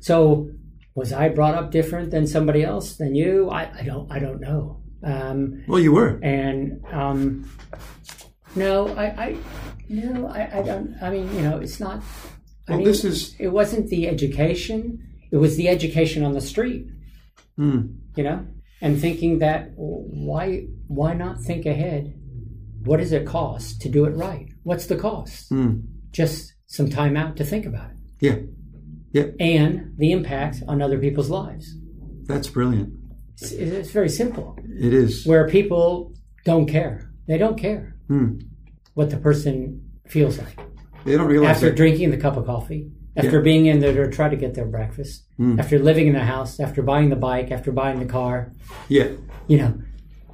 So, 0.00 0.50
was 0.94 1.12
I 1.12 1.28
brought 1.28 1.54
up 1.54 1.70
different 1.70 2.10
than 2.10 2.26
somebody 2.26 2.62
else 2.62 2.96
than 2.96 3.14
you? 3.14 3.50
I, 3.50 3.70
I 3.80 3.82
don't. 3.82 4.10
I 4.12 4.18
don't 4.18 4.40
know. 4.40 4.80
Um, 5.04 5.62
Well, 5.66 5.80
you 5.80 5.92
were. 5.92 6.20
and 6.22 6.84
um, 6.92 7.50
no, 8.56 8.88
I, 8.88 9.04
I 9.04 9.36
no, 9.88 10.26
I, 10.28 10.58
I 10.58 10.62
don't. 10.62 10.94
I 11.02 11.10
mean, 11.10 11.34
you 11.34 11.42
know, 11.42 11.58
it's 11.58 11.80
not. 11.80 11.98
I 12.68 12.72
Well, 12.72 12.78
mean, 12.78 12.86
this 12.86 13.04
is. 13.04 13.34
it 13.38 13.48
wasn't 13.48 13.88
the 13.88 14.08
education; 14.08 15.02
it 15.30 15.36
was 15.36 15.56
the 15.56 15.68
education 15.68 16.22
on 16.24 16.32
the 16.32 16.40
street. 16.40 16.86
Mm, 17.58 17.96
You 18.16 18.24
know, 18.24 18.46
and 18.80 19.00
thinking 19.00 19.38
that 19.40 19.72
why 19.76 20.66
why 20.88 21.14
not 21.14 21.40
think 21.42 21.66
ahead? 21.66 22.14
What 22.84 22.96
does 22.98 23.12
it 23.12 23.26
cost 23.26 23.80
to 23.82 23.88
do 23.88 24.04
it 24.06 24.10
right? 24.10 24.48
What's 24.64 24.86
the 24.86 24.96
cost? 24.96 25.50
mm, 25.52 25.82
Just 26.10 26.54
some 26.66 26.88
time 26.90 27.16
out 27.16 27.36
to 27.36 27.44
think 27.44 27.66
about 27.66 27.90
it, 27.90 27.96
yeah. 28.20 28.36
Yeah. 29.12 29.26
and 29.38 29.92
the 29.98 30.10
impact 30.12 30.62
on 30.66 30.80
other 30.80 30.98
people's 30.98 31.28
lives. 31.30 31.76
That's 32.24 32.48
brilliant. 32.48 32.94
It's, 33.34 33.52
it's 33.52 33.90
very 33.90 34.08
simple. 34.08 34.56
It 34.64 34.94
is. 34.94 35.26
Where 35.26 35.46
people 35.48 36.14
don't 36.46 36.66
care, 36.66 37.10
they 37.28 37.36
don't 37.36 37.58
care. 37.58 37.91
Mm, 38.10 38.42
what 38.94 39.10
the 39.10 39.16
person 39.16 39.82
feels 40.06 40.38
like. 40.38 40.58
They 41.04 41.16
don't 41.16 41.26
realize 41.26 41.56
after 41.56 41.66
that. 41.70 41.76
drinking 41.76 42.10
the 42.10 42.16
cup 42.16 42.36
of 42.36 42.46
coffee, 42.46 42.90
after 43.16 43.38
Yeah. 43.38 43.42
being 43.42 43.66
in 43.66 43.80
there 43.80 43.92
to 44.06 44.10
try 44.12 44.28
to 44.28 44.36
get 44.36 44.54
their 44.54 44.66
breakfast, 44.66 45.24
Mm. 45.38 45.58
after 45.58 45.78
living 45.78 46.06
in 46.06 46.12
the 46.12 46.20
house, 46.20 46.60
after 46.60 46.82
buying 46.82 47.08
the 47.10 47.16
bike, 47.16 47.50
after 47.50 47.72
buying 47.72 47.98
the 47.98 48.04
car, 48.06 48.52
Yeah, 48.88 49.08
you 49.48 49.58
know, 49.58 49.74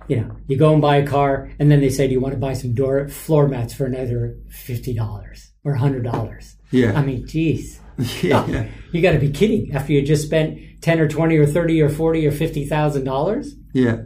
you 0.08 0.16
know, 0.16 0.30
you 0.46 0.56
go 0.56 0.72
and 0.72 0.82
buy 0.82 0.96
a 0.96 1.06
car, 1.06 1.50
and 1.58 1.70
then 1.70 1.80
they 1.80 1.90
say, 1.90 2.06
"Do 2.08 2.12
you 2.14 2.20
want 2.20 2.34
to 2.34 2.40
buy 2.40 2.52
some 2.54 2.72
door 2.74 3.08
floor 3.08 3.46
mats 3.48 3.72
for 3.74 3.84
another 3.86 4.36
fifty 4.48 4.92
dollars 4.94 5.52
or 5.64 5.74
hundred 5.74 6.04
dollars?" 6.04 6.56
yeah, 6.70 6.98
I 6.98 7.04
mean, 7.04 7.26
geez, 7.26 7.80
yeah. 8.22 8.66
you 8.92 9.00
got 9.02 9.12
to 9.12 9.18
be 9.18 9.30
kidding! 9.30 9.72
After 9.74 9.92
you 9.92 10.02
just 10.02 10.24
spent 10.26 10.58
ten 10.80 10.98
or 11.00 11.08
twenty 11.08 11.36
or 11.36 11.46
thirty 11.46 11.80
or 11.80 11.88
forty 11.88 12.26
or 12.26 12.30
fifty 12.32 12.64
thousand 12.66 13.04
dollars, 13.04 13.54
yeah. 13.74 13.98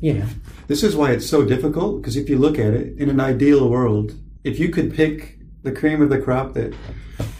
you 0.00 0.14
know, 0.14 0.26
This 0.72 0.82
is 0.82 0.96
why 0.96 1.10
it's 1.10 1.28
so 1.28 1.44
difficult 1.44 2.00
because 2.00 2.16
if 2.16 2.30
you 2.30 2.38
look 2.38 2.58
at 2.58 2.72
it 2.72 2.96
in 2.96 3.10
an 3.10 3.20
ideal 3.20 3.68
world, 3.68 4.14
if 4.42 4.58
you 4.58 4.70
could 4.70 4.94
pick 4.94 5.38
the 5.62 5.70
cream 5.70 6.00
of 6.00 6.08
the 6.08 6.18
crop 6.18 6.54
that 6.54 6.72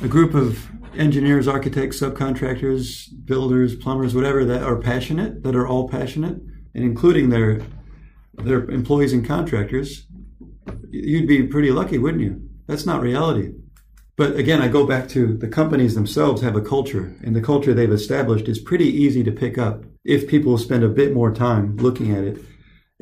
a 0.02 0.06
group 0.06 0.34
of 0.34 0.68
engineers, 0.98 1.48
architects, 1.48 1.98
subcontractors, 1.98 3.08
builders, 3.24 3.74
plumbers, 3.74 4.14
whatever 4.14 4.44
that 4.44 4.62
are 4.62 4.76
passionate, 4.76 5.42
that 5.44 5.56
are 5.56 5.66
all 5.66 5.88
passionate, 5.88 6.42
and 6.74 6.84
including 6.84 7.30
their 7.30 7.62
their 8.34 8.70
employees 8.70 9.14
and 9.14 9.26
contractors, 9.26 10.06
you'd 10.90 11.26
be 11.26 11.46
pretty 11.46 11.70
lucky, 11.70 11.96
wouldn't 11.96 12.22
you? 12.22 12.38
That's 12.66 12.84
not 12.84 13.00
reality. 13.00 13.54
But 14.14 14.36
again, 14.36 14.60
I 14.60 14.68
go 14.68 14.86
back 14.86 15.08
to 15.08 15.38
the 15.38 15.48
companies 15.48 15.94
themselves 15.94 16.42
have 16.42 16.54
a 16.54 16.60
culture, 16.60 17.16
and 17.24 17.34
the 17.34 17.40
culture 17.40 17.72
they've 17.72 17.90
established 17.90 18.46
is 18.46 18.58
pretty 18.58 18.88
easy 18.88 19.24
to 19.24 19.32
pick 19.32 19.56
up 19.56 19.84
if 20.04 20.28
people 20.28 20.58
spend 20.58 20.84
a 20.84 20.88
bit 20.90 21.14
more 21.14 21.32
time 21.32 21.78
looking 21.78 22.14
at 22.14 22.24
it. 22.24 22.38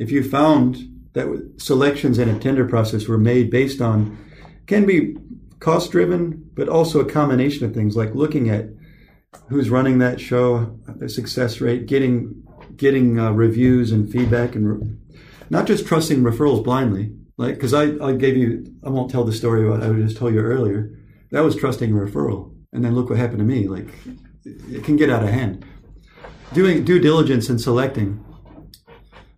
If 0.00 0.10
you 0.10 0.24
found 0.24 0.78
that 1.12 1.52
selections 1.58 2.18
in 2.18 2.30
a 2.30 2.38
tender 2.38 2.64
process 2.64 3.06
were 3.06 3.18
made 3.18 3.50
based 3.50 3.82
on, 3.82 4.16
can 4.66 4.86
be 4.86 5.14
cost 5.58 5.92
driven, 5.92 6.50
but 6.54 6.70
also 6.70 7.00
a 7.00 7.04
combination 7.04 7.66
of 7.66 7.74
things 7.74 7.96
like 7.96 8.14
looking 8.14 8.48
at 8.48 8.70
who's 9.50 9.68
running 9.68 9.98
that 9.98 10.18
show, 10.18 10.78
the 10.96 11.10
success 11.10 11.60
rate, 11.60 11.84
getting 11.84 12.42
getting 12.76 13.18
uh, 13.18 13.30
reviews 13.32 13.92
and 13.92 14.10
feedback, 14.10 14.54
and 14.54 14.70
re- 14.70 14.96
not 15.50 15.66
just 15.66 15.86
trusting 15.86 16.22
referrals 16.22 16.64
blindly. 16.64 17.12
Like, 17.36 17.56
because 17.56 17.74
I, 17.74 17.92
I 18.02 18.12
gave 18.14 18.38
you, 18.38 18.74
I 18.82 18.88
won't 18.88 19.10
tell 19.10 19.24
the 19.24 19.34
story 19.34 19.66
about 19.66 19.82
I 19.82 19.92
just 19.92 20.16
told 20.16 20.32
you 20.32 20.40
earlier. 20.40 20.98
That 21.30 21.44
was 21.44 21.56
trusting 21.56 21.92
a 21.92 21.94
referral, 21.94 22.54
and 22.72 22.82
then 22.82 22.94
look 22.94 23.10
what 23.10 23.18
happened 23.18 23.40
to 23.40 23.44
me. 23.44 23.68
Like, 23.68 23.88
it 24.46 24.82
can 24.82 24.96
get 24.96 25.10
out 25.10 25.24
of 25.24 25.28
hand. 25.28 25.62
Doing 26.54 26.84
due 26.84 27.00
diligence 27.00 27.50
and 27.50 27.60
selecting 27.60 28.24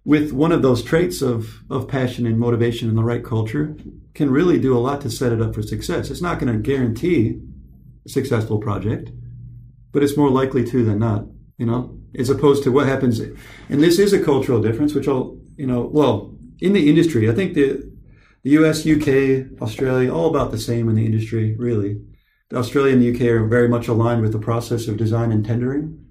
with 0.04 0.32
one 0.32 0.52
of 0.52 0.62
those 0.62 0.82
traits 0.82 1.22
of, 1.22 1.62
of 1.70 1.86
passion 1.86 2.26
and 2.26 2.38
motivation 2.38 2.88
in 2.88 2.96
the 2.96 3.04
right 3.04 3.24
culture 3.24 3.76
can 4.14 4.30
really 4.30 4.58
do 4.58 4.76
a 4.76 4.80
lot 4.80 5.00
to 5.02 5.10
set 5.10 5.32
it 5.32 5.40
up 5.40 5.54
for 5.54 5.62
success. 5.62 6.10
It's 6.10 6.22
not 6.22 6.38
going 6.38 6.52
to 6.52 6.58
guarantee 6.58 7.40
a 8.04 8.08
successful 8.08 8.58
project, 8.58 9.10
but 9.92 10.02
it's 10.02 10.16
more 10.16 10.30
likely 10.30 10.64
to 10.64 10.84
than 10.84 10.98
not, 10.98 11.26
you 11.56 11.66
know, 11.66 11.96
as 12.18 12.30
opposed 12.30 12.64
to 12.64 12.72
what 12.72 12.88
happens. 12.88 13.20
And 13.20 13.36
this 13.68 13.98
is 13.98 14.12
a 14.12 14.22
cultural 14.22 14.60
difference, 14.60 14.94
which 14.94 15.06
I'll, 15.06 15.38
you 15.56 15.66
know, 15.66 15.82
well, 15.82 16.34
in 16.60 16.72
the 16.72 16.88
industry, 16.88 17.30
I 17.30 17.34
think 17.34 17.54
the, 17.54 17.88
the 18.42 18.50
US, 18.50 18.84
UK, 18.84 19.60
Australia, 19.62 20.12
all 20.12 20.28
about 20.28 20.50
the 20.50 20.58
same 20.58 20.88
in 20.88 20.96
the 20.96 21.06
industry, 21.06 21.56
really. 21.56 22.02
The 22.48 22.58
Australia 22.58 22.92
and 22.92 23.02
the 23.02 23.14
UK 23.14 23.22
are 23.32 23.46
very 23.46 23.68
much 23.68 23.88
aligned 23.88 24.20
with 24.20 24.32
the 24.32 24.38
process 24.38 24.88
of 24.88 24.96
design 24.96 25.30
and 25.30 25.44
tendering, 25.44 26.04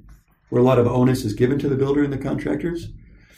where 0.50 0.62
a 0.62 0.66
lot 0.66 0.80
of 0.80 0.88
onus 0.88 1.26
is 1.26 1.34
given 1.34 1.60
to 1.60 1.70
the 1.70 1.76
builder 1.76 2.04
and 2.04 2.12
the 2.12 2.18
contractors. 2.18 2.88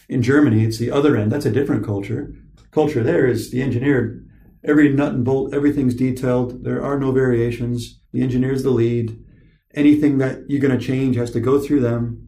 In 0.09 0.21
Germany, 0.21 0.63
it's 0.63 0.77
the 0.77 0.91
other 0.91 1.15
end. 1.15 1.31
That's 1.31 1.45
a 1.45 1.51
different 1.51 1.85
culture. 1.85 2.33
Culture 2.71 3.03
there 3.03 3.27
is 3.27 3.51
the 3.51 3.61
engineer, 3.61 4.23
every 4.63 4.89
nut 4.89 5.13
and 5.13 5.23
bolt, 5.23 5.53
everything's 5.53 5.95
detailed. 5.95 6.63
There 6.63 6.83
are 6.83 6.99
no 6.99 7.11
variations. 7.11 8.01
The 8.11 8.21
engineer's 8.21 8.63
the 8.63 8.71
lead. 8.71 9.17
Anything 9.75 10.17
that 10.19 10.41
you're 10.47 10.61
going 10.61 10.77
to 10.77 10.85
change 10.85 11.15
has 11.15 11.31
to 11.31 11.39
go 11.39 11.59
through 11.59 11.81
them. 11.81 12.27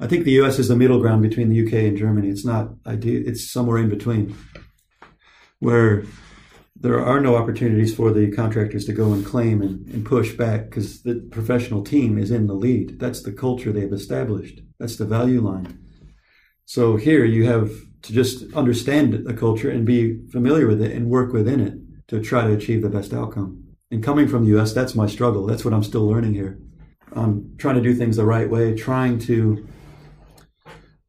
I 0.00 0.06
think 0.06 0.24
the 0.24 0.40
US 0.42 0.58
is 0.58 0.68
the 0.68 0.76
middle 0.76 1.00
ground 1.00 1.22
between 1.22 1.48
the 1.48 1.66
UK 1.66 1.72
and 1.88 1.96
Germany. 1.96 2.28
It's 2.28 2.44
not 2.44 2.70
ideal, 2.86 3.22
it's 3.26 3.50
somewhere 3.50 3.78
in 3.78 3.88
between 3.88 4.36
where 5.58 6.04
there 6.80 7.04
are 7.04 7.20
no 7.20 7.34
opportunities 7.34 7.94
for 7.94 8.12
the 8.12 8.30
contractors 8.30 8.84
to 8.84 8.92
go 8.92 9.12
and 9.12 9.26
claim 9.26 9.60
and, 9.60 9.84
and 9.88 10.06
push 10.06 10.34
back 10.34 10.66
because 10.66 11.02
the 11.02 11.26
professional 11.32 11.82
team 11.82 12.16
is 12.16 12.30
in 12.30 12.46
the 12.46 12.54
lead. 12.54 13.00
That's 13.00 13.22
the 13.22 13.32
culture 13.32 13.72
they've 13.72 13.92
established. 13.92 14.60
That's 14.78 14.96
the 14.96 15.04
value 15.04 15.40
line. 15.40 15.87
So 16.68 16.96
here 16.96 17.24
you 17.24 17.46
have 17.46 17.70
to 18.02 18.12
just 18.12 18.52
understand 18.52 19.14
the 19.14 19.32
culture 19.32 19.70
and 19.70 19.86
be 19.86 20.18
familiar 20.26 20.66
with 20.66 20.82
it 20.82 20.94
and 20.94 21.08
work 21.08 21.32
within 21.32 21.60
it 21.60 21.78
to 22.08 22.20
try 22.20 22.46
to 22.46 22.52
achieve 22.52 22.82
the 22.82 22.90
best 22.90 23.14
outcome. 23.14 23.64
And 23.90 24.04
coming 24.04 24.28
from 24.28 24.44
the 24.44 24.60
US, 24.60 24.74
that's 24.74 24.94
my 24.94 25.06
struggle. 25.06 25.46
That's 25.46 25.64
what 25.64 25.72
I'm 25.72 25.82
still 25.82 26.06
learning 26.06 26.34
here. 26.34 26.58
I'm 27.14 27.54
trying 27.56 27.76
to 27.76 27.80
do 27.80 27.94
things 27.94 28.16
the 28.16 28.26
right 28.26 28.50
way, 28.50 28.74
trying 28.74 29.18
to 29.20 29.66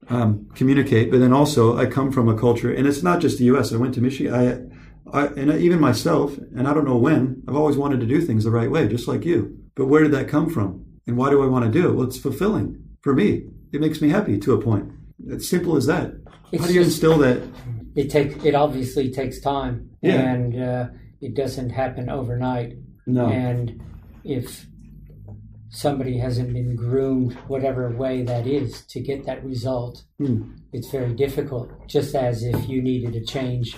um, 0.07 0.47
communicate, 0.55 1.11
but 1.11 1.19
then 1.19 1.33
also 1.33 1.77
I 1.77 1.87
come 1.87 2.13
from 2.13 2.29
a 2.29 2.39
culture, 2.39 2.73
and 2.73 2.87
it's 2.87 3.03
not 3.03 3.19
just 3.19 3.37
the 3.37 3.43
U.S. 3.51 3.73
I 3.73 3.75
went 3.75 3.93
to 3.95 4.01
Michigan. 4.01 4.33
I, 4.33 5.23
I, 5.23 5.25
and 5.25 5.51
even 5.51 5.81
myself, 5.81 6.37
and 6.37 6.69
I 6.69 6.73
don't 6.73 6.87
know 6.87 6.95
when. 6.95 7.43
I've 7.49 7.57
always 7.57 7.75
wanted 7.75 7.99
to 7.99 8.05
do 8.05 8.21
things 8.21 8.45
the 8.45 8.51
right 8.51 8.71
way, 8.71 8.87
just 8.87 9.09
like 9.09 9.25
you. 9.25 9.59
But 9.75 9.87
where 9.87 10.03
did 10.03 10.13
that 10.13 10.29
come 10.29 10.49
from? 10.49 10.85
And 11.05 11.17
why 11.17 11.29
do 11.29 11.43
I 11.43 11.47
want 11.47 11.65
to 11.65 11.81
do 11.81 11.89
it? 11.89 11.95
Well, 11.95 12.07
it's 12.07 12.17
fulfilling 12.17 12.81
for 13.01 13.13
me. 13.13 13.43
It 13.73 13.81
makes 13.81 14.01
me 14.01 14.07
happy 14.07 14.37
to 14.39 14.53
a 14.53 14.61
point. 14.61 14.93
It's 15.27 15.49
simple 15.49 15.75
as 15.75 15.85
that. 15.87 16.13
It's 16.51 16.61
How 16.61 16.67
do 16.67 16.73
you 16.73 16.79
just- 16.83 16.91
instill 17.03 17.17
that? 17.19 17.41
it 17.95 18.09
takes 18.09 18.43
it 18.45 18.55
obviously 18.55 19.11
takes 19.11 19.41
time, 19.41 19.89
Yeah. 20.01 20.31
and 20.33 20.61
uh, 20.61 20.87
it 21.21 21.35
doesn't 21.35 21.69
happen 21.71 22.09
overnight. 22.09 22.73
No. 23.07 23.27
And 23.27 23.81
if 24.23 24.65
somebody 25.69 26.17
hasn't 26.17 26.53
been 26.53 26.75
groomed, 26.75 27.33
whatever 27.47 27.89
way 27.95 28.23
that 28.23 28.47
is, 28.47 28.85
to 28.87 28.99
get 28.99 29.25
that 29.25 29.43
result, 29.43 30.03
Hmm. 30.17 30.53
it's 30.73 30.89
very 30.91 31.13
difficult. 31.13 31.69
Just 31.87 32.15
as 32.15 32.43
if 32.43 32.67
you 32.69 32.81
needed 32.81 33.13
to 33.13 33.23
change 33.25 33.75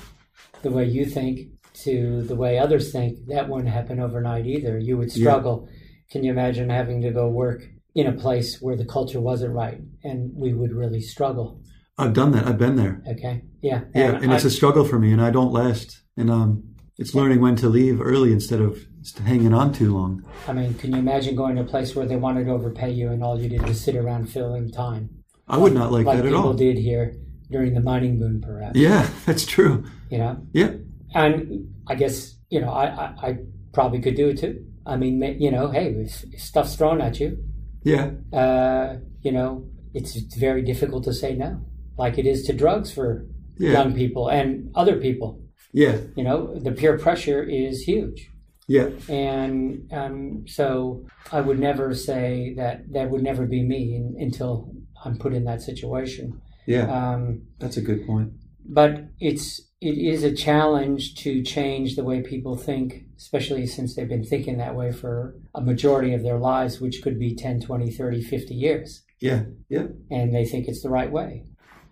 the 0.61 0.71
way 0.71 0.85
you 0.87 1.05
think 1.05 1.39
to 1.85 2.21
the 2.23 2.35
way 2.35 2.59
others 2.59 2.91
think, 2.91 3.17
that 3.27 3.49
wouldn't 3.49 3.69
happen 3.69 3.99
overnight 3.99 4.45
either. 4.45 4.77
You 4.77 4.97
would 4.97 5.09
Yeah. 5.15 5.21
struggle. 5.23 5.67
Can 6.11 6.23
you 6.23 6.31
imagine 6.31 6.69
having 6.69 7.01
to 7.01 7.11
go 7.11 7.29
work 7.29 7.61
in 7.93 8.07
a 8.07 8.13
place 8.13 8.61
where 8.61 8.75
the 8.75 8.85
culture 8.85 9.19
wasn't 9.19 9.53
right? 9.53 9.81
And 10.03 10.31
we 10.35 10.53
would 10.53 10.71
really 10.71 11.01
struggle. 11.01 11.61
I've 11.97 12.13
done 12.13 12.31
that. 12.31 12.47
I've 12.47 12.57
been 12.57 12.77
there. 12.77 13.03
Okay. 13.07 13.43
Yeah. 13.61 13.81
Yeah, 13.93 14.15
and 14.15 14.33
it's 14.33 14.45
a 14.45 14.49
struggle 14.49 14.85
for 14.85 14.97
me, 14.97 15.11
and 15.11 15.21
I 15.21 15.29
don't 15.29 15.51
last. 15.51 16.01
And 16.17 16.29
um, 16.29 16.63
it's 16.97 17.13
learning 17.13 17.41
when 17.41 17.55
to 17.57 17.69
leave 17.69 18.01
early 18.01 18.31
instead 18.31 18.61
of 18.61 18.85
hanging 19.23 19.53
on 19.53 19.73
too 19.73 19.93
long. 19.93 20.23
I 20.47 20.53
mean, 20.53 20.73
can 20.75 20.93
you 20.93 20.99
imagine 20.99 21.35
going 21.35 21.55
to 21.57 21.61
a 21.61 21.65
place 21.65 21.95
where 21.95 22.05
they 22.05 22.15
wanted 22.15 22.45
to 22.45 22.51
overpay 22.51 22.91
you 22.91 23.11
and 23.11 23.23
all 23.23 23.39
you 23.39 23.49
did 23.49 23.67
was 23.67 23.81
sit 23.81 23.95
around 23.95 24.27
filling 24.27 24.71
time? 24.71 25.09
I 25.47 25.57
would 25.57 25.73
not 25.73 25.91
like, 25.91 26.05
like 26.05 26.17
that 26.17 26.25
at 26.25 26.31
people 26.31 26.47
all. 26.47 26.53
did 26.53 26.77
here 26.77 27.15
during 27.49 27.73
the 27.73 27.81
mining 27.81 28.19
boom, 28.19 28.41
perhaps. 28.41 28.77
Yeah, 28.77 29.09
that's 29.25 29.45
true. 29.45 29.83
You 30.09 30.17
know, 30.17 30.47
Yeah, 30.53 30.75
and 31.13 31.73
I 31.87 31.95
guess 31.95 32.35
you 32.51 32.61
know, 32.61 32.69
I, 32.69 32.85
I, 32.85 33.13
I 33.23 33.37
probably 33.73 33.99
could 33.99 34.15
do 34.15 34.29
it 34.29 34.37
too. 34.37 34.63
I 34.85 34.97
mean, 34.97 35.21
you 35.39 35.51
know, 35.51 35.71
hey, 35.71 35.87
if, 35.89 36.23
if 36.31 36.41
stuff's 36.41 36.75
thrown 36.75 37.01
at 37.01 37.19
you, 37.19 37.37
yeah, 37.83 38.11
uh, 38.33 38.97
you 39.21 39.31
know, 39.31 39.65
it's, 39.93 40.15
it's 40.15 40.35
very 40.37 40.61
difficult 40.61 41.03
to 41.05 41.13
say 41.13 41.35
no, 41.35 41.61
like 41.97 42.17
it 42.17 42.25
is 42.25 42.43
to 42.47 42.53
drugs 42.53 42.91
for 42.91 43.25
yeah, 43.57 43.71
young 43.73 43.93
people 43.93 44.29
and 44.29 44.71
other 44.75 44.97
people. 44.97 45.39
yeah, 45.73 45.97
You 46.15 46.23
know, 46.23 46.55
the 46.59 46.71
peer 46.71 46.97
pressure 46.97 47.43
is 47.43 47.83
huge. 47.83 48.29
yeah. 48.67 48.89
and 49.09 49.91
um, 49.91 50.45
so 50.47 51.05
I 51.31 51.41
would 51.41 51.59
never 51.59 51.93
say 51.93 52.53
that 52.57 52.91
that 52.93 53.09
would 53.09 53.23
never 53.23 53.45
be 53.45 53.61
me 53.63 53.95
in, 53.95 54.15
until 54.19 54.71
I'm 55.03 55.17
put 55.17 55.33
in 55.33 55.43
that 55.45 55.61
situation. 55.61 56.39
Yeah, 56.67 56.85
Um, 56.97 57.41
that's 57.59 57.77
a 57.77 57.81
good 57.81 58.05
point. 58.05 58.29
but 58.65 58.91
it's 59.19 59.47
it 59.81 59.97
is 59.97 60.23
a 60.23 60.31
challenge 60.47 61.15
to 61.23 61.41
change 61.43 61.95
the 61.95 62.03
way 62.03 62.21
people 62.21 62.55
think, 62.55 63.05
especially 63.21 63.67
since 63.67 63.95
they've 63.95 64.09
been 64.09 64.25
thinking 64.25 64.57
that 64.57 64.75
way 64.75 64.91
for 64.91 65.35
a 65.53 65.61
majority 65.61 66.13
of 66.13 66.23
their 66.23 66.39
lives, 66.39 66.81
which 66.81 67.01
could 67.03 67.19
be 67.19 67.35
10, 67.35 67.61
20, 67.61 67.91
30, 67.91 68.21
50 68.23 68.53
years, 68.55 69.03
Yeah, 69.19 69.43
yeah. 69.69 69.87
and 70.09 70.33
they 70.33 70.43
think 70.43 70.67
it's 70.67 70.81
the 70.81 70.89
right 70.89 71.11
way. 71.11 71.45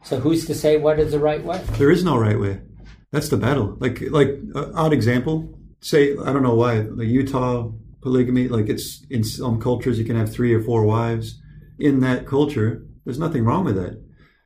So 0.04 0.20
who's 0.20 0.46
to 0.48 0.56
say 0.56 0.78
what 0.78 1.00
is 1.00 1.12
the 1.12 1.20
right 1.20 1.44
way? 1.44 1.62
There 1.78 1.92
is 1.92 2.04
no 2.04 2.18
right 2.18 2.40
way. 2.40 2.62
That's 3.12 3.30
the 3.30 3.38
battle. 3.38 3.78
Like, 3.80 4.02
like 4.10 4.30
uh, 4.56 4.72
odd 4.74 4.94
example. 4.94 5.56
Say 5.82 6.14
I 6.18 6.34
don't 6.34 6.44
know 6.44 6.56
why 6.56 6.82
the 6.82 7.06
Utah 7.06 7.72
polygamy. 8.02 8.48
Like 8.48 8.68
it's 8.70 9.06
in 9.10 9.24
some 9.24 9.60
cultures 9.62 10.00
you 10.00 10.06
can 10.06 10.16
have 10.16 10.32
three 10.32 10.54
or 10.54 10.62
four 10.62 10.84
wives. 10.86 11.40
In 11.78 12.00
that 12.02 12.26
culture, 12.26 12.86
there's 13.06 13.20
nothing 13.20 13.44
wrong 13.46 13.66
with 13.66 13.76
that. 13.76 14.02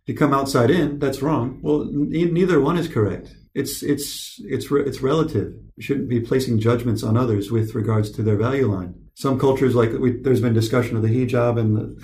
You 0.06 0.16
come 0.16 0.34
outside 0.34 0.70
in, 0.70 1.00
that's 1.00 1.22
wrong. 1.22 1.60
Well, 1.62 1.86
ne- 1.92 2.32
neither 2.40 2.60
one 2.60 2.78
is 2.78 2.88
correct. 2.88 3.36
It's 3.54 3.84
it's 3.84 4.42
it's 4.46 4.72
it's 4.72 5.02
relative. 5.02 5.54
You 5.78 5.84
shouldn't 5.84 6.10
be 6.10 6.20
placing 6.20 6.60
judgments 6.60 7.04
on 7.04 7.18
others 7.18 7.52
with 7.52 7.76
regards 7.76 8.10
to 8.12 8.24
their 8.24 8.38
value 8.38 8.68
line. 8.68 8.96
Some 9.16 9.40
cultures, 9.40 9.76
like 9.76 9.92
we, 9.92 10.12
there's 10.22 10.42
been 10.42 10.54
discussion 10.54 10.98
of 10.98 11.04
the 11.04 11.10
hijab 11.10 11.60
and 11.60 11.78
the, 11.78 12.04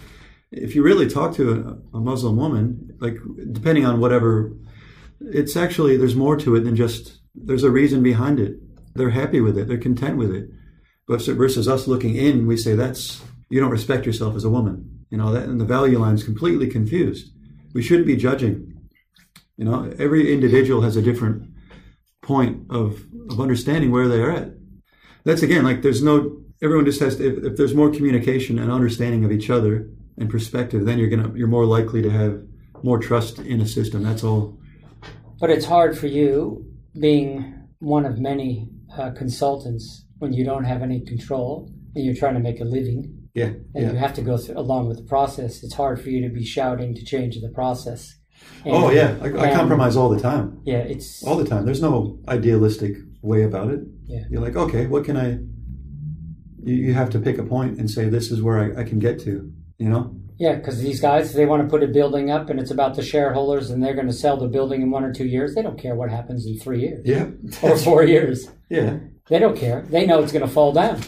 if 0.51 0.75
you 0.75 0.83
really 0.83 1.07
talk 1.07 1.35
to 1.35 1.79
a, 1.93 1.97
a 1.97 1.99
Muslim 1.99 2.37
woman, 2.37 2.95
like 2.99 3.17
depending 3.51 3.85
on 3.85 3.99
whatever, 3.99 4.51
it's 5.21 5.55
actually 5.55 5.97
there's 5.97 6.15
more 6.15 6.37
to 6.37 6.55
it 6.55 6.61
than 6.61 6.75
just 6.75 7.19
there's 7.35 7.63
a 7.63 7.71
reason 7.71 8.03
behind 8.03 8.39
it. 8.39 8.55
They're 8.95 9.09
happy 9.09 9.41
with 9.41 9.57
it. 9.57 9.67
They're 9.67 9.77
content 9.77 10.17
with 10.17 10.33
it. 10.33 10.49
But 11.07 11.25
versus 11.25 11.67
us 11.67 11.87
looking 11.87 12.15
in, 12.15 12.45
we 12.45 12.57
say 12.57 12.75
that's 12.75 13.23
you 13.49 13.59
don't 13.59 13.71
respect 13.71 14.05
yourself 14.05 14.35
as 14.35 14.43
a 14.43 14.49
woman. 14.49 15.05
You 15.09 15.17
know 15.17 15.31
that, 15.31 15.49
and 15.49 15.59
the 15.59 15.65
value 15.65 15.97
line 15.97 16.15
is 16.15 16.23
completely 16.23 16.67
confused. 16.67 17.31
We 17.73 17.81
shouldn't 17.81 18.07
be 18.07 18.15
judging. 18.15 18.78
You 19.59 19.65
know, 19.65 19.93
every 19.99 20.33
individual 20.33 20.81
has 20.83 20.95
a 20.95 21.01
different 21.01 21.43
point 22.21 22.65
of 22.69 23.03
of 23.29 23.41
understanding 23.41 23.91
where 23.91 24.07
they 24.07 24.21
are 24.21 24.31
at. 24.31 24.53
That's 25.25 25.43
again 25.43 25.65
like 25.65 25.81
there's 25.81 26.01
no 26.01 26.41
everyone 26.61 26.85
just 26.85 27.01
has 27.01 27.17
to, 27.17 27.27
if, 27.27 27.43
if 27.43 27.57
there's 27.57 27.75
more 27.75 27.91
communication 27.91 28.57
and 28.57 28.71
understanding 28.71 29.25
of 29.25 29.33
each 29.33 29.49
other 29.49 29.89
and 30.17 30.29
perspective, 30.29 30.85
then 30.85 30.97
you're 30.97 31.09
gonna 31.09 31.33
you're 31.35 31.49
more 31.49 31.65
likely 31.65 32.01
to 32.01 32.09
have 32.09 32.41
more 32.83 32.99
trust 32.99 33.39
in 33.39 33.59
a 33.59 33.67
system. 33.67 34.01
That's 34.03 34.23
all. 34.23 34.57
But 35.41 35.49
it's 35.49 35.65
hard 35.65 35.97
for 35.97 36.07
you 36.07 36.65
being 36.97 37.67
one 37.79 38.05
of 38.05 38.17
many 38.17 38.69
uh, 38.97 39.11
consultants 39.11 40.05
when 40.19 40.31
you 40.31 40.45
don't 40.45 40.63
have 40.63 40.81
any 40.81 41.01
control 41.01 41.69
and 41.95 42.05
you're 42.05 42.15
trying 42.15 42.35
to 42.35 42.39
make 42.39 42.61
a 42.61 42.65
living. 42.65 43.27
Yeah, 43.33 43.45
And 43.45 43.69
yeah. 43.75 43.91
you 43.91 43.97
have 43.97 44.13
to 44.13 44.21
go 44.21 44.37
through, 44.37 44.57
along 44.57 44.87
with 44.87 44.97
the 44.97 45.03
process. 45.03 45.63
It's 45.63 45.73
hard 45.73 46.01
for 46.01 46.09
you 46.09 46.25
to 46.27 46.33
be 46.33 46.45
shouting 46.45 46.95
to 46.95 47.03
change 47.03 47.39
the 47.39 47.49
process. 47.49 48.18
Oh, 48.65 48.69
and- 48.75 48.83
oh 48.85 48.89
yeah, 48.91 49.15
I, 49.21 49.25
I 49.43 49.47
and- 49.47 49.55
compromise 49.55 49.95
all 49.95 50.09
the 50.09 50.19
time. 50.19 50.59
Yeah, 50.65 50.79
it's 50.79 51.23
All 51.23 51.37
the 51.37 51.45
time. 51.45 51.65
There's 51.65 51.81
no 51.81 52.19
idealistic 52.27 52.97
way 53.21 53.43
about 53.43 53.69
it. 53.71 53.81
Yeah. 54.05 54.23
You're 54.29 54.41
like, 54.41 54.55
okay, 54.55 54.85
what 54.87 55.05
can 55.05 55.15
I? 55.17 55.39
You, 56.63 56.75
you 56.75 56.93
have 56.93 57.09
to 57.11 57.19
pick 57.19 57.37
a 57.37 57.43
point 57.43 57.79
and 57.79 57.89
say, 57.89 58.09
this 58.09 58.31
is 58.31 58.41
where 58.41 58.59
I, 58.77 58.81
I 58.81 58.83
can 58.83 58.99
get 58.99 59.19
to. 59.21 59.51
You 59.77 59.87
know? 59.89 60.13
yeah, 60.37 60.55
because 60.55 60.79
these 60.81 60.99
guys 60.99 61.33
they 61.33 61.45
want 61.45 61.63
to 61.63 61.69
put 61.69 61.83
a 61.83 61.87
building 61.87 62.31
up 62.31 62.49
and 62.49 62.59
it's 62.59 62.71
about 62.71 62.95
the 62.95 63.03
shareholders 63.03 63.69
and 63.69 63.81
they're 63.81 63.93
going 63.93 64.07
to 64.07 64.13
sell 64.13 64.35
the 64.35 64.47
building 64.47 64.81
in 64.81 64.91
one 64.91 65.05
or 65.05 65.13
two 65.13 65.25
years. 65.25 65.55
They 65.55 65.61
don't 65.61 65.79
care 65.79 65.95
what 65.95 66.09
happens 66.09 66.45
in 66.45 66.59
three 66.59 66.81
years 66.81 67.01
Yeah. 67.05 67.27
or 67.63 67.77
four 67.77 68.03
years. 68.03 68.49
Yeah. 68.69 68.97
They 69.29 69.39
don't 69.39 69.55
care. 69.57 69.83
They 69.89 70.05
know 70.05 70.21
it's 70.21 70.33
going 70.33 70.45
to 70.45 70.51
fall 70.51 70.73
down. 70.73 70.99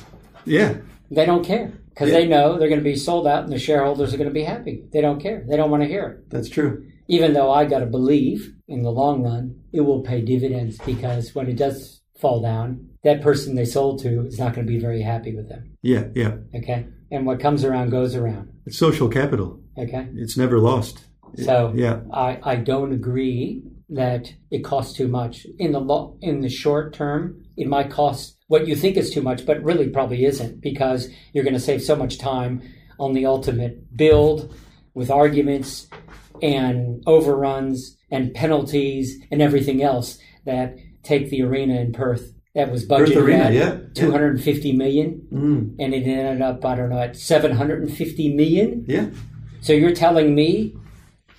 Yeah. 0.46 0.76
They 1.10 1.26
don't 1.26 1.44
care 1.46 1.74
because 1.90 2.10
Yeah. 2.10 2.20
they 2.20 2.28
know 2.28 2.58
they're 2.58 2.70
going 2.70 2.80
to 2.80 2.84
be 2.84 2.96
sold 2.96 3.28
out 3.28 3.44
and 3.44 3.52
the 3.52 3.60
shareholders 3.60 4.14
are 4.14 4.18
going 4.18 4.30
to 4.30 4.34
be 4.34 4.44
happy. 4.44 4.86
They 4.94 5.02
don't 5.02 5.20
care. 5.20 5.44
They 5.50 5.58
don't 5.58 5.70
want 5.72 5.84
to 5.84 5.90
hear 5.90 6.08
it. 6.08 6.30
That's 6.30 6.48
true. 6.50 6.88
Even 7.12 7.34
though 7.34 7.52
I 7.52 7.66
got 7.66 7.80
to 7.80 7.86
believe 7.98 8.54
in 8.70 8.84
the 8.84 8.92
long 9.02 9.22
run 9.22 9.44
it 9.74 9.82
will 9.82 10.02
pay 10.02 10.22
dividends 10.22 10.78
because 10.86 11.36
when 11.36 11.48
it 11.50 11.58
does 11.58 12.02
fall 12.22 12.42
down, 12.42 12.88
that 13.04 13.22
person 13.22 13.56
they 13.56 13.66
sold 13.66 14.02
to 14.04 14.26
is 14.28 14.40
not 14.40 14.54
going 14.54 14.66
to 14.66 14.72
be 14.74 14.80
very 14.80 15.02
happy 15.02 15.36
with 15.36 15.50
them. 15.50 15.76
Yeah. 15.82 16.06
Yeah. 16.16 16.38
Okay, 16.56 16.86
and 17.12 17.26
what 17.26 17.40
comes 17.40 17.64
around 17.66 17.90
goes 17.90 18.16
around. 18.16 18.50
It's 18.66 18.78
social 18.78 19.10
capital. 19.10 19.60
Okay, 19.78 20.08
It's 20.16 20.38
never 20.38 20.58
lost. 20.60 20.96
so 21.36 21.74
Yeah. 21.76 22.02
I 22.14 22.40
I 22.44 22.56
don't 22.72 22.94
agree 22.94 23.64
that 23.90 24.34
it 24.50 24.64
costs 24.64 24.94
too 24.96 25.10
much 25.10 25.46
in 25.60 25.72
the 25.74 25.82
lo- 25.82 26.18
in 26.22 26.40
the 26.42 26.50
short 26.64 26.94
term. 26.94 27.22
It 27.58 27.68
might 27.68 27.90
cost 27.90 28.38
what 28.48 28.68
you 28.68 28.76
think 28.76 28.96
is 28.98 29.12
too 29.12 29.22
much, 29.22 29.46
but 29.46 29.62
really 29.64 29.90
probably 29.90 30.24
isn't 30.32 30.62
because 30.62 31.10
you're 31.34 31.44
going 31.44 31.60
to 31.62 31.68
save 31.70 31.82
so 31.82 31.96
much 32.04 32.18
time 32.18 32.62
on 33.00 33.14
the 33.14 33.26
ultimate 33.26 33.76
build 33.98 34.54
with 34.94 35.10
arguments 35.10 35.88
and 36.42 37.04
overruns 37.08 37.98
and 38.10 38.34
penalties 38.34 39.18
and 39.32 39.42
everything 39.42 39.82
else 39.84 40.18
that 40.46 40.78
take 41.04 41.30
the 41.30 41.42
arena 41.42 41.76
in 41.80 41.92
Perth 41.94 42.34
that 42.54 42.70
was 42.72 42.86
budgeted 42.86 43.16
Arena, 43.16 43.44
at 43.46 43.54
yeah. 43.54 43.78
250 43.94 44.74
million 44.74 45.22
Mm. 45.32 45.76
and 45.80 45.94
it 45.94 46.06
ended 46.06 46.42
up 46.42 46.64
I 46.66 46.76
don't 46.76 46.90
know 46.90 47.00
at 47.00 47.16
750 47.16 48.34
million. 48.34 48.84
Yeah. 48.88 49.08
So 49.62 49.72
you're 49.74 49.96
telling 49.96 50.36
me 50.36 50.76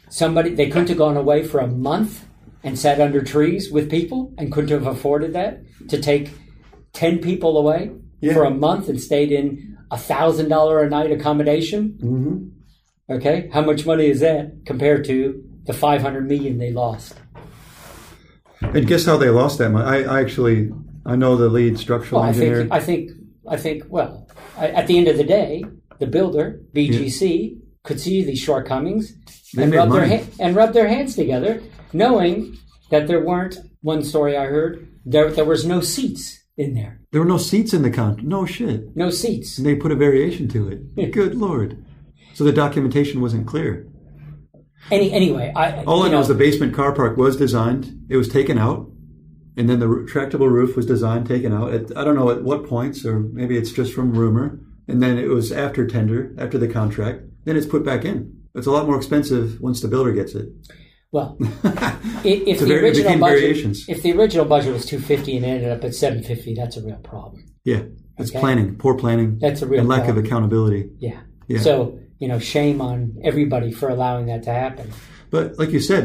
somebody 0.08 0.54
they 0.54 0.68
couldn't 0.68 0.88
have 0.88 0.98
gone 0.98 1.16
away 1.16 1.42
for 1.44 1.60
a 1.60 1.66
month 1.66 2.26
and 2.64 2.78
sat 2.78 3.00
under 3.00 3.22
trees 3.22 3.70
with 3.70 3.90
people 3.90 4.32
and 4.38 4.52
couldn't 4.52 4.70
have 4.70 4.86
afforded 4.86 5.32
that 5.34 5.60
to 5.88 6.00
take 6.00 6.30
10 6.92 7.18
people 7.18 7.58
away 7.58 7.90
Yeah. 8.20 8.32
for 8.34 8.44
a 8.44 8.50
month 8.50 8.88
and 8.88 9.00
stayed 9.00 9.32
in 9.32 9.76
a 9.90 9.98
thousand 9.98 10.48
dollar 10.48 10.82
a 10.82 10.88
night 10.88 11.10
accommodation 11.10 11.98
hmm 12.00 12.48
okay 13.12 13.48
how 13.52 13.62
much 13.62 13.84
money 13.86 14.06
is 14.06 14.20
that 14.20 14.52
compared 14.66 15.04
to 15.04 15.42
the 15.64 15.72
500 15.72 16.26
million 16.28 16.58
they 16.58 16.72
lost 16.72 17.14
And 18.60 18.86
guess 18.86 19.04
how 19.04 19.16
they 19.16 19.30
lost 19.30 19.58
that 19.58 19.70
money? 19.70 20.04
I, 20.04 20.16
I 20.16 20.20
actually 20.20 20.70
I 21.04 21.16
know 21.16 21.36
the 21.36 21.48
lead 21.48 21.78
structural 21.78 22.20
well 22.20 22.28
i 22.30 22.32
engineer. 22.32 22.58
think 22.60 22.72
i 22.72 22.80
think 22.80 23.10
i 23.48 23.56
think 23.56 23.82
well 23.88 24.28
I, 24.56 24.68
at 24.68 24.86
the 24.86 24.96
end 24.98 25.08
of 25.08 25.16
the 25.16 25.24
day 25.24 25.64
the 25.98 26.06
builder 26.06 26.60
BGC 26.74 27.58
could 27.84 28.00
see 28.00 28.22
these 28.24 28.38
shortcomings 28.40 29.14
They 29.54 29.64
and 29.64 29.72
rub 29.74 29.90
their 29.92 30.06
ha- 30.08 30.24
and 30.40 30.56
rub 30.56 30.72
their 30.72 30.88
hands 30.88 31.14
together, 31.14 31.62
knowing 31.92 32.56
that 32.90 33.06
there 33.08 33.20
weren't. 33.24 33.56
One 33.82 34.02
story 34.04 34.36
I 34.36 34.46
heard 34.46 34.72
there 35.04 35.30
there 35.30 35.44
was 35.44 35.64
no 35.64 35.80
seats 35.80 36.40
in 36.56 36.74
there, 36.74 37.00
there 37.10 37.20
were 37.20 37.26
no 37.36 37.38
seats 37.38 37.72
in 37.74 37.82
the 37.82 37.90
con. 37.90 38.18
No 38.22 38.46
shit. 38.46 38.96
no 38.96 39.10
seats. 39.10 39.58
And 39.58 39.66
they 39.66 39.74
put 39.76 39.92
a 39.92 39.96
variation 39.96 40.48
to 40.48 40.68
it. 40.72 41.12
Good 41.20 41.34
lord. 41.34 41.84
So 42.34 42.44
the 42.44 42.52
documentation 42.52 43.20
wasn't 43.20 43.46
clear. 43.46 43.86
Any 44.90 45.12
anyway, 45.12 45.52
I 45.54 45.84
All 45.84 46.02
I 46.02 46.06
know 46.06 46.12
know 46.14 46.20
is 46.20 46.28
the 46.28 46.34
basement 46.34 46.74
car 46.74 46.92
park 46.92 47.16
was 47.16 47.36
designed. 47.36 48.04
It 48.08 48.16
was 48.16 48.28
taken 48.28 48.58
out, 48.58 48.90
and 49.56 49.68
then 49.68 49.78
the 49.78 49.86
retractable 49.86 50.50
roof 50.50 50.76
was 50.76 50.86
designed, 50.86 51.26
taken 51.26 51.52
out. 51.52 51.72
At, 51.72 51.96
I 51.96 52.04
don't 52.04 52.16
know 52.16 52.30
at 52.30 52.42
what 52.42 52.66
points, 52.66 53.04
or 53.04 53.20
maybe 53.20 53.56
it's 53.56 53.70
just 53.70 53.92
from 53.92 54.12
rumor. 54.12 54.58
And 54.88 55.00
then 55.00 55.16
it 55.18 55.28
was 55.28 55.52
after 55.52 55.86
tender, 55.86 56.34
after 56.38 56.58
the 56.58 56.66
contract. 56.66 57.22
Then 57.44 57.56
it's 57.56 57.66
put 57.66 57.84
back 57.84 58.04
in. 58.04 58.42
It's 58.54 58.66
a 58.66 58.70
lot 58.72 58.86
more 58.86 58.96
expensive 58.96 59.60
once 59.60 59.80
the 59.80 59.88
builder 59.88 60.12
gets 60.12 60.34
it. 60.34 60.48
well, 61.12 61.36
if 61.40 62.58
the 62.58 62.64
it 62.66 62.82
original 62.82 63.18
budget 63.18 63.40
variations. 63.40 63.88
if 63.88 64.02
the 64.02 64.12
original 64.12 64.44
budget 64.44 64.72
was 64.72 64.84
two 64.84 64.98
fifty 64.98 65.36
and 65.36 65.44
it 65.46 65.48
ended 65.48 65.70
up 65.70 65.84
at 65.84 65.94
seven 65.94 66.22
fifty, 66.22 66.54
that's 66.54 66.76
a 66.76 66.82
real 66.82 66.96
problem. 66.96 67.44
Yeah, 67.64 67.82
it's 68.18 68.30
Okay. 68.30 68.40
planning, 68.40 68.76
poor 68.76 68.96
planning, 68.96 69.38
That's 69.40 69.62
a 69.62 69.66
real 69.66 69.80
and 69.80 69.88
lack 69.88 70.04
problem. 70.04 70.18
of 70.18 70.24
accountability. 70.24 70.90
Yeah. 70.98 71.20
Yeah. 71.46 71.60
So 71.60 71.98
you 72.22 72.28
know, 72.28 72.38
shame 72.38 72.80
on 72.80 72.96
everybody 73.24 73.70
for 73.72 73.88
allowing 73.88 74.26
that 74.26 74.42
to 74.44 74.52
happen. 74.64 74.86
But 75.34 75.58
like 75.60 75.70
you 75.76 75.80
said, 75.80 76.04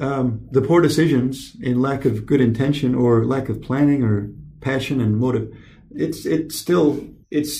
um, 0.00 0.26
the 0.56 0.62
poor 0.68 0.80
decisions 0.88 1.34
in 1.68 1.80
lack 1.88 2.04
of 2.04 2.26
good 2.30 2.40
intention 2.40 2.90
or 3.02 3.24
lack 3.34 3.48
of 3.48 3.56
planning 3.68 4.02
or 4.02 4.16
passion 4.60 5.00
and 5.00 5.16
motive, 5.24 5.46
it's 6.06 6.20
it's 6.26 6.54
still 6.64 6.86
it's 7.30 7.54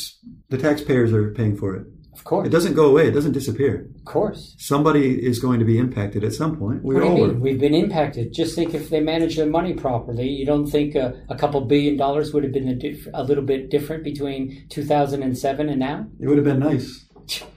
the 0.53 0.59
taxpayers 0.59 1.13
are 1.13 1.31
paying 1.39 1.57
for 1.57 1.71
it. 1.77 1.85
Of 2.19 2.23
course, 2.31 2.47
It 2.49 2.51
doesn't 2.51 2.75
go 2.75 2.87
away. 2.93 3.05
It 3.09 3.15
doesn't 3.19 3.33
disappear. 3.41 3.75
of 4.01 4.05
course. 4.05 4.41
Somebody 4.59 5.07
is 5.31 5.39
going 5.47 5.59
to 5.59 5.67
be 5.73 5.77
impacted 5.85 6.23
at 6.25 6.33
some 6.33 6.57
point. 6.57 6.79
We 6.83 6.95
What 6.95 7.03
all 7.05 7.15
mean? 7.17 7.29
were. 7.29 7.35
We've 7.47 7.61
been 7.61 7.75
impacted. 7.75 8.33
Just 8.33 8.55
think 8.55 8.73
if 8.73 8.89
they 8.89 9.01
manage 9.01 9.35
their 9.37 9.51
money 9.59 9.75
properly, 9.75 10.29
you 10.39 10.47
don't 10.47 10.67
think 10.75 10.95
a, 10.95 11.07
a 11.29 11.37
couple 11.43 11.61
billion 11.75 11.97
dollars 12.05 12.33
would 12.33 12.45
have 12.47 12.53
been 12.59 12.69
a, 12.69 12.77
diff- 12.85 13.09
a 13.13 13.23
little 13.25 13.45
bit 13.45 13.69
different 13.69 14.05
between 14.05 14.41
2007 14.71 15.69
and 15.69 15.79
now? 15.81 16.07
It 16.21 16.27
would 16.29 16.39
have 16.39 16.45
been 16.53 16.61
nice. 16.61 17.04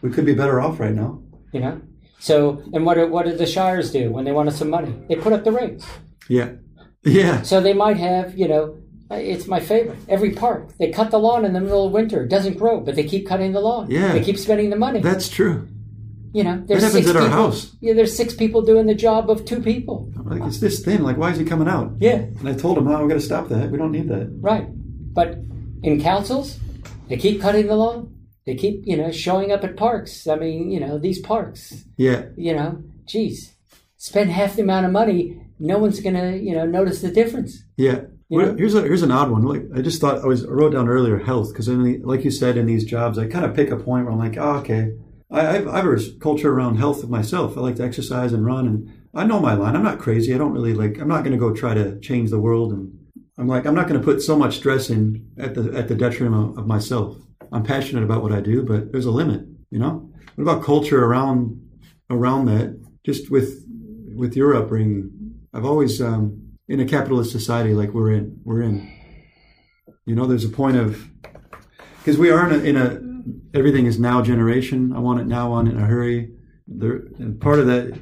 We 0.02 0.10
could 0.12 0.26
be 0.26 0.34
better 0.36 0.60
off 0.62 0.80
right 0.80 0.94
now. 0.94 1.22
You 1.54 1.60
know. 1.62 1.82
So, 2.20 2.62
and 2.74 2.86
what 2.86 2.96
do, 2.96 3.08
what 3.08 3.26
did 3.26 3.38
the 3.38 3.46
shires 3.46 3.92
do 3.92 4.10
when 4.12 4.26
they 4.26 4.32
wanted 4.32 4.54
some 4.56 4.70
money? 4.70 4.94
They 5.08 5.16
put 5.16 5.34
up 5.34 5.44
the 5.44 5.52
rates. 5.52 5.86
Yeah, 6.28 6.54
yeah, 7.06 7.42
So 7.44 7.62
they 7.62 7.74
might 7.74 7.98
have, 7.98 8.38
you 8.38 8.48
know, 8.48 8.78
it's 9.12 9.48
my 9.48 9.60
favorite. 9.62 9.98
Every 10.10 10.32
park 10.32 10.76
they 10.78 10.92
cut 10.92 11.12
the 11.12 11.20
lawn 11.20 11.46
in 11.46 11.54
the 11.54 11.62
middle 11.62 11.86
of 11.86 11.94
winter. 11.94 12.24
It 12.24 12.30
doesn't 12.30 12.58
grow, 12.58 12.82
but 12.82 12.96
they 12.96 13.04
keep 13.06 13.28
cutting 13.28 13.54
the 13.54 13.62
lawn. 13.62 13.90
Yeah. 13.90 14.12
They 14.14 14.24
keep 14.24 14.38
spending 14.38 14.70
the 14.70 14.76
money. 14.76 15.00
that's 15.00 15.30
true. 15.30 15.68
you 16.34 16.44
know, 16.44 16.62
there's 16.68 16.82
That 16.82 16.88
happens 16.88 17.06
six 17.06 17.10
at 17.12 17.16
our 17.16 17.28
people. 17.30 17.38
house. 17.44 17.76
Yeah, 17.80 17.94
there's 17.94 18.14
six 18.18 18.34
people 18.34 18.62
doing 18.64 18.88
the 18.88 18.96
job 18.96 19.30
of 19.30 19.46
two 19.46 19.62
people. 19.62 20.12
Like 20.26 20.42
it's 20.44 20.60
this 20.60 20.84
thin. 20.84 21.04
Like 21.04 21.18
why 21.18 21.32
is 21.32 21.38
he 21.38 21.46
coming 21.46 21.70
out? 21.70 21.94
Yeah. 22.00 22.16
And 22.40 22.50
I 22.50 22.54
told 22.56 22.78
him, 22.78 22.86
no, 22.86 23.02
we 23.02 23.08
got 23.08 23.14
to 23.14 23.22
stop 23.22 23.48
that. 23.50 23.72
We 23.72 23.78
don't 23.78 23.92
need 23.94 24.10
that. 24.10 24.28
Right. 24.42 24.68
But 25.14 25.38
in 25.84 26.02
councils, 26.02 26.60
they 27.08 27.16
keep 27.16 27.40
cutting 27.40 27.68
the 27.68 27.76
lawn. 27.78 28.17
They 28.48 28.56
keep, 28.56 28.84
you 28.86 28.96
know, 28.96 29.12
showing 29.12 29.52
up 29.52 29.66
at 29.66 29.76
parks. 29.76 30.26
I 30.26 30.36
mean, 30.36 30.72
you 30.72 30.80
know, 30.80 30.98
these 30.98 31.20
parks, 31.20 31.84
Yeah, 31.98 32.28
you 32.38 32.56
know, 32.56 32.82
geez, 33.06 33.54
spend 33.98 34.32
half 34.32 34.56
the 34.56 34.62
amount 34.62 34.86
of 34.86 34.94
money. 34.94 35.42
No 35.60 35.78
one's 35.78 36.00
going 36.00 36.16
to, 36.16 36.38
you 36.38 36.56
know, 36.56 36.66
notice 36.66 37.02
the 37.02 37.12
difference. 37.12 37.62
Yeah. 37.76 38.04
You 38.30 38.42
know? 38.42 38.56
here's 38.56 38.74
a 38.74 38.82
here's 38.82 39.04
an 39.04 39.12
odd 39.12 39.32
one. 39.32 39.44
Like 39.44 39.64
I 39.76 39.82
just 39.82 40.00
thought 40.00 40.24
I 40.24 40.28
was 40.28 40.46
I 40.46 40.50
wrote 40.50 40.72
down 40.74 40.88
earlier 40.88 41.18
health 41.18 41.50
because 41.52 41.68
like 41.68 42.24
you 42.24 42.32
said 42.32 42.58
in 42.58 42.66
these 42.66 42.86
jobs 42.86 43.18
I 43.18 43.28
kind 43.28 43.46
of 43.46 43.54
pick 43.54 43.70
a 43.70 43.78
point 43.78 44.06
where 44.06 44.14
I'm 44.14 44.20
like 44.20 44.38
oh, 44.38 44.58
okay 44.58 44.94
I 45.32 45.48
I've, 45.48 45.68
I 45.68 45.78
have 45.78 45.86
a 45.86 46.00
culture 46.20 46.52
around 46.52 46.76
health 46.76 47.08
myself 47.08 47.58
I 47.58 47.62
like 47.62 47.78
to 47.78 47.86
exercise 47.86 48.34
and 48.34 48.46
run 48.46 48.68
and 48.68 49.08
I 49.16 49.26
know 49.26 49.40
my 49.40 49.54
line 49.54 49.78
I'm 49.78 49.84
not 49.84 50.00
crazy 50.00 50.36
I 50.36 50.38
don't 50.38 50.52
really 50.52 50.74
like 50.74 51.00
I'm 51.00 51.08
not 51.08 51.24
going 51.24 51.32
to 51.32 51.38
go 51.38 51.54
try 51.54 51.74
to 51.74 51.98
change 52.02 52.30
the 52.30 52.40
world 52.40 52.74
and 52.74 53.00
I'm 53.38 53.48
like 53.48 53.66
I'm 53.66 53.76
not 53.76 53.88
going 53.88 54.00
to 54.00 54.06
put 54.06 54.22
so 54.22 54.36
much 54.38 54.58
stress 54.58 54.90
in 54.90 55.32
at 55.38 55.56
the 55.56 55.72
at 55.74 55.88
the 55.88 55.96
detriment 55.96 56.52
of, 56.52 56.58
of 56.58 56.68
myself 56.68 57.18
I'm 57.52 57.64
passionate 57.64 58.04
about 58.04 58.24
what 58.24 58.32
I 58.32 58.42
do 58.42 58.64
but 58.64 58.92
there's 58.92 59.06
a 59.06 59.12
limit 59.12 59.42
you 59.70 59.80
know? 59.80 60.10
What 60.36 60.44
about 60.44 60.64
culture 60.64 61.04
around 61.04 61.62
around 62.10 62.46
that? 62.46 62.80
Just 63.06 63.30
with 63.32 63.66
with 64.16 64.36
your 64.36 64.56
upbringing 64.56 65.12
I've 65.54 65.66
always 65.66 66.02
um, 66.02 66.54
in 66.68 66.80
a 66.80 66.86
capitalist 66.86 67.32
society 67.32 67.74
like 67.74 67.94
we're 67.94 68.12
in 68.12 68.40
we're 68.44 68.62
in. 68.62 68.94
You 70.06 70.16
know 70.16 70.26
there's 70.26 70.46
a 70.46 70.50
point 70.50 70.78
of 70.78 71.10
because 71.98 72.18
we 72.18 72.30
are 72.30 72.50
in 72.50 72.60
a, 72.60 72.64
in 72.64 72.78
a 72.78 73.58
everything 73.58 73.86
is 73.86 74.00
now 74.00 74.22
generation. 74.22 74.94
I 74.94 75.00
want 75.00 75.20
it 75.20 75.28
now 75.28 75.52
on 75.52 75.68
in 75.68 75.78
a 75.78 75.86
hurry. 75.86 76.32
There 76.68 77.04
and 77.18 77.40
part 77.40 77.60
of 77.60 77.68
that 77.68 78.00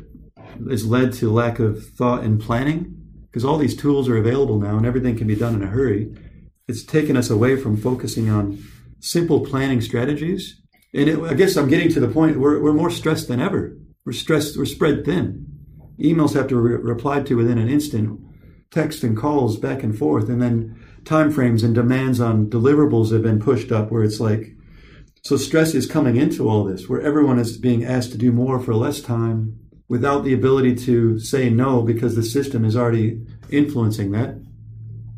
is 0.69 0.85
led 0.85 1.13
to 1.13 1.31
lack 1.31 1.59
of 1.59 1.85
thought 1.89 2.23
and 2.23 2.39
planning 2.39 2.95
because 3.27 3.45
all 3.45 3.57
these 3.57 3.75
tools 3.75 4.07
are 4.07 4.17
available 4.17 4.59
now 4.59 4.77
and 4.77 4.85
everything 4.85 5.17
can 5.17 5.27
be 5.27 5.35
done 5.35 5.55
in 5.55 5.63
a 5.63 5.67
hurry. 5.67 6.13
It's 6.67 6.83
taken 6.83 7.15
us 7.15 7.29
away 7.29 7.57
from 7.57 7.77
focusing 7.77 8.29
on 8.29 8.63
simple 9.06 9.41
planning 9.41 9.82
strategies. 9.82 10.60
And 10.93 11.08
it, 11.08 11.20
I 11.20 11.36
guess 11.36 11.56
I'm 11.56 11.70
getting 11.70 11.89
to 11.89 11.99
the 11.99 12.08
point 12.08 12.39
we're, 12.39 12.60
we're 12.62 12.74
more 12.74 12.89
stressed 12.89 13.28
than 13.28 13.39
ever. 13.39 13.78
We're 14.03 14.14
stressed, 14.14 14.58
we're 14.58 14.66
spread 14.66 15.06
thin. 15.06 15.45
Emails 15.99 16.34
have 16.34 16.47
to 16.47 16.56
be 16.56 16.62
re- 16.62 16.82
replied 16.82 17.28
to 17.28 17.38
within 17.38 17.60
an 17.60 17.70
instant, 17.70 18.20
text 18.72 19.03
and 19.03 19.16
calls 19.16 19.58
back 19.58 19.84
and 19.84 19.97
forth, 19.97 20.28
and 20.28 20.41
then 20.41 20.84
timeframes 21.03 21.64
and 21.64 21.76
demands 21.76 22.20
on 22.20 22.49
deliverables 22.49 23.12
have 23.12 23.22
been 23.22 23.39
pushed 23.39 23.72
up 23.72 23.91
where 23.91 24.03
it's 24.03 24.20
like, 24.20 24.56
so 25.24 25.38
stress 25.38 25.76
is 25.76 25.86
coming 25.86 26.16
into 26.16 26.49
all 26.49 26.64
this, 26.64 26.89
where 26.89 27.01
everyone 27.01 27.38
is 27.38 27.58
being 27.58 27.86
asked 27.86 28.12
to 28.12 28.18
do 28.18 28.32
more 28.32 28.60
for 28.60 28.74
less 28.74 29.01
time 29.01 29.60
without 29.88 30.24
the 30.24 30.34
ability 30.34 30.76
to 30.76 31.20
say 31.20 31.49
no 31.49 31.84
because 31.84 32.16
the 32.16 32.24
system 32.24 32.66
is 32.66 32.76
already 32.76 33.24
influencing 33.51 34.12
that. 34.12 34.36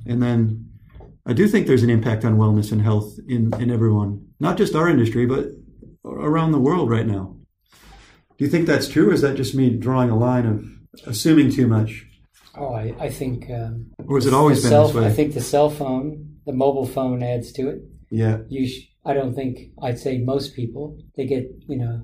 And 0.05 0.21
then 0.21 0.66
I 1.27 1.33
do 1.33 1.47
think 1.47 1.67
there's 1.67 1.83
an 1.83 1.89
impact 1.89 2.23
on 2.23 2.37
wellness 2.37 2.71
and 2.71 2.81
health 2.81 3.19
in, 3.27 3.53
in 3.59 3.69
everyone, 3.69 4.25
not 4.39 4.57
just 4.57 4.75
our 4.75 4.87
industry, 4.89 5.25
but 5.25 5.47
around 6.05 6.53
the 6.53 6.59
world 6.59 6.89
right 6.89 7.05
now. 7.05 7.35
Do 8.37 8.45
you 8.45 8.49
think 8.49 8.65
that's 8.65 8.87
true, 8.87 9.09
or 9.09 9.13
is 9.13 9.21
that 9.21 9.35
just 9.35 9.53
me 9.53 9.69
drawing 9.71 10.09
a 10.09 10.17
line 10.17 10.45
of 10.45 10.63
assuming 11.05 11.51
too 11.51 11.67
much? 11.67 12.05
Oh, 12.55 12.73
I, 12.73 12.93
I 12.99 13.09
think. 13.09 13.49
Um, 13.49 13.87
or 14.07 14.17
has 14.17 14.25
it 14.25 14.33
always 14.33 14.61
been 14.61 14.69
cell, 14.69 14.87
this 14.87 14.95
way? 14.95 15.05
I 15.05 15.11
think 15.11 15.33
the 15.33 15.41
cell 15.41 15.69
phone, 15.69 16.37
the 16.45 16.53
mobile 16.53 16.85
phone, 16.87 17.21
adds 17.21 17.51
to 17.53 17.69
it. 17.69 17.81
Yeah. 18.09 18.37
You, 18.47 18.67
sh- 18.67 18.87
I 19.05 19.13
don't 19.13 19.35
think 19.35 19.71
I'd 19.81 19.99
say 19.99 20.19
most 20.19 20.55
people 20.55 20.97
they 21.15 21.25
get 21.25 21.49
you 21.67 21.77
know 21.77 22.01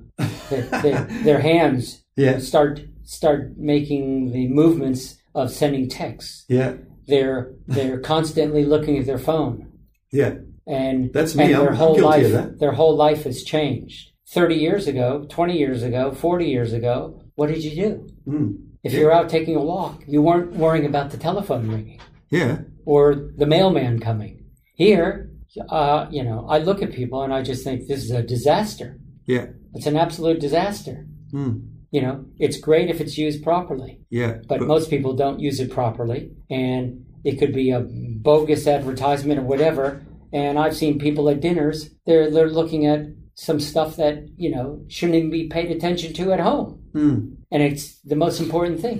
their, 0.50 0.62
their, 0.82 1.04
their 1.22 1.40
hands 1.40 2.02
Yeah. 2.16 2.38
start 2.38 2.80
start 3.04 3.56
making 3.56 4.32
the 4.32 4.48
movements 4.48 5.16
of 5.34 5.50
sending 5.50 5.88
texts. 5.88 6.44
Yeah. 6.48 6.74
They're 7.06 7.52
they're 7.66 8.00
constantly 8.00 8.64
looking 8.64 8.98
at 8.98 9.06
their 9.06 9.18
phone, 9.18 9.70
Yeah. 10.12 10.34
and 10.66 11.12
That's 11.12 11.34
me. 11.34 11.44
and 11.44 11.54
their 11.54 11.70
I'm 11.70 11.76
whole 11.76 11.98
life 12.00 12.58
their 12.58 12.72
whole 12.72 12.96
life 12.96 13.24
has 13.24 13.42
changed. 13.42 14.10
Thirty 14.32 14.56
years 14.56 14.86
ago, 14.86 15.26
twenty 15.28 15.58
years 15.58 15.82
ago, 15.82 16.12
forty 16.12 16.46
years 16.46 16.72
ago, 16.72 17.20
what 17.34 17.48
did 17.48 17.62
you 17.62 17.74
do? 17.74 18.06
Mm. 18.26 18.56
If 18.82 18.92
Yeah. 18.92 19.00
you're 19.00 19.12
out 19.12 19.28
taking 19.28 19.56
a 19.56 19.62
walk, 19.62 20.02
you 20.06 20.22
weren't 20.22 20.56
worrying 20.56 20.86
about 20.86 21.10
the 21.10 21.16
telephone 21.18 21.68
ringing 21.70 22.00
Yeah. 22.30 22.58
or 22.84 23.30
the 23.36 23.46
mailman 23.46 23.98
coming. 24.00 24.44
Here, 24.74 25.30
uh, 25.68 26.06
you 26.10 26.22
know, 26.24 26.46
I 26.48 26.58
look 26.58 26.82
at 26.82 26.92
people 26.92 27.22
and 27.22 27.32
I 27.32 27.42
just 27.42 27.64
think 27.64 27.86
this 27.86 28.02
is 28.04 28.10
a 28.10 28.22
disaster. 28.22 28.98
Yeah. 29.26 29.46
It's 29.74 29.86
an 29.86 29.96
absolute 29.96 30.40
disaster. 30.40 31.06
Mm. 31.32 31.62
You 31.94 32.00
know, 32.04 32.16
it's 32.44 32.58
great 32.68 32.88
if 32.90 32.98
it's 33.00 33.16
used 33.26 33.40
properly, 33.50 33.92
Yeah. 34.20 34.32
but 34.50 34.60
most 34.74 34.86
people 34.90 35.12
don't 35.22 35.38
use 35.48 35.58
it 35.64 35.70
properly, 35.70 36.20
and 36.50 36.84
it 37.28 37.34
could 37.38 37.54
be 37.62 37.70
a 37.70 37.80
bogus 38.28 38.66
advertisement 38.66 39.38
or 39.40 39.44
whatever. 39.52 39.86
And 40.32 40.58
I've 40.58 40.76
seen 40.76 40.98
people 40.98 41.24
at 41.32 41.40
dinners; 41.40 41.78
they're 42.06 42.28
they're 42.34 42.50
looking 42.60 42.82
at 42.94 43.00
some 43.46 43.60
stuff 43.60 43.90
that 44.02 44.16
you 44.44 44.50
know 44.54 44.66
shouldn't 44.94 45.18
even 45.18 45.30
be 45.30 45.46
paid 45.56 45.70
attention 45.76 46.12
to 46.18 46.24
at 46.32 46.40
home, 46.40 46.68
Mm. 46.94 47.18
and 47.52 47.60
it's 47.68 47.84
the 48.12 48.16
most 48.24 48.40
important 48.40 48.80
thing. 48.84 48.98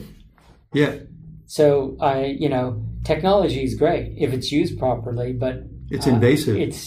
Yeah. 0.72 0.92
So 1.46 1.64
I, 2.00 2.14
you 2.42 2.48
know, 2.54 2.66
technology 3.12 3.62
is 3.68 3.74
great 3.84 4.06
if 4.24 4.32
it's 4.32 4.50
used 4.60 4.78
properly, 4.78 5.32
but 5.44 5.54
It's 5.90 6.06
uh, 6.06 6.10
invasive. 6.14 6.56
it's, 6.56 6.80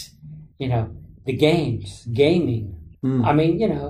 you 0.57 0.69
know, 0.71 0.85
the 1.25 1.33
games, 1.49 2.07
gaming. 2.13 2.65
Mm. 3.03 3.25
I 3.29 3.31
mean, 3.39 3.59
you 3.61 3.67
know, 3.73 3.87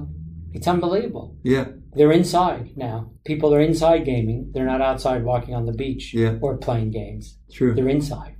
it's 0.53 0.67
unbelievable. 0.67 1.27
yeah. 1.43 1.67
They're 1.97 2.11
inside 2.11 2.71
now. 2.77 3.11
People 3.25 3.53
are 3.53 3.59
inside 3.61 4.05
gaming. 4.05 4.51
They're 4.53 4.65
not 4.65 4.81
outside 4.81 5.23
walking 5.23 5.53
on 5.55 5.65
the 5.65 5.73
beach 5.73 6.13
Yeah. 6.13 6.37
or 6.41 6.57
playing 6.57 6.91
games. 6.91 7.37
True. 7.51 7.73
They're 7.73 7.89
inside. 7.89 8.35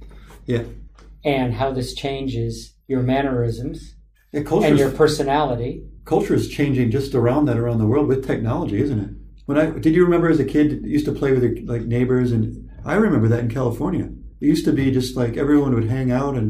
Yeah. 0.46 0.64
And 1.26 1.54
how 1.54 1.72
this 1.74 1.94
changes 1.94 2.76
your 2.88 3.02
mannerisms 3.02 3.96
Yeah. 4.34 4.42
And 4.64 4.78
your 4.78 4.92
personality. 4.92 5.84
culture 6.06 6.36
is 6.36 6.48
changing 6.48 6.92
just 6.92 7.14
around 7.16 7.46
that 7.46 7.58
around 7.58 7.80
the 7.80 7.88
world 7.88 8.08
with 8.08 8.26
technology, 8.26 8.80
isn't 8.82 9.00
it? 9.00 9.10
When 9.46 9.58
I 9.58 9.66
did 9.72 9.94
you 9.96 10.04
remember 10.06 10.30
as 10.30 10.40
a 10.40 10.46
kid 10.46 10.68
you 10.84 10.92
used 10.98 11.06
to 11.06 11.12
play 11.12 11.32
with 11.34 11.44
your 11.44 11.56
like 11.66 11.86
neighbors 11.86 12.32
and 12.32 12.70
I 12.86 12.96
remember 12.96 13.28
that 13.30 13.40
in 13.40 13.50
California. 13.50 14.06
It 14.42 14.46
used 14.54 14.66
to 14.66 14.74
be 14.74 14.92
just 14.92 15.18
like 15.18 15.36
everyone 15.38 15.74
would 15.76 15.90
hang 15.90 16.12
out 16.12 16.36
and 16.38 16.50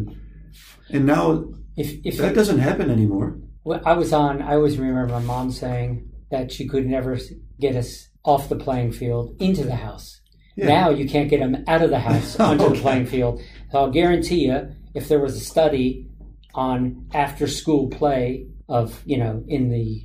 and 0.89 1.05
now 1.05 1.45
If 1.77 1.89
if 2.03 2.17
that 2.17 2.33
doesn't 2.35 2.59
happen 2.59 2.89
anymore. 2.89 3.37
Well, 3.63 3.81
I 3.85 3.93
was 3.93 4.11
on. 4.13 4.41
I 4.41 4.53
always 4.55 4.77
remember 4.77 5.05
my 5.13 5.19
mom 5.33 5.51
saying 5.51 5.91
that 6.31 6.51
she 6.51 6.67
could 6.67 6.85
never 6.85 7.17
get 7.59 7.75
us 7.75 8.07
off 8.23 8.49
the 8.49 8.55
playing 8.55 8.91
field 8.91 9.35
into 9.39 9.63
the 9.63 9.75
house. 9.75 10.21
Yeah. 10.55 10.67
Now 10.67 10.89
you 10.89 11.07
can't 11.07 11.29
get 11.29 11.39
them 11.39 11.63
out 11.67 11.81
of 11.81 11.89
the 11.89 11.99
house 11.99 12.39
onto 12.39 12.69
the 12.69 12.79
playing 12.81 13.05
field. 13.05 13.41
So 13.71 13.79
I'll 13.79 13.91
guarantee 13.91 14.45
you, 14.47 14.69
if 14.93 15.07
there 15.07 15.19
was 15.19 15.35
a 15.37 15.39
study 15.39 16.07
on 16.55 17.07
after-school 17.13 17.89
play 17.89 18.47
of 18.67 19.01
you 19.05 19.17
know 19.17 19.43
in 19.47 19.69
the 19.69 20.03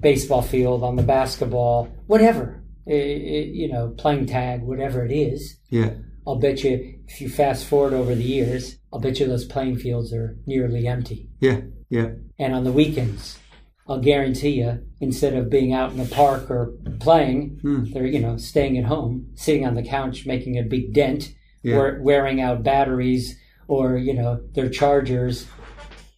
baseball 0.00 0.42
field, 0.42 0.82
on 0.84 0.96
the 0.96 1.02
basketball, 1.02 1.88
whatever, 2.06 2.62
i- 2.86 2.92
i- 2.92 3.50
you 3.52 3.68
know, 3.72 3.88
playing 3.98 4.26
tag, 4.26 4.62
whatever 4.62 5.04
it 5.04 5.10
is, 5.12 5.56
Yeah. 5.70 5.90
I'll 6.26 6.36
bet 6.38 6.62
you 6.62 6.94
if 7.08 7.20
you 7.20 7.28
fast 7.28 7.64
forward 7.64 7.92
over 7.92 8.14
the 8.14 8.22
years, 8.22 8.76
I'll 8.92 9.00
bet 9.00 9.18
you 9.18 9.26
those 9.26 9.44
playing 9.46 9.76
fields 9.76 10.12
are 10.12 10.36
nearly 10.46 10.86
empty. 10.86 11.28
Yeah. 11.40 11.62
Yeah. 11.88 12.10
And 12.38 12.54
on 12.54 12.62
the 12.64 12.70
weekends, 12.72 13.36
I'll 13.90 13.98
guarantee 14.00 14.50
you, 14.60 14.78
instead 15.00 15.34
of 15.34 15.50
being 15.50 15.72
out 15.72 15.90
in 15.90 15.98
the 15.98 16.04
park 16.14 16.48
or 16.48 16.72
playing, 17.00 17.58
Hmm. 17.60 17.84
they're 17.92 18.06
you 18.06 18.20
know 18.20 18.36
staying 18.36 18.78
at 18.78 18.84
home, 18.84 19.26
sitting 19.34 19.66
on 19.66 19.74
the 19.74 19.82
couch, 19.82 20.26
making 20.26 20.56
a 20.58 20.62
big 20.62 20.94
dent, 20.94 21.34
Yeah. 21.64 21.76
or 21.76 22.00
wearing 22.00 22.40
out 22.40 22.62
batteries, 22.62 23.36
or 23.66 23.96
you 23.96 24.14
know 24.14 24.40
their 24.54 24.68
chargers, 24.68 25.46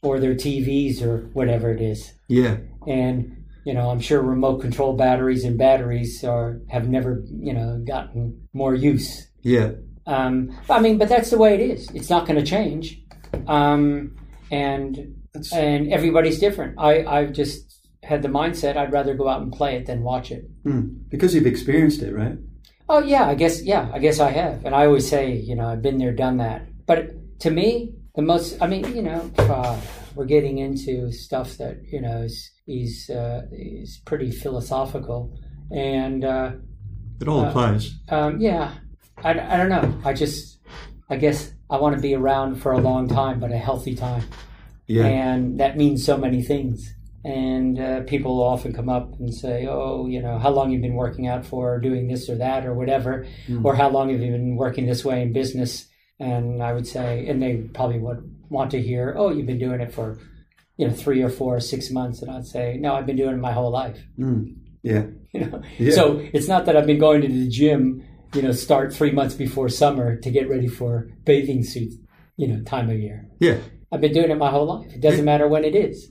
or 0.02 0.20
their 0.20 0.34
TVs, 0.34 1.00
or 1.02 1.30
whatever 1.32 1.72
it 1.72 1.80
is. 1.80 2.12
Yeah. 2.28 2.58
And 2.86 3.36
you 3.64 3.72
know, 3.72 3.88
I'm 3.90 4.00
sure 4.00 4.20
remote 4.20 4.60
control 4.60 4.92
batteries 4.94 5.44
and 5.44 5.56
batteries 5.56 6.22
are 6.24 6.60
have 6.68 6.88
never 6.90 7.24
you 7.30 7.54
know 7.54 7.82
gotten 7.86 8.36
more 8.52 8.74
use. 8.74 9.28
Yeah. 9.42 9.70
Um, 10.06 10.50
I 10.68 10.78
mean, 10.80 10.98
but 10.98 11.08
that's 11.08 11.30
the 11.30 11.38
way 11.38 11.54
it 11.54 11.60
is. 11.60 11.88
It's 11.94 12.10
not 12.10 12.26
going 12.26 12.38
to 12.38 12.44
change. 12.44 13.00
Um, 13.46 14.16
and 14.50 15.14
That's 15.34 15.52
and 15.52 15.92
everybody's 15.92 16.38
different. 16.38 16.74
I 16.78 17.04
I've 17.04 17.32
just 17.32 17.78
had 18.02 18.22
the 18.22 18.28
mindset 18.28 18.76
I'd 18.76 18.92
rather 18.92 19.14
go 19.14 19.28
out 19.28 19.42
and 19.42 19.52
play 19.52 19.76
it 19.76 19.86
than 19.86 20.02
watch 20.02 20.30
it. 20.30 20.44
hmm. 20.64 20.80
because 21.08 21.34
you've 21.34 21.46
experienced 21.46 22.02
it, 22.02 22.12
right? 22.14 22.36
Oh 22.88 22.98
yeah, 22.98 23.26
I 23.28 23.34
guess 23.34 23.62
yeah, 23.62 23.88
I 23.94 23.98
guess 23.98 24.20
I 24.20 24.30
have. 24.30 24.64
And 24.66 24.74
I 24.74 24.86
always 24.86 25.08
say, 25.08 25.32
you 25.34 25.54
know, 25.54 25.66
I've 25.66 25.82
been 25.82 25.98
there, 25.98 26.12
done 26.12 26.36
that. 26.38 26.66
But 26.86 27.10
to 27.40 27.50
me, 27.50 27.94
the 28.14 28.22
most 28.22 28.60
I 28.60 28.66
mean, 28.66 28.84
you 28.94 29.02
know, 29.02 29.30
uh, 29.38 29.80
we're 30.14 30.26
getting 30.26 30.58
into 30.58 31.10
stuff 31.12 31.56
that 31.58 31.76
you 31.90 32.00
know 32.00 32.22
is 32.22 32.50
is 32.66 33.08
uh, 33.10 33.42
is 33.52 34.00
pretty 34.04 34.30
philosophical, 34.30 35.32
and 35.70 36.24
uh, 36.24 36.52
It 37.20 37.28
all 37.28 37.40
Uh, 37.40 37.48
applies. 37.48 37.90
um, 38.10 38.40
yeah, 38.40 38.74
I, 39.24 39.30
I 39.30 39.56
don't 39.56 39.68
know. 39.70 39.94
I 40.04 40.12
just 40.12 40.58
I 41.08 41.16
guess 41.16 41.52
I 41.70 41.78
want 41.78 41.96
to 41.96 42.02
be 42.02 42.14
around 42.14 42.56
for 42.56 42.72
a 42.72 42.78
long 42.80 43.08
time, 43.08 43.40
but 43.40 43.50
a 43.52 43.56
healthy 43.58 43.94
time. 43.94 44.24
Yeah. 44.86 45.06
and 45.06 45.58
that 45.60 45.76
means 45.76 46.04
so 46.04 46.16
many 46.16 46.42
things. 46.42 46.94
And 47.24 47.78
uh, 47.78 48.00
people 48.02 48.42
often 48.42 48.72
come 48.72 48.88
up 48.88 49.18
and 49.20 49.32
say, 49.32 49.66
"Oh, 49.70 50.06
you 50.08 50.20
know, 50.20 50.38
how 50.38 50.50
long 50.50 50.70
you've 50.72 50.82
been 50.82 50.94
working 50.94 51.28
out 51.28 51.46
for, 51.46 51.74
or 51.74 51.78
doing 51.80 52.08
this 52.08 52.28
or 52.28 52.34
that, 52.36 52.66
or 52.66 52.74
whatever, 52.74 53.26
Mm. 53.48 53.64
or 53.64 53.76
how 53.76 53.88
long 53.90 54.10
have 54.10 54.20
you 54.20 54.32
been 54.32 54.56
working 54.56 54.86
this 54.86 55.04
way 55.04 55.22
in 55.22 55.32
business?" 55.32 55.88
And 56.18 56.62
I 56.62 56.72
would 56.72 56.86
say, 56.86 57.26
and 57.28 57.40
they 57.40 57.58
probably 57.74 58.00
would 58.00 58.28
want 58.50 58.72
to 58.72 58.82
hear, 58.82 59.14
"Oh, 59.16 59.30
you've 59.30 59.46
been 59.46 59.60
doing 59.60 59.80
it 59.80 59.92
for, 59.92 60.18
you 60.76 60.88
know, 60.88 60.92
three 60.92 61.22
or 61.22 61.28
four 61.28 61.54
or 61.56 61.60
six 61.60 61.92
months," 61.92 62.22
and 62.22 62.30
I'd 62.30 62.44
say, 62.46 62.76
"No, 62.80 62.94
I've 62.94 63.06
been 63.06 63.16
doing 63.16 63.34
it 63.36 63.40
my 63.40 63.52
whole 63.52 63.70
life." 63.70 63.98
Mm. 64.18 64.54
Yeah. 64.82 65.04
You 65.34 65.40
know, 65.46 65.62
Yeah. 65.78 65.92
so 65.92 66.20
it's 66.34 66.46
not 66.48 66.66
that 66.66 66.76
I've 66.76 66.86
been 66.86 66.98
going 66.98 67.22
to 67.22 67.28
the 67.28 67.48
gym, 67.48 68.02
you 68.34 68.42
know, 68.42 68.52
start 68.52 68.92
three 68.92 69.12
months 69.12 69.34
before 69.34 69.70
summer 69.70 70.16
to 70.16 70.30
get 70.30 70.46
ready 70.46 70.66
for 70.66 71.08
bathing 71.24 71.62
suit, 71.64 71.90
you 72.36 72.48
know, 72.48 72.60
time 72.64 72.90
of 72.90 72.98
year. 72.98 73.28
Yeah. 73.40 73.56
I've 73.92 74.00
been 74.00 74.12
doing 74.14 74.30
it 74.30 74.38
my 74.38 74.50
whole 74.50 74.66
life. 74.66 74.90
It 74.92 75.00
doesn't 75.00 75.24
matter 75.24 75.46
when 75.46 75.64
it 75.64 75.74
is. 75.76 76.10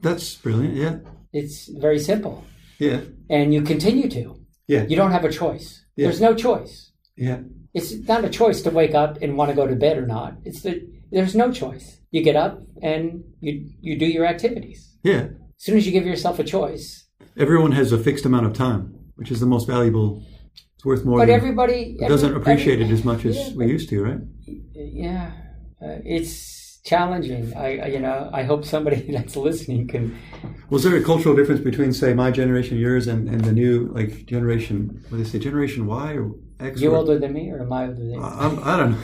That's 0.00 0.34
brilliant. 0.36 0.74
Yeah. 0.74 0.96
It's 1.32 1.68
very 1.68 1.98
simple. 1.98 2.44
Yeah. 2.78 3.00
And 3.28 3.52
you 3.52 3.62
continue 3.62 4.08
to. 4.08 4.40
Yeah. 4.66 4.84
You 4.84 4.96
don't 4.96 5.10
have 5.12 5.24
a 5.24 5.30
choice. 5.32 5.84
Yeah. 5.96 6.06
There's 6.06 6.20
no 6.20 6.34
choice. 6.34 6.92
Yeah. 7.16 7.40
It's 7.74 7.92
not 8.08 8.24
a 8.24 8.30
choice 8.30 8.62
to 8.62 8.70
wake 8.70 8.94
up 8.94 9.18
and 9.20 9.36
want 9.36 9.50
to 9.50 9.56
go 9.56 9.66
to 9.66 9.76
bed 9.76 9.98
or 9.98 10.06
not. 10.06 10.34
It's 10.44 10.62
the 10.62 10.80
there's 11.10 11.34
no 11.34 11.52
choice. 11.52 12.00
You 12.10 12.22
get 12.22 12.36
up 12.36 12.62
and 12.82 13.24
you 13.40 13.68
you 13.80 13.98
do 13.98 14.06
your 14.06 14.26
activities. 14.26 14.96
Yeah. 15.02 15.22
As 15.58 15.64
soon 15.64 15.76
as 15.76 15.84
you 15.86 15.92
give 15.92 16.06
yourself 16.06 16.38
a 16.38 16.44
choice. 16.44 17.04
Everyone 17.36 17.72
has 17.72 17.92
a 17.92 17.98
fixed 17.98 18.24
amount 18.24 18.46
of 18.46 18.52
time, 18.54 18.82
which 19.16 19.30
is 19.30 19.40
the 19.40 19.46
most 19.46 19.66
valuable. 19.66 20.22
It's 20.76 20.84
worth 20.84 21.04
more 21.04 21.18
But 21.18 21.26
than 21.26 21.34
everybody 21.34 21.96
doesn't 22.08 22.30
every- 22.30 22.40
appreciate 22.40 22.80
it 22.80 22.90
as 22.90 23.04
much 23.04 23.24
as 23.26 23.36
Yeah, 23.36 23.54
we 23.56 23.66
used 23.66 23.88
to, 23.90 24.02
right? 24.02 24.20
yeah, 24.74 25.32
uh, 25.82 25.98
it's 26.04 26.32
challenging. 26.88 27.54
I, 27.56 27.86
you 27.88 28.00
know 28.00 28.30
I 28.32 28.42
hope 28.42 28.64
somebody 28.64 29.00
that's 29.12 29.36
listening 29.36 29.86
can. 29.88 30.18
Was 30.70 30.84
there 30.84 30.96
a 30.96 31.02
cultural 31.02 31.34
difference 31.34 31.60
between, 31.60 31.92
say, 31.92 32.12
my 32.12 32.30
generation, 32.30 32.76
yours, 32.78 33.06
and, 33.06 33.28
and 33.28 33.42
the 33.42 33.52
new 33.52 33.88
like 33.94 34.26
generation? 34.26 35.02
What 35.08 35.18
do 35.18 35.24
they 35.24 35.28
say, 35.28 35.38
Generation 35.38 35.86
Y 35.86 36.12
or 36.14 36.34
X? 36.60 36.80
You 36.80 36.92
or- 36.92 36.98
older 36.98 37.18
than 37.18 37.32
me 37.32 37.50
or 37.50 37.60
am 37.60 37.72
I 37.72 37.82
older 37.82 37.94
than 37.94 38.10
you? 38.10 38.20
I, 38.20 38.46
I'm, 38.46 38.64
I 38.64 38.76
don't 38.76 38.92
know. 38.92 38.98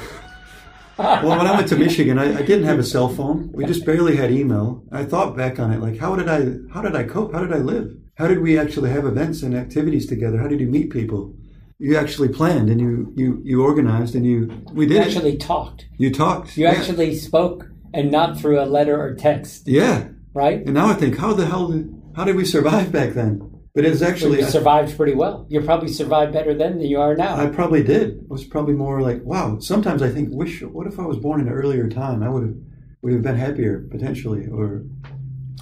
well, 0.99 1.39
when 1.39 1.47
I 1.47 1.57
went 1.57 1.68
to 1.68 1.76
Michigan, 1.76 2.18
I, 2.18 2.39
I, 2.39 2.43
didn't 2.43 2.64
have 2.64 2.78
a 2.78 2.85
cell 2.85 3.09
phone. 3.09 3.51
We 3.53 3.64
just 3.64 3.85
barely 3.85 4.14
had 4.14 4.30
email. 4.30 4.85
I 4.93 5.05
thought 5.05 5.37
back 5.37 5.59
on 5.59 5.72
it, 5.72 5.80
like 5.80 5.99
how 5.99 6.14
did 6.14 6.28
I 6.28 6.55
how 6.72 6.82
did 6.82 6.95
I 6.95 7.03
cope? 7.03 7.32
How 7.32 7.41
did 7.41 7.53
I 7.53 7.59
live? 7.59 7.91
How 8.16 8.28
did 8.28 8.41
we 8.41 8.57
actually 8.57 8.91
have 8.91 9.05
events 9.05 9.43
and 9.43 9.57
activities 9.57 10.07
together? 10.07 10.39
How 10.39 10.47
did 10.47 10.61
you 10.61 10.68
meet 10.68 10.91
people? 10.91 11.35
You 11.78 11.97
actually 11.97 12.28
planned 12.28 12.70
and 12.70 12.80
you 12.80 13.12
you 13.16 13.41
you 13.43 13.64
organized 13.64 14.14
and 14.14 14.24
you 14.24 14.62
we 14.72 14.87
did 14.87 14.99
you 14.99 15.03
actually 15.03 15.37
talked. 15.37 15.87
You 15.99 16.12
talked. 16.12 16.57
You 16.57 16.66
yeah. 16.66 16.74
actually 16.74 17.16
spoke 17.16 17.66
and 17.95 18.11
not 18.11 18.38
through 18.38 18.61
a 18.61 18.66
letter 18.66 19.01
or 19.01 19.14
text. 19.14 19.66
Yeah. 19.66 20.09
Right. 20.34 20.59
And 20.59 20.74
now 20.74 20.88
I 20.88 20.95
think, 20.95 21.16
how 21.16 21.32
the 21.32 21.47
hell 21.47 21.68
did 21.68 21.95
how 22.16 22.24
did 22.24 22.36
we 22.36 22.45
survive 22.45 22.92
back 22.92 23.11
then? 23.11 23.51
But 23.74 23.84
it's 23.84 24.03
actually 24.03 24.38
you 24.38 24.47
survived 24.47 24.97
pretty 24.97 25.14
well. 25.14 25.47
You 25.49 25.61
probably 25.61 25.88
survived 25.88 26.32
better 26.32 26.55
then 26.55 26.78
than 26.78 26.86
you 26.86 27.01
are 27.01 27.16
now. 27.16 27.36
I 27.36 27.47
probably 27.47 27.82
did. 27.82 28.11
It 28.11 28.28
was 28.28 28.45
probably 28.45 28.74
more 28.74 29.03
like, 29.03 29.22
wow. 29.24 29.59
Sometimes 29.59 30.01
I 30.01 30.11
think, 30.11 30.28
wish, 30.30 30.62
what 30.62 30.86
if 30.86 31.01
I 31.01 31.07
was 31.07 31.18
born 31.18 31.40
in 31.40 31.49
an 31.49 31.53
earlier 31.53 31.88
time? 31.88 32.22
I 32.22 32.28
would 32.28 32.45
have 32.45 32.55
would 33.03 33.12
have 33.12 33.22
been 33.22 33.36
happier 33.36 33.86
potentially, 33.90 34.47
or 34.47 34.84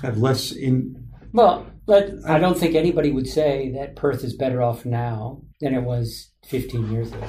have 0.02 0.18
less 0.18 0.52
in. 0.52 1.08
Well, 1.32 1.66
but 1.86 2.12
I 2.26 2.38
don't 2.38 2.56
think 2.56 2.74
anybody 2.74 3.10
would 3.10 3.26
say 3.26 3.72
that 3.76 3.96
Perth 3.96 4.22
is 4.22 4.34
better 4.36 4.62
off 4.62 4.84
now 4.84 5.42
than 5.60 5.74
it 5.74 5.82
was 5.82 6.30
15 6.46 6.92
years 6.92 7.12
ago. 7.12 7.26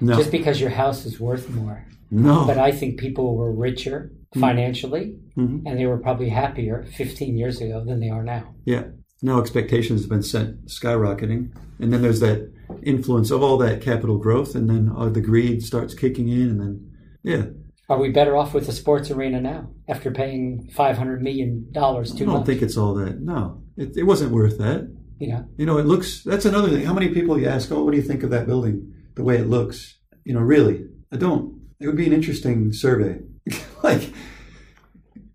No. 0.00 0.16
Just 0.16 0.30
because 0.30 0.60
your 0.60 0.70
house 0.70 1.06
is 1.06 1.18
worth 1.18 1.48
more. 1.50 1.86
No. 2.10 2.44
But 2.46 2.58
I 2.58 2.70
think 2.70 3.00
people 3.00 3.36
were 3.36 3.50
richer. 3.50 4.12
Financially, 4.40 5.14
mm-hmm. 5.36 5.66
and 5.66 5.78
they 5.78 5.86
were 5.86 5.98
probably 5.98 6.28
happier 6.28 6.84
15 6.96 7.36
years 7.36 7.60
ago 7.60 7.84
than 7.84 8.00
they 8.00 8.08
are 8.08 8.22
now. 8.22 8.54
Yeah 8.64 8.84
now 9.22 9.40
expectations 9.40 10.02
have 10.02 10.10
been 10.10 10.22
set 10.22 10.66
skyrocketing, 10.66 11.54
and 11.78 11.92
then 11.92 12.02
there's 12.02 12.20
that 12.20 12.52
influence 12.82 13.30
of 13.30 13.42
all 13.42 13.56
that 13.58 13.80
capital 13.80 14.18
growth, 14.18 14.54
and 14.54 14.68
then 14.68 14.92
uh, 14.96 15.08
the 15.08 15.20
greed 15.20 15.62
starts 15.62 15.94
kicking 15.94 16.28
in, 16.28 16.50
and 16.50 16.60
then 16.60 16.90
yeah. 17.22 17.44
Are 17.88 17.98
we 17.98 18.10
better 18.10 18.36
off 18.36 18.52
with 18.52 18.66
the 18.66 18.72
sports 18.72 19.10
arena 19.10 19.40
now 19.40 19.70
after 19.88 20.10
paying 20.10 20.68
five 20.74 20.98
hundred 20.98 21.22
million 21.22 21.68
dollars 21.72 22.12
too 22.12 22.24
I 22.24 22.26
don't 22.26 22.38
much? 22.38 22.46
think 22.46 22.62
it's 22.62 22.76
all 22.76 22.94
that. 22.94 23.20
No, 23.20 23.62
it, 23.76 23.96
it 23.96 24.02
wasn't 24.02 24.32
worth 24.32 24.58
that. 24.58 24.92
Yeah. 25.18 25.42
You 25.56 25.66
know, 25.66 25.78
it 25.78 25.86
looks. 25.86 26.24
That's 26.24 26.44
another 26.44 26.68
thing. 26.68 26.84
How 26.84 26.94
many 26.94 27.10
people 27.10 27.38
you 27.38 27.48
ask? 27.48 27.70
Oh, 27.70 27.84
what 27.84 27.92
do 27.92 27.96
you 27.96 28.02
think 28.02 28.24
of 28.24 28.30
that 28.30 28.46
building? 28.46 28.92
The 29.14 29.22
way 29.22 29.36
it 29.36 29.48
looks. 29.48 29.98
You 30.24 30.34
know, 30.34 30.40
really, 30.40 30.84
I 31.12 31.16
don't. 31.16 31.60
It 31.80 31.86
would 31.86 31.96
be 31.96 32.06
an 32.06 32.12
interesting 32.12 32.72
survey. 32.72 33.20
like 33.82 34.11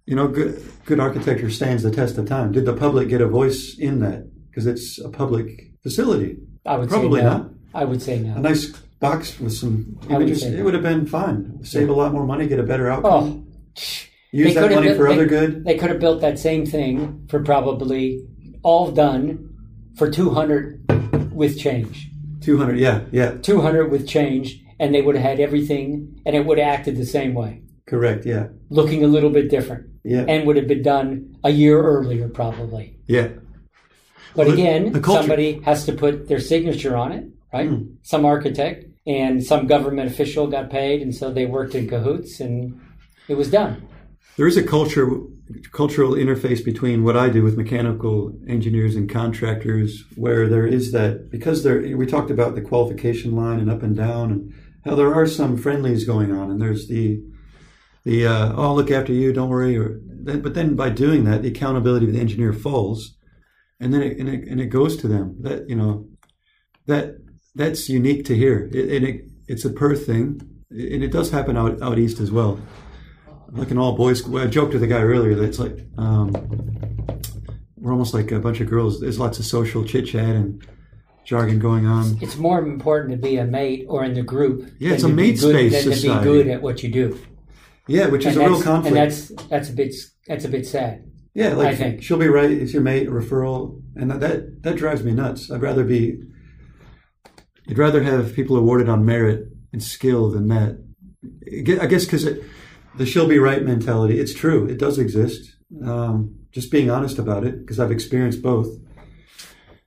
you 0.08 0.16
know, 0.16 0.28
good, 0.28 0.64
good 0.86 1.00
architecture 1.00 1.52
stands 1.52 1.84
the 1.84 1.92
test 1.92 2.18
of 2.18 2.28
time. 2.28 2.54
Did 2.54 2.66
the 2.66 2.74
public 2.74 3.10
get 3.10 3.22
a 3.22 3.28
voice 3.28 3.78
in 3.78 4.00
that? 4.00 4.26
Because 4.50 4.66
it's 4.66 4.98
a 5.00 5.10
public 5.10 5.74
facility. 5.84 6.38
I 6.66 6.78
would 6.78 6.90
say 6.90 6.96
probably 6.96 7.22
no. 7.22 7.30
not. 7.30 7.50
I 7.76 7.86
would 7.86 8.02
say 8.02 8.18
no. 8.18 8.38
A 8.38 8.40
nice 8.40 8.72
box 9.00 9.40
with 9.40 9.54
some 9.54 10.00
images. 10.10 10.44
Would 10.44 10.54
it 10.54 10.64
would 10.64 10.74
have 10.74 10.82
been 10.82 11.06
fine. 11.06 11.60
Save 11.64 11.90
yeah. 11.90 11.94
a 11.94 11.98
lot 11.98 12.14
more 12.14 12.26
money, 12.26 12.48
get 12.48 12.60
a 12.60 12.64
better 12.64 12.90
oh. 12.90 12.96
outcome. 12.96 13.48
Oh. 13.78 13.84
Use 14.32 14.56
that 14.56 14.72
money 14.72 14.88
built, 14.88 14.98
for 14.98 15.08
they, 15.08 15.14
other 15.14 15.26
good. 15.26 15.66
They 15.66 15.78
could 15.78 15.90
have 15.90 16.00
built 16.00 16.22
that 16.22 16.40
same 16.40 16.66
thing 16.66 17.28
for 17.30 17.44
probably 17.44 18.26
all 18.64 18.92
done 18.92 19.54
for 19.98 20.10
two 20.10 20.30
hundred 20.30 20.84
with 21.34 21.60
change. 21.60 22.10
Two 22.42 22.58
hundred, 22.58 22.80
yeah, 22.80 23.02
yeah. 23.12 23.32
Two 23.32 23.62
hundred 23.62 23.90
with 23.90 24.08
change, 24.08 24.64
and 24.80 24.96
they 24.96 25.02
would 25.02 25.16
have 25.16 25.24
had 25.24 25.40
everything, 25.40 26.22
and 26.26 26.36
it 26.36 26.46
would 26.46 26.60
have 26.60 26.80
acted 26.80 26.98
the 26.98 27.06
same 27.06 27.34
way. 27.34 27.62
Correct. 27.88 28.26
Yeah. 28.26 28.48
Looking 28.70 29.04
a 29.04 29.08
little 29.08 29.30
bit 29.30 29.50
different. 29.50 29.88
Yeah. 30.04 30.26
And 30.28 30.46
would 30.46 30.58
have 30.58 30.68
been 30.68 30.84
done 30.84 31.38
a 31.44 31.50
year 31.50 31.82
earlier, 31.82 32.30
probably. 32.30 32.98
Yeah. 33.08 33.30
But 34.36 34.50
again, 34.50 35.04
somebody 35.04 35.62
has 35.62 35.86
to 35.86 35.94
put 35.94 36.28
their 36.28 36.40
signature 36.40 36.96
on 36.96 37.12
it, 37.12 37.26
right? 37.52 37.70
Mm. 37.70 37.96
Some 38.04 38.24
architect 38.24 38.86
and 39.08 39.44
some 39.44 39.66
government 39.68 40.12
official 40.12 40.48
got 40.48 40.70
paid, 40.70 41.02
and 41.02 41.16
so 41.16 41.32
they 41.32 41.46
worked 41.46 41.74
in 41.74 41.88
cahoots, 41.88 42.40
and 42.40 42.80
it 43.28 43.36
was 43.36 43.50
done. 43.50 43.88
There 44.36 44.48
is 44.48 44.58
a 44.58 44.64
culture, 44.64 45.10
cultural 45.72 46.12
interface 46.12 46.64
between 46.64 47.04
what 47.04 47.18
I 47.18 47.30
do 47.30 47.42
with 47.42 47.58
mechanical 47.58 48.38
engineers 48.48 48.96
and 48.96 49.10
contractors, 49.10 50.04
where 50.16 50.48
there 50.48 50.68
is 50.68 50.92
that 50.92 51.32
because 51.32 51.64
there. 51.64 51.82
We 51.98 52.06
talked 52.06 52.30
about 52.30 52.54
the 52.54 52.62
qualification 52.62 53.36
line 53.36 53.60
and 53.60 53.72
up 53.72 53.82
and 53.82 53.96
down, 53.96 54.32
and 54.32 54.54
how 54.86 54.94
there 54.96 55.16
are 55.16 55.26
some 55.26 55.58
friendlies 55.58 56.06
going 56.06 56.32
on, 56.32 56.52
and 56.52 56.62
there's 56.62 56.88
the 56.88 57.20
the 58.04 58.28
uh, 58.28 58.54
oh, 58.56 58.64
I'll 58.64 58.76
look 58.76 58.92
after 58.92 59.14
you, 59.14 59.34
don't 59.34 59.50
worry. 59.50 59.78
Or 59.78 60.00
but 60.00 60.54
then 60.54 60.76
by 60.76 60.90
doing 60.90 61.24
that, 61.26 61.42
the 61.42 61.50
accountability 61.50 62.08
of 62.08 62.14
the 62.14 62.20
engineer 62.20 62.54
falls, 62.54 63.18
and 63.80 63.94
then 63.94 64.02
it, 64.02 64.18
and 64.18 64.30
it, 64.30 64.48
and 64.48 64.60
it 64.60 64.68
goes 64.68 64.98
to 64.98 65.08
them. 65.08 65.38
That 65.42 65.70
you 65.70 65.76
know, 65.76 66.08
that 66.86 67.18
that's 67.56 67.90
unique 67.90 68.26
to 68.26 68.36
here. 68.36 68.70
It, 68.72 68.92
and 68.92 69.06
it, 69.06 69.26
it's 69.48 69.66
a 69.66 69.70
Perth 69.70 70.06
thing, 70.06 70.42
and 70.70 71.04
it 71.04 71.12
does 71.12 71.32
happen 71.32 71.58
out 71.58 71.82
out 71.82 72.00
east 72.00 72.20
as 72.20 72.32
well. 72.32 72.60
Like 73.52 73.72
an 73.72 73.78
all 73.78 73.94
boys. 73.94 74.24
I 74.34 74.48
joked 74.48 74.74
with 74.74 74.82
the 74.82 74.88
guy 74.88 75.02
earlier 75.02 75.36
that 75.36 75.44
it's 75.44 75.60
like 75.60 75.88
um, 75.98 76.34
we're 77.78 77.92
almost 77.92 78.14
like 78.14 78.32
a 78.32 78.40
bunch 78.40 78.60
of 78.60 78.70
girls. 78.70 79.00
There's 79.00 79.20
lots 79.20 79.40
of 79.40 79.46
social 79.46 79.86
chit 79.86 80.08
chat 80.08 80.36
and 80.36 80.66
jargon 81.24 81.60
going 81.60 81.86
on. 81.86 82.18
It's 82.22 82.38
more 82.38 82.60
important 82.60 83.12
to 83.12 83.18
be 83.18 83.38
a 83.38 83.46
mate 83.46 83.86
or 83.90 84.04
in 84.04 84.14
the 84.14 84.24
group. 84.24 84.72
Yeah, 84.80 84.94
it's 84.94 85.04
a 85.04 85.10
mate 85.10 85.40
space 85.40 85.72
than 85.72 85.94
society. 85.94 86.08
to 86.08 86.20
be 86.20 86.24
good 86.24 86.48
at 86.48 86.62
what 86.62 86.84
you 86.84 86.90
do. 86.90 87.20
Yeah, 87.88 88.08
which 88.08 88.26
is 88.26 88.36
and 88.36 88.46
a 88.46 88.50
real 88.50 88.62
conflict. 88.62 88.96
And 88.96 88.96
that's 88.96 89.28
that's 89.48 89.70
a 89.70 89.74
bit 89.74 89.96
that's 90.28 90.46
a 90.46 90.50
bit 90.50 90.68
sad. 90.68 91.10
Yeah, 91.34 91.54
like 91.54 91.68
I 91.68 91.76
think. 91.76 92.04
she'll 92.04 92.18
be 92.18 92.28
right. 92.28 92.50
It's 92.50 92.74
your 92.74 92.82
mate, 92.82 93.08
a 93.08 93.12
referral, 93.12 93.82
and 93.96 94.10
that, 94.12 94.20
that 94.22 94.64
that 94.64 94.76
drives 94.76 95.04
me 95.04 95.14
nuts. 95.14 95.52
I'd 95.52 95.62
rather 95.62 95.84
be. 95.84 96.20
I'd 97.70 97.78
rather 97.78 98.02
have 98.04 98.34
people 98.34 98.58
awarded 98.58 98.90
on 98.90 99.06
merit 99.06 99.48
and 99.72 99.84
skill 99.84 100.32
than 100.32 100.48
that. 100.48 100.84
I 101.80 101.86
guess 101.86 102.06
because 102.06 102.28
the 102.98 103.06
she'll 103.06 103.28
be 103.28 103.40
right 103.40 103.64
mentality. 103.64 104.20
It's 104.20 104.34
true. 104.34 104.68
It 104.68 104.80
does 104.80 104.98
exist. 104.98 105.56
Um, 105.86 106.40
just 106.52 106.72
being 106.72 106.90
honest 106.90 107.20
about 107.20 107.46
it 107.46 107.60
because 107.60 107.80
I've 107.80 107.92
experienced 107.92 108.42
both, 108.42 108.70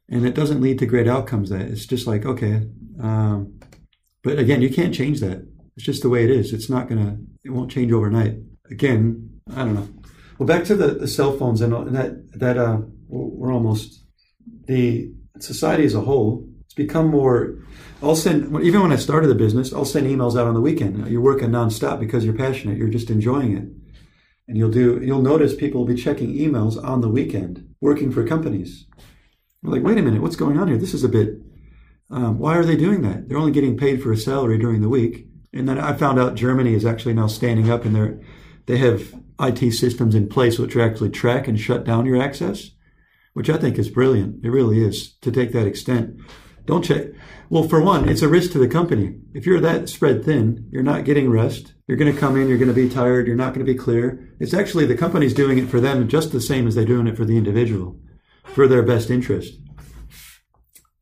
and 0.08 0.24
it 0.24 0.34
doesn't 0.34 0.60
lead 0.60 0.78
to 0.78 0.86
great 0.86 1.08
outcomes. 1.08 1.50
That 1.50 1.62
it's 1.62 1.86
just 1.86 2.06
like 2.06 2.24
okay, 2.24 2.68
um, 3.02 3.58
but 4.22 4.38
again, 4.38 4.62
you 4.62 4.70
can't 4.70 4.94
change 4.94 5.20
that. 5.20 5.46
It's 5.76 5.86
just 5.86 6.02
the 6.02 6.08
way 6.08 6.24
it 6.24 6.30
is. 6.30 6.52
It's 6.52 6.68
not 6.68 6.88
gonna. 6.88 7.18
It 7.44 7.50
won't 7.50 7.70
change 7.70 7.92
overnight. 7.92 8.36
Again, 8.70 9.40
I 9.54 9.64
don't 9.64 9.74
know. 9.74 9.88
Well, 10.38 10.46
back 10.46 10.64
to 10.64 10.74
the, 10.74 10.88
the 10.88 11.08
cell 11.08 11.36
phones 11.36 11.60
and, 11.60 11.72
and 11.72 11.94
that 11.96 12.38
that 12.38 12.58
uh, 12.58 12.78
we're 13.08 13.52
almost 13.52 14.04
the 14.66 15.12
society 15.38 15.84
as 15.84 15.94
a 15.94 16.00
whole. 16.00 16.46
It's 16.64 16.74
become 16.74 17.08
more. 17.08 17.58
I'll 18.02 18.16
send 18.16 18.44
even 18.62 18.82
when 18.82 18.92
I 18.92 18.96
started 18.96 19.28
the 19.28 19.34
business. 19.34 19.72
I'll 19.72 19.84
send 19.84 20.06
emails 20.06 20.38
out 20.38 20.46
on 20.46 20.54
the 20.54 20.60
weekend. 20.60 21.06
You're 21.08 21.20
working 21.20 21.50
nonstop 21.50 22.00
because 22.00 22.24
you're 22.24 22.34
passionate. 22.34 22.78
You're 22.78 22.88
just 22.88 23.10
enjoying 23.10 23.56
it, 23.56 23.64
and 24.48 24.56
you'll 24.56 24.70
do. 24.70 25.00
You'll 25.02 25.22
notice 25.22 25.54
people 25.54 25.80
will 25.80 25.94
be 25.94 26.00
checking 26.00 26.34
emails 26.34 26.82
on 26.82 27.00
the 27.00 27.08
weekend, 27.08 27.66
working 27.80 28.10
for 28.10 28.26
companies. 28.26 28.86
We're 29.62 29.72
like, 29.72 29.82
wait 29.82 29.98
a 29.98 30.02
minute, 30.02 30.22
what's 30.22 30.36
going 30.36 30.58
on 30.58 30.68
here? 30.68 30.78
This 30.78 30.94
is 30.94 31.04
a 31.04 31.08
bit. 31.08 31.34
Um, 32.10 32.38
why 32.38 32.56
are 32.56 32.64
they 32.64 32.76
doing 32.76 33.02
that? 33.02 33.28
They're 33.28 33.38
only 33.38 33.52
getting 33.52 33.76
paid 33.76 34.02
for 34.02 34.10
a 34.10 34.16
salary 34.16 34.58
during 34.58 34.80
the 34.80 34.88
week 34.88 35.29
and 35.52 35.68
then 35.68 35.78
I 35.78 35.94
found 35.94 36.18
out 36.18 36.34
Germany 36.34 36.74
is 36.74 36.86
actually 36.86 37.14
now 37.14 37.26
standing 37.26 37.70
up 37.70 37.84
and 37.84 37.94
they're, 37.94 38.20
they 38.66 38.78
have 38.78 39.14
IT 39.40 39.72
systems 39.72 40.14
in 40.14 40.28
place 40.28 40.58
which 40.58 40.76
actually 40.76 41.10
track 41.10 41.48
and 41.48 41.58
shut 41.58 41.84
down 41.84 42.06
your 42.06 42.22
access, 42.22 42.70
which 43.32 43.50
I 43.50 43.56
think 43.56 43.78
is 43.78 43.88
brilliant. 43.88 44.44
It 44.44 44.50
really 44.50 44.84
is 44.84 45.14
to 45.22 45.32
take 45.32 45.52
that 45.52 45.66
extent. 45.66 46.20
Don't 46.66 46.84
check. 46.84 47.08
Well, 47.48 47.66
for 47.66 47.80
one, 47.80 48.08
it's 48.08 48.22
a 48.22 48.28
risk 48.28 48.52
to 48.52 48.58
the 48.58 48.68
company. 48.68 49.18
If 49.34 49.44
you're 49.44 49.60
that 49.60 49.88
spread 49.88 50.24
thin, 50.24 50.68
you're 50.70 50.84
not 50.84 51.04
getting 51.04 51.30
rest. 51.30 51.74
You're 51.88 51.96
going 51.96 52.12
to 52.12 52.20
come 52.20 52.36
in, 52.36 52.48
you're 52.48 52.58
going 52.58 52.68
to 52.68 52.74
be 52.74 52.88
tired, 52.88 53.26
you're 53.26 53.34
not 53.34 53.54
going 53.54 53.66
to 53.66 53.72
be 53.72 53.78
clear. 53.78 54.32
It's 54.38 54.54
actually 54.54 54.86
the 54.86 54.96
company's 54.96 55.34
doing 55.34 55.58
it 55.58 55.68
for 55.68 55.80
them 55.80 56.06
just 56.06 56.30
the 56.30 56.40
same 56.40 56.68
as 56.68 56.76
they're 56.76 56.84
doing 56.84 57.08
it 57.08 57.16
for 57.16 57.24
the 57.24 57.36
individual, 57.36 57.98
for 58.44 58.68
their 58.68 58.84
best 58.84 59.10
interest. 59.10 59.54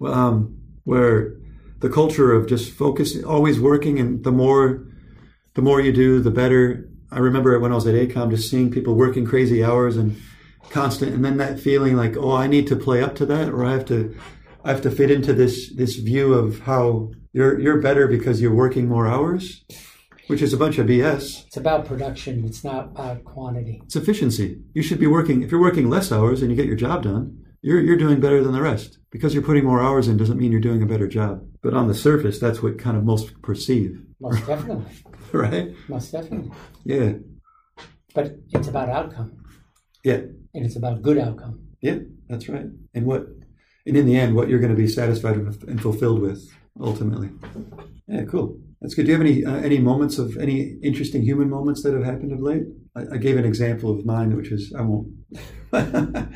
Um, 0.01 0.57
where 0.85 1.37
the 1.81 1.89
culture 1.89 2.33
of 2.33 2.49
just 2.49 2.73
focus, 2.73 3.23
always 3.23 3.61
working, 3.61 3.99
and 3.99 4.25
the 4.25 4.33
more 4.33 4.85
the 5.55 5.63
more 5.63 5.81
you 5.81 5.93
do, 5.93 6.21
the 6.21 6.31
better. 6.31 6.89
I 7.11 7.19
remember 7.19 7.59
when 7.59 7.73
I 7.73 7.75
was 7.75 7.87
at 7.87 7.95
AECOM, 7.95 8.31
just 8.31 8.51
seeing 8.51 8.71
people 8.71 8.95
working 8.95 9.25
crazy 9.25 9.65
hours 9.65 9.97
and 9.97 10.17
constant, 10.71 11.15
and 11.15 11.25
then 11.25 11.39
that 11.39 11.59
feeling 11.59 11.97
like, 11.97 12.17
oh, 12.17 12.33
I 12.33 12.47
need 12.47 12.67
to 12.69 12.77
play 12.77 13.03
up 13.03 13.15
to 13.17 13.27
that, 13.27 13.49
or 13.49 13.65
I 13.65 13.73
have 13.73 13.85
to, 13.87 14.15
I 14.65 14.71
have 14.71 14.83
to 14.83 14.91
fit 14.91 15.11
into 15.11 15.33
this 15.33 15.73
this 15.75 15.97
view 15.97 16.35
of 16.35 16.61
how 16.61 17.11
you're 17.33 17.59
you're 17.59 17.81
better 17.81 18.07
because 18.07 18.41
you're 18.41 18.55
working 18.55 18.89
more 18.89 19.07
hours, 19.07 19.65
which 20.27 20.43
is 20.43 20.53
a 20.53 20.57
bunch 20.57 20.79
of 20.79 20.87
BS. 20.87 21.47
It's 21.47 21.57
about 21.57 21.87
production. 21.87 22.45
It's 22.45 22.65
not 22.65 22.87
about 22.87 23.25
quantity. 23.25 23.81
It's 23.85 23.97
efficiency. 23.97 24.61
You 24.75 24.83
should 24.83 25.01
be 25.01 25.07
working. 25.07 25.43
If 25.43 25.51
you're 25.51 25.61
working 25.61 25.89
less 25.89 26.13
hours 26.13 26.43
and 26.43 26.51
you 26.51 26.57
get 26.57 26.67
your 26.67 26.77
job 26.77 27.05
done, 27.05 27.48
you're 27.63 27.81
you're 27.81 27.97
doing 27.97 28.21
better 28.21 28.43
than 28.43 28.53
the 28.53 28.63
rest. 28.63 28.99
Because 29.11 29.33
you're 29.33 29.43
putting 29.43 29.65
more 29.65 29.81
hours 29.81 30.07
in 30.07 30.17
doesn't 30.17 30.39
mean 30.39 30.53
you're 30.53 30.61
doing 30.61 30.83
a 30.83 30.87
better 30.87 31.09
job. 31.09 31.47
But 31.63 31.75
on 31.75 31.89
the 31.89 31.95
surface, 31.95 32.39
that's 32.39 32.63
what 32.63 32.79
kind 32.79 32.97
of 32.97 33.05
most 33.05 33.41
perceive. 33.43 34.03
Most 34.21 34.47
definitely. 34.47 34.93
right? 35.33 35.73
Most 35.89 36.13
definitely. 36.13 36.51
Yeah. 36.85 37.15
But 38.15 38.37
it's 38.51 38.69
about 38.69 38.89
outcome. 38.89 39.45
Yeah. 40.05 40.23
And 40.55 40.67
it's 40.67 40.77
about 40.77 41.03
good 41.03 41.19
outcome. 41.19 41.69
Yeah, 41.81 41.99
that's 42.29 42.49
right. 42.49 42.67
And 42.95 43.07
what 43.07 43.27
and 43.87 43.97
in 43.97 44.07
the 44.07 44.19
end 44.19 44.35
what 44.35 44.49
you're 44.49 44.59
going 44.59 44.75
to 44.75 44.77
be 44.77 44.89
satisfied 44.89 45.39
with 45.39 45.63
and 45.69 45.81
fulfilled 45.81 46.21
with 46.21 46.49
ultimately. 46.81 47.31
Yeah, 48.07 48.25
cool. 48.25 48.59
That's 48.81 48.95
good. 48.95 49.07
Do 49.07 49.13
you 49.13 49.19
have 49.19 49.27
any 49.27 49.45
uh, 49.45 49.57
any 49.57 49.79
moments 49.79 50.19
of 50.19 50.37
any 50.37 50.77
interesting 50.83 51.23
human 51.23 51.49
moments 51.49 51.83
that 51.83 51.95
have 51.95 52.05
happened 52.05 52.33
of 52.33 52.41
late? 52.41 52.65
I, 52.97 53.15
I 53.15 53.17
gave 53.19 53.37
an 53.37 53.45
example 53.45 53.91
of 53.91 54.05
mine, 54.05 54.37
which 54.37 54.51
is 54.51 54.73
I 54.77 54.83
won't. 54.83 55.09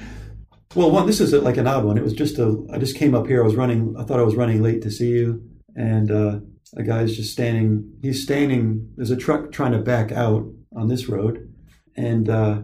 well, 0.74 0.90
one 0.90 1.06
this 1.06 1.20
is 1.20 1.32
like 1.32 1.56
an 1.56 1.66
odd 1.66 1.84
one. 1.84 1.98
It 1.98 2.04
was 2.04 2.14
just 2.14 2.38
a. 2.38 2.66
I 2.72 2.78
just 2.78 2.96
came 2.96 3.14
up 3.14 3.26
here. 3.26 3.42
I 3.42 3.44
was 3.44 3.56
running. 3.56 3.94
I 3.98 4.04
thought 4.04 4.20
I 4.20 4.24
was 4.24 4.36
running 4.36 4.62
late 4.62 4.82
to 4.82 4.90
see 4.90 5.10
you, 5.10 5.42
and 5.76 6.10
uh, 6.10 6.40
a 6.76 6.82
guy's 6.82 7.16
just 7.16 7.32
standing. 7.32 7.92
He's 8.00 8.22
standing. 8.22 8.90
There's 8.96 9.10
a 9.10 9.16
truck 9.16 9.52
trying 9.52 9.72
to 9.72 9.78
back 9.78 10.12
out 10.12 10.46
on 10.74 10.88
this 10.88 11.08
road, 11.08 11.52
and 11.96 12.28
uh, 12.28 12.62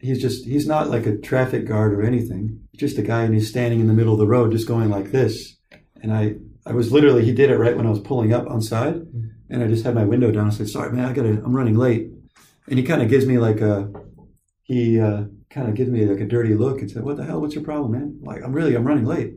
he's 0.00 0.20
just. 0.20 0.44
He's 0.44 0.66
not 0.66 0.90
like 0.90 1.06
a 1.06 1.16
traffic 1.16 1.66
guard 1.66 1.94
or 1.94 2.02
anything. 2.02 2.60
Just 2.76 2.98
a 2.98 3.02
guy, 3.02 3.22
and 3.22 3.34
he's 3.34 3.48
standing 3.48 3.80
in 3.80 3.86
the 3.86 3.94
middle 3.94 4.12
of 4.12 4.18
the 4.18 4.26
road, 4.26 4.52
just 4.52 4.68
going 4.68 4.90
like 4.90 5.10
this. 5.10 5.56
And 6.02 6.12
I, 6.12 6.34
I 6.66 6.72
was 6.72 6.92
literally. 6.92 7.24
He 7.24 7.32
did 7.32 7.50
it 7.50 7.58
right 7.58 7.76
when 7.76 7.86
I 7.86 7.90
was 7.90 8.00
pulling 8.00 8.32
up 8.32 8.46
on 8.48 8.60
side, 8.60 8.96
and 9.48 9.62
I 9.62 9.66
just 9.66 9.84
had 9.84 9.94
my 9.94 10.04
window 10.04 10.30
down. 10.30 10.48
I 10.48 10.50
said, 10.50 10.68
"Sorry, 10.68 10.92
man. 10.92 11.06
I 11.06 11.12
gotta. 11.12 11.30
I'm 11.30 11.56
running 11.56 11.76
late." 11.76 12.10
And 12.68 12.78
he 12.78 12.84
kind 12.84 13.02
of 13.02 13.08
gives 13.08 13.26
me 13.26 13.38
like 13.38 13.60
a. 13.60 13.90
He 14.64 14.98
uh, 15.00 15.24
kind 15.50 15.68
of 15.68 15.74
gives 15.74 15.90
me 15.90 16.04
like 16.04 16.20
a 16.20 16.26
dirty 16.26 16.54
look 16.54 16.80
and 16.80 16.90
said, 16.90 17.04
"What 17.04 17.16
the 17.16 17.24
hell? 17.24 17.40
What's 17.40 17.54
your 17.54 17.64
problem, 17.64 17.92
man? 17.92 18.18
Like, 18.22 18.42
I'm 18.42 18.52
really. 18.52 18.74
I'm 18.74 18.86
running 18.86 19.04
late." 19.04 19.34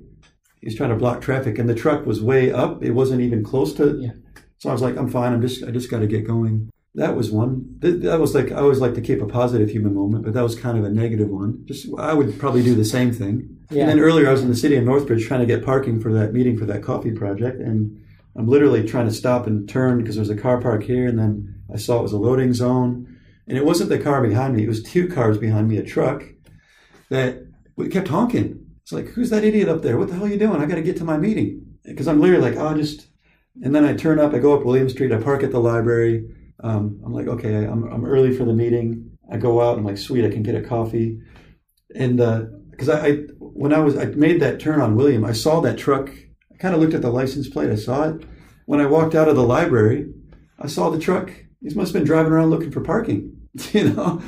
He's 0.61 0.75
trying 0.75 0.89
to 0.89 0.95
block 0.95 1.21
traffic, 1.21 1.57
and 1.57 1.69
the 1.69 1.75
truck 1.75 2.05
was 2.05 2.21
way 2.21 2.51
up. 2.51 2.83
It 2.83 2.91
wasn't 2.91 3.21
even 3.21 3.43
close 3.43 3.73
to. 3.75 3.97
Yeah. 3.97 4.11
So 4.57 4.69
I 4.69 4.73
was 4.73 4.81
like, 4.81 4.97
I'm 4.97 5.09
fine. 5.09 5.31
I'm 5.31 5.41
just, 5.41 5.63
I 5.63 5.71
just 5.71 5.89
got 5.89 5.99
to 5.99 6.07
get 6.07 6.27
going. 6.27 6.69
That 6.95 7.15
was 7.15 7.31
one. 7.31 7.77
That, 7.79 8.01
that 8.01 8.19
was 8.19 8.35
like, 8.35 8.51
I 8.51 8.55
always 8.55 8.79
like 8.79 8.93
to 8.95 9.01
keep 9.01 9.21
a 9.21 9.25
positive 9.25 9.69
human 9.69 9.93
moment, 9.93 10.25
but 10.25 10.33
that 10.33 10.43
was 10.43 10.59
kind 10.59 10.77
of 10.77 10.83
a 10.83 10.89
negative 10.89 11.29
one. 11.29 11.61
Just, 11.65 11.87
I 11.97 12.13
would 12.13 12.37
probably 12.39 12.61
do 12.61 12.75
the 12.75 12.83
same 12.83 13.13
thing. 13.13 13.57
Yeah. 13.69 13.83
And 13.83 13.91
then 13.91 13.99
earlier, 14.01 14.27
I 14.27 14.31
was 14.33 14.41
in 14.41 14.49
the 14.49 14.55
city 14.55 14.75
of 14.75 14.83
Northbridge 14.83 15.25
trying 15.25 15.39
to 15.39 15.45
get 15.45 15.63
parking 15.63 16.01
for 16.01 16.11
that 16.13 16.33
meeting 16.33 16.57
for 16.57 16.65
that 16.65 16.83
coffee 16.83 17.11
project, 17.11 17.61
and 17.61 18.03
I'm 18.35 18.47
literally 18.47 18.83
trying 18.85 19.07
to 19.07 19.13
stop 19.13 19.47
and 19.47 19.69
turn 19.69 19.99
because 19.99 20.15
there's 20.15 20.29
a 20.29 20.35
car 20.35 20.59
park 20.59 20.83
here, 20.83 21.07
and 21.07 21.17
then 21.17 21.61
I 21.73 21.77
saw 21.77 21.99
it 21.99 22.03
was 22.03 22.11
a 22.11 22.17
loading 22.17 22.53
zone, 22.53 23.08
and 23.49 23.57
it 23.57 23.65
wasn't 23.65 23.89
the 23.89 23.99
car 23.99 24.25
behind 24.25 24.55
me; 24.55 24.63
it 24.63 24.69
was 24.69 24.81
two 24.81 25.07
cars 25.07 25.37
behind 25.37 25.67
me, 25.67 25.77
a 25.77 25.83
truck 25.83 26.23
that 27.09 27.43
kept 27.91 28.07
honking. 28.07 28.65
It's 28.81 28.91
like, 28.91 29.09
who's 29.09 29.29
that 29.29 29.43
idiot 29.43 29.69
up 29.69 29.81
there? 29.81 29.97
What 29.97 30.07
the 30.07 30.15
hell 30.15 30.25
are 30.25 30.29
you 30.29 30.39
doing? 30.39 30.61
I 30.61 30.65
got 30.65 30.75
to 30.75 30.81
get 30.81 30.97
to 30.97 31.03
my 31.03 31.17
meeting 31.17 31.65
because 31.83 32.07
I'm 32.07 32.19
literally 32.19 32.49
like, 32.49 32.59
oh, 32.59 32.75
just. 32.75 33.07
And 33.61 33.75
then 33.75 33.83
I 33.83 33.93
turn 33.93 34.19
up, 34.19 34.33
I 34.33 34.39
go 34.39 34.57
up 34.57 34.63
William 34.63 34.89
Street, 34.89 35.11
I 35.11 35.17
park 35.17 35.43
at 35.43 35.51
the 35.51 35.59
library. 35.59 36.33
Um, 36.63 37.01
I'm 37.05 37.13
like, 37.13 37.27
okay, 37.27 37.65
I'm, 37.65 37.83
I'm 37.91 38.05
early 38.05 38.35
for 38.35 38.45
the 38.45 38.53
meeting. 38.53 39.17
I 39.31 39.37
go 39.37 39.61
out, 39.61 39.77
I'm 39.77 39.83
like, 39.83 39.97
sweet, 39.97 40.25
I 40.25 40.29
can 40.29 40.43
get 40.43 40.55
a 40.55 40.61
coffee. 40.61 41.19
And 41.93 42.17
because 42.71 42.89
I, 42.89 43.07
I, 43.07 43.11
when 43.39 43.73
I 43.73 43.79
was, 43.79 43.97
I 43.97 44.05
made 44.05 44.41
that 44.41 44.59
turn 44.59 44.79
on 44.79 44.95
William, 44.95 45.25
I 45.25 45.33
saw 45.33 45.59
that 45.61 45.77
truck. 45.77 46.09
I 46.09 46.57
kind 46.57 46.73
of 46.73 46.79
looked 46.79 46.93
at 46.93 47.01
the 47.01 47.09
license 47.09 47.49
plate, 47.49 47.69
I 47.69 47.75
saw 47.75 48.09
it. 48.09 48.23
When 48.65 48.79
I 48.79 48.85
walked 48.85 49.15
out 49.15 49.27
of 49.27 49.35
the 49.35 49.43
library, 49.43 50.07
I 50.59 50.67
saw 50.67 50.89
the 50.89 50.99
truck. 50.99 51.31
He 51.61 51.73
must 51.75 51.91
have 51.91 51.99
been 51.99 52.07
driving 52.07 52.31
around 52.31 52.51
looking 52.51 52.71
for 52.71 52.81
parking, 52.81 53.38
you 53.73 53.89
know. 53.89 54.21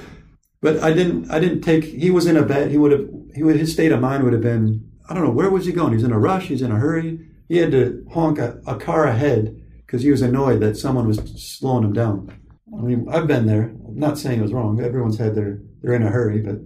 But 0.61 0.83
I 0.83 0.93
didn't, 0.93 1.31
I 1.31 1.39
didn't 1.39 1.61
take. 1.61 1.83
He 1.83 2.11
was 2.11 2.27
in 2.27 2.37
a 2.37 2.43
bed. 2.43 2.69
He 2.69 2.77
would 2.77 2.91
have, 2.91 3.09
he 3.33 3.43
would, 3.43 3.55
his 3.55 3.73
state 3.73 3.91
of 3.91 3.99
mind 3.99 4.23
would 4.23 4.33
have 4.33 4.43
been, 4.43 4.91
I 5.09 5.13
don't 5.13 5.23
know, 5.23 5.31
where 5.31 5.49
was 5.49 5.65
he 5.65 5.71
going? 5.71 5.93
He's 5.93 6.03
in 6.03 6.11
a 6.11 6.19
rush. 6.19 6.47
He's 6.47 6.61
in 6.61 6.71
a 6.71 6.75
hurry 6.75 7.19
he 7.51 7.57
had 7.57 7.71
to 7.71 8.07
honk 8.13 8.39
a, 8.39 8.61
a 8.65 8.77
car 8.77 9.05
ahead 9.05 9.61
because 9.79 10.03
he 10.03 10.09
was 10.09 10.21
annoyed 10.21 10.61
that 10.61 10.77
someone 10.77 11.05
was 11.05 11.17
slowing 11.35 11.83
him 11.83 11.91
down. 11.91 12.31
I 12.73 12.81
mean, 12.81 13.05
I've 13.11 13.27
been 13.27 13.45
there. 13.45 13.63
I'm 13.63 13.99
not 13.99 14.17
saying 14.17 14.39
it 14.39 14.41
was 14.41 14.53
wrong. 14.53 14.79
Everyone's 14.79 15.17
had 15.17 15.35
their 15.35 15.59
they're 15.81 15.93
in 15.93 16.01
a 16.01 16.09
hurry, 16.09 16.39
but 16.39 16.59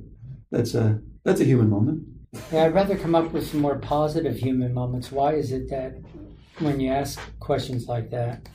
that's 0.51 0.75
a 0.75 1.01
that's 1.23 1.41
a 1.41 1.43
human 1.43 1.71
moment. 1.71 2.03
Yeah, 2.53 2.65
I'd 2.65 2.75
rather 2.75 2.95
come 2.95 3.15
up 3.15 3.31
with 3.31 3.47
some 3.47 3.61
more 3.61 3.79
positive 3.79 4.37
human 4.37 4.75
moments. 4.75 5.11
Why 5.11 5.33
is 5.33 5.51
it 5.51 5.71
that 5.71 5.95
when 6.59 6.79
you 6.79 6.91
ask 6.91 7.19
questions 7.39 7.87
like 7.87 8.11
that, 8.11 8.47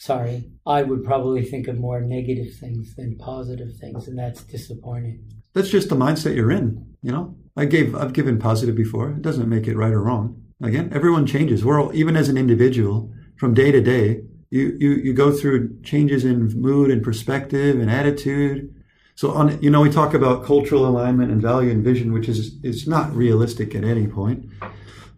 sorry, 0.00 0.50
I 0.66 0.82
would 0.82 1.04
probably 1.04 1.44
think 1.44 1.68
of 1.68 1.78
more 1.78 2.00
negative 2.00 2.54
things 2.54 2.96
than 2.96 3.18
positive 3.18 3.76
things, 3.76 4.08
and 4.08 4.18
that's 4.18 4.42
disappointing. 4.42 5.22
That's 5.52 5.68
just 5.68 5.90
the 5.90 5.94
mindset 5.94 6.34
you're 6.34 6.50
in. 6.50 6.96
You 7.02 7.12
know, 7.12 7.36
I 7.56 7.66
gave 7.66 7.94
I've 7.94 8.14
given 8.14 8.38
positive 8.38 8.74
before. 8.74 9.10
It 9.10 9.22
doesn't 9.22 9.48
make 9.48 9.68
it 9.68 9.76
right 9.76 9.92
or 9.92 10.02
wrong. 10.02 10.42
Again, 10.62 10.90
everyone 10.94 11.26
changes. 11.26 11.64
We're 11.64 11.80
all, 11.80 11.94
even 11.94 12.16
as 12.16 12.28
an 12.28 12.36
individual, 12.36 13.12
from 13.36 13.54
day 13.54 13.70
to 13.72 13.80
day, 13.80 14.22
you, 14.50 14.76
you, 14.78 14.90
you 14.92 15.12
go 15.12 15.32
through 15.32 15.80
changes 15.82 16.24
in 16.24 16.48
mood 16.60 16.90
and 16.90 17.02
perspective 17.02 17.78
and 17.78 17.90
attitude. 17.90 18.74
So 19.14 19.32
on, 19.32 19.62
you 19.62 19.70
know, 19.70 19.80
we 19.80 19.90
talk 19.90 20.12
about 20.12 20.44
cultural 20.44 20.86
alignment 20.86 21.30
and 21.30 21.40
value 21.40 21.70
and 21.70 21.84
vision, 21.84 22.12
which 22.12 22.28
is, 22.28 22.56
is 22.62 22.86
not 22.86 23.14
realistic 23.14 23.74
at 23.74 23.84
any 23.84 24.06
point. 24.06 24.50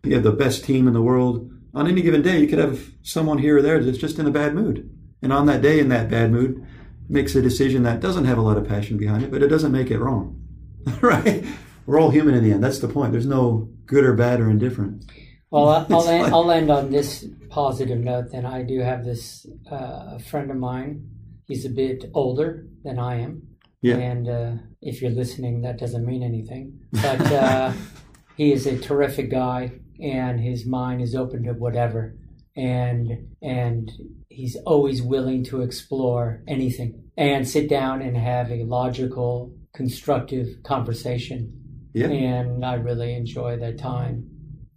You 0.05 0.15
have 0.15 0.25
the 0.25 0.33
best 0.33 0.65
team 0.65 0.87
in 0.87 0.93
the 0.93 1.03
world. 1.03 1.51
On 1.75 1.87
any 1.89 2.03
given 2.03 2.23
day, 2.23 2.41
you 2.41 2.47
could 2.49 2.59
have 2.59 2.91
someone 3.03 3.39
here 3.39 3.59
or 3.59 3.63
there 3.63 3.83
that's 3.83 3.99
just 3.99 4.19
in 4.19 4.27
a 4.27 4.31
bad 4.31 4.55
mood. 4.55 4.91
And 5.23 5.33
on 5.33 5.47
that 5.47 5.63
day, 5.63 5.79
in 5.81 5.89
that 5.89 6.11
bad 6.11 6.31
mood, 6.31 6.67
makes 7.09 7.35
a 7.35 7.43
decision 7.43 7.83
that 7.85 8.01
doesn't 8.01 8.25
have 8.25 8.39
a 8.39 8.43
lot 8.43 8.57
of 8.57 8.67
passion 8.69 8.97
behind 8.99 9.23
it, 9.25 9.31
but 9.31 9.43
it 9.43 9.49
doesn't 9.49 9.73
make 9.73 9.91
it 9.91 9.99
wrong. 9.99 10.41
right? 11.01 11.45
We're 11.87 12.01
all 12.01 12.11
human 12.11 12.35
in 12.35 12.45
the 12.45 12.53
end. 12.53 12.63
That's 12.63 12.79
the 12.81 12.89
point. 12.89 13.13
There's 13.13 13.27
no 13.27 13.69
good 13.87 14.05
or 14.05 14.15
bad 14.15 14.41
or 14.41 14.51
indifferent. 14.51 15.05
Well, 15.51 15.69
I'll 15.91 16.09
end, 16.09 16.35
I'll 16.35 16.51
end 16.51 16.71
on 16.71 16.91
this 16.91 17.27
positive 17.51 17.99
note. 17.99 18.31
Then 18.33 18.47
I 18.47 18.63
do 18.63 18.81
have 18.81 19.05
this 19.05 19.47
uh, 19.71 20.19
friend 20.19 20.51
of 20.51 20.57
mine. 20.57 21.09
He's 21.47 21.65
a 21.65 21.71
bit 21.71 22.05
older 22.15 22.67
than 22.85 22.99
I 22.99 23.21
am, 23.21 23.43
Yeah. 23.83 23.97
and 23.97 24.29
uh, 24.29 24.53
if 24.81 25.03
you're 25.03 25.11
listening, 25.11 25.63
that 25.63 25.79
doesn't 25.79 26.07
mean 26.07 26.23
anything. 26.23 26.81
But 26.93 27.21
uh, 27.33 27.73
he 28.37 28.53
is 28.53 28.67
a 28.67 28.79
terrific 28.79 29.31
guy, 29.31 29.73
and 30.01 30.41
his 30.41 30.67
mind 30.67 31.01
is 31.03 31.15
open 31.15 31.45
to 31.45 31.53
whatever, 31.53 32.15
and 32.57 33.29
and 33.43 33.91
he's 34.29 34.57
always 34.67 35.03
willing 35.03 35.45
to 35.45 35.63
explore 35.63 36.43
anything 36.49 37.03
and 37.17 37.47
sit 37.47 37.69
down 37.69 38.01
and 38.03 38.17
have 38.17 38.51
a 38.51 38.65
logical, 38.65 39.55
constructive 39.75 40.63
conversation. 40.65 41.53
Yeah. 41.95 42.09
And 42.09 42.65
I 42.65 42.75
really 42.75 43.13
enjoy 43.15 43.59
that 43.59 43.79
time 43.79 44.29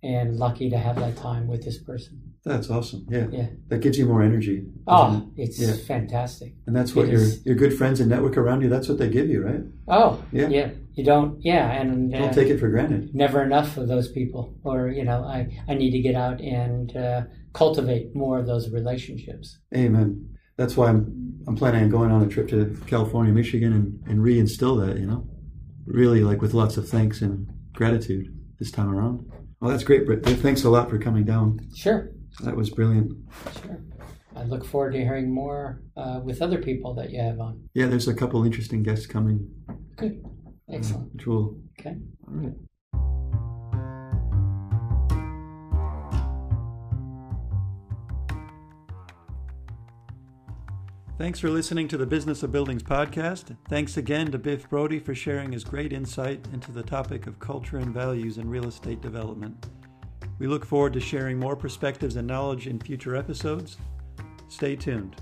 and 0.04 0.36
lucky 0.36 0.70
to 0.70 0.78
have 0.78 0.98
that 0.98 1.16
time 1.16 1.48
with 1.48 1.64
this 1.64 1.78
person. 1.82 2.22
That's 2.44 2.70
awesome. 2.70 3.08
Yeah. 3.10 3.28
Yeah. 3.32 3.48
That 3.70 3.80
gives 3.80 3.98
you 3.98 4.06
more 4.06 4.22
energy. 4.22 4.66
Oh, 4.86 5.26
it? 5.36 5.44
it's 5.44 5.60
Yeah. 5.60 5.74
fantastic. 5.88 6.54
And 6.68 6.76
that's 6.76 6.94
what 6.94 7.08
it 7.08 7.12
your 7.14 7.22
is. 7.22 7.46
your 7.46 7.56
good 7.56 7.74
friends 7.74 8.00
and 8.02 8.10
network 8.10 8.38
around 8.38 8.62
you, 8.62 8.70
that's 8.70 8.88
what 8.90 9.00
they 9.00 9.10
give 9.10 9.30
you, 9.30 9.42
right? 9.44 9.62
Oh, 9.88 10.22
Yeah. 10.32 10.50
yeah. 10.50 10.70
You 10.96 11.04
don't, 11.04 11.38
yeah, 11.44 11.72
and 11.74 12.14
uh, 12.16 12.20
Don't 12.20 12.34
take 12.34 12.48
it 12.48 12.60
for 12.60 12.70
granted. 12.70 13.14
never 13.14 13.44
enough 13.44 13.76
of 13.78 13.88
those 13.88 14.10
people. 14.12 14.56
Or 14.64 14.88
you 14.90 15.04
know, 15.04 15.24
I 15.24 15.50
I 15.68 15.74
need 15.74 15.92
to 15.92 16.00
get 16.00 16.16
out 16.16 16.40
and 16.42 16.96
uh, 16.96 17.22
cultivate 17.54 18.16
more 18.16 18.40
of 18.40 18.48
those 18.48 18.70
relationships. 18.72 19.58
Amen. 19.76 20.30
That's 20.58 20.78
why 20.78 20.88
I'm 20.90 21.42
I'm 21.48 21.56
planning 21.56 21.84
on 21.84 21.90
going 21.90 22.12
on 22.12 22.24
a 22.24 22.28
trip 22.28 22.48
to 22.50 22.78
California, 22.88 23.34
Michigan 23.34 23.74
and, 23.74 24.00
and 24.08 24.20
reinstill 24.20 24.84
that, 24.88 24.98
you 25.00 25.06
know? 25.06 25.28
Really 25.86 26.22
like 26.24 26.42
with 26.42 26.54
lots 26.56 26.78
of 26.78 26.90
thanks 26.90 27.22
and 27.22 27.48
gratitude 27.74 28.28
this 28.58 28.72
time 28.72 28.90
around. 28.90 29.30
Well 29.60 29.70
that's 29.72 29.84
great, 29.84 30.08
Biff. 30.08 30.40
Thanks 30.42 30.64
a 30.64 30.70
lot 30.70 30.90
for 30.90 30.98
coming 30.98 31.24
down. 31.26 31.60
Sure, 31.76 32.10
That 32.44 32.56
was 32.56 32.70
brilliant. 32.72 33.12
sure. 33.62 33.82
I 34.36 34.44
look 34.44 34.66
forward 34.66 34.94
to 34.94 35.00
hearing 35.00 35.34
more 35.34 35.82
uh, 35.96 36.20
with 36.24 36.42
other 36.42 36.62
people 36.62 36.94
that 36.96 37.10
you 37.12 37.22
have 37.22 37.40
on. 37.40 37.70
Yeah, 37.74 37.86
there's 37.88 38.08
a 38.08 38.14
couple 38.14 38.44
interesting 38.44 38.82
guests 38.84 39.06
coming. 39.06 39.48
Good, 39.98 40.24
Mm, 40.70 40.76
excellent. 40.76 41.14
Which 41.14 41.28
will 41.28 41.58
Okay. 41.80 41.98
all 42.28 42.34
right. 42.34 42.54
Thanks 51.18 51.40
for 51.40 51.50
listening 51.50 51.88
to 51.90 51.98
the 51.98 52.06
Business 52.06 52.44
of 52.44 52.52
Buildings 52.52 52.84
podcast. 52.84 53.56
Thanks 53.70 53.96
again 53.96 54.32
to 54.32 54.38
Biff 54.38 54.70
Brody 54.70 55.00
for 55.00 55.16
sharing 55.16 55.54
his 55.54 55.64
great 55.64 55.94
insight 55.94 56.46
into 56.52 56.74
the 56.74 56.84
topic 56.84 57.26
of 57.26 57.40
culture 57.40 57.78
and 57.78 57.94
values 57.94 58.38
in 58.38 58.50
real 58.50 58.68
estate 58.68 59.02
development. 59.02 59.68
We 60.40 60.48
look 60.48 60.66
forward 60.66 60.92
to 60.94 61.00
sharing 61.00 61.40
more 61.40 61.56
perspectives 61.56 62.18
and 62.18 62.28
knowledge 62.28 62.68
in 62.68 62.80
future 62.80 63.16
episodes. 63.16 63.78
Stay 64.50 64.76
tuned. 64.76 65.16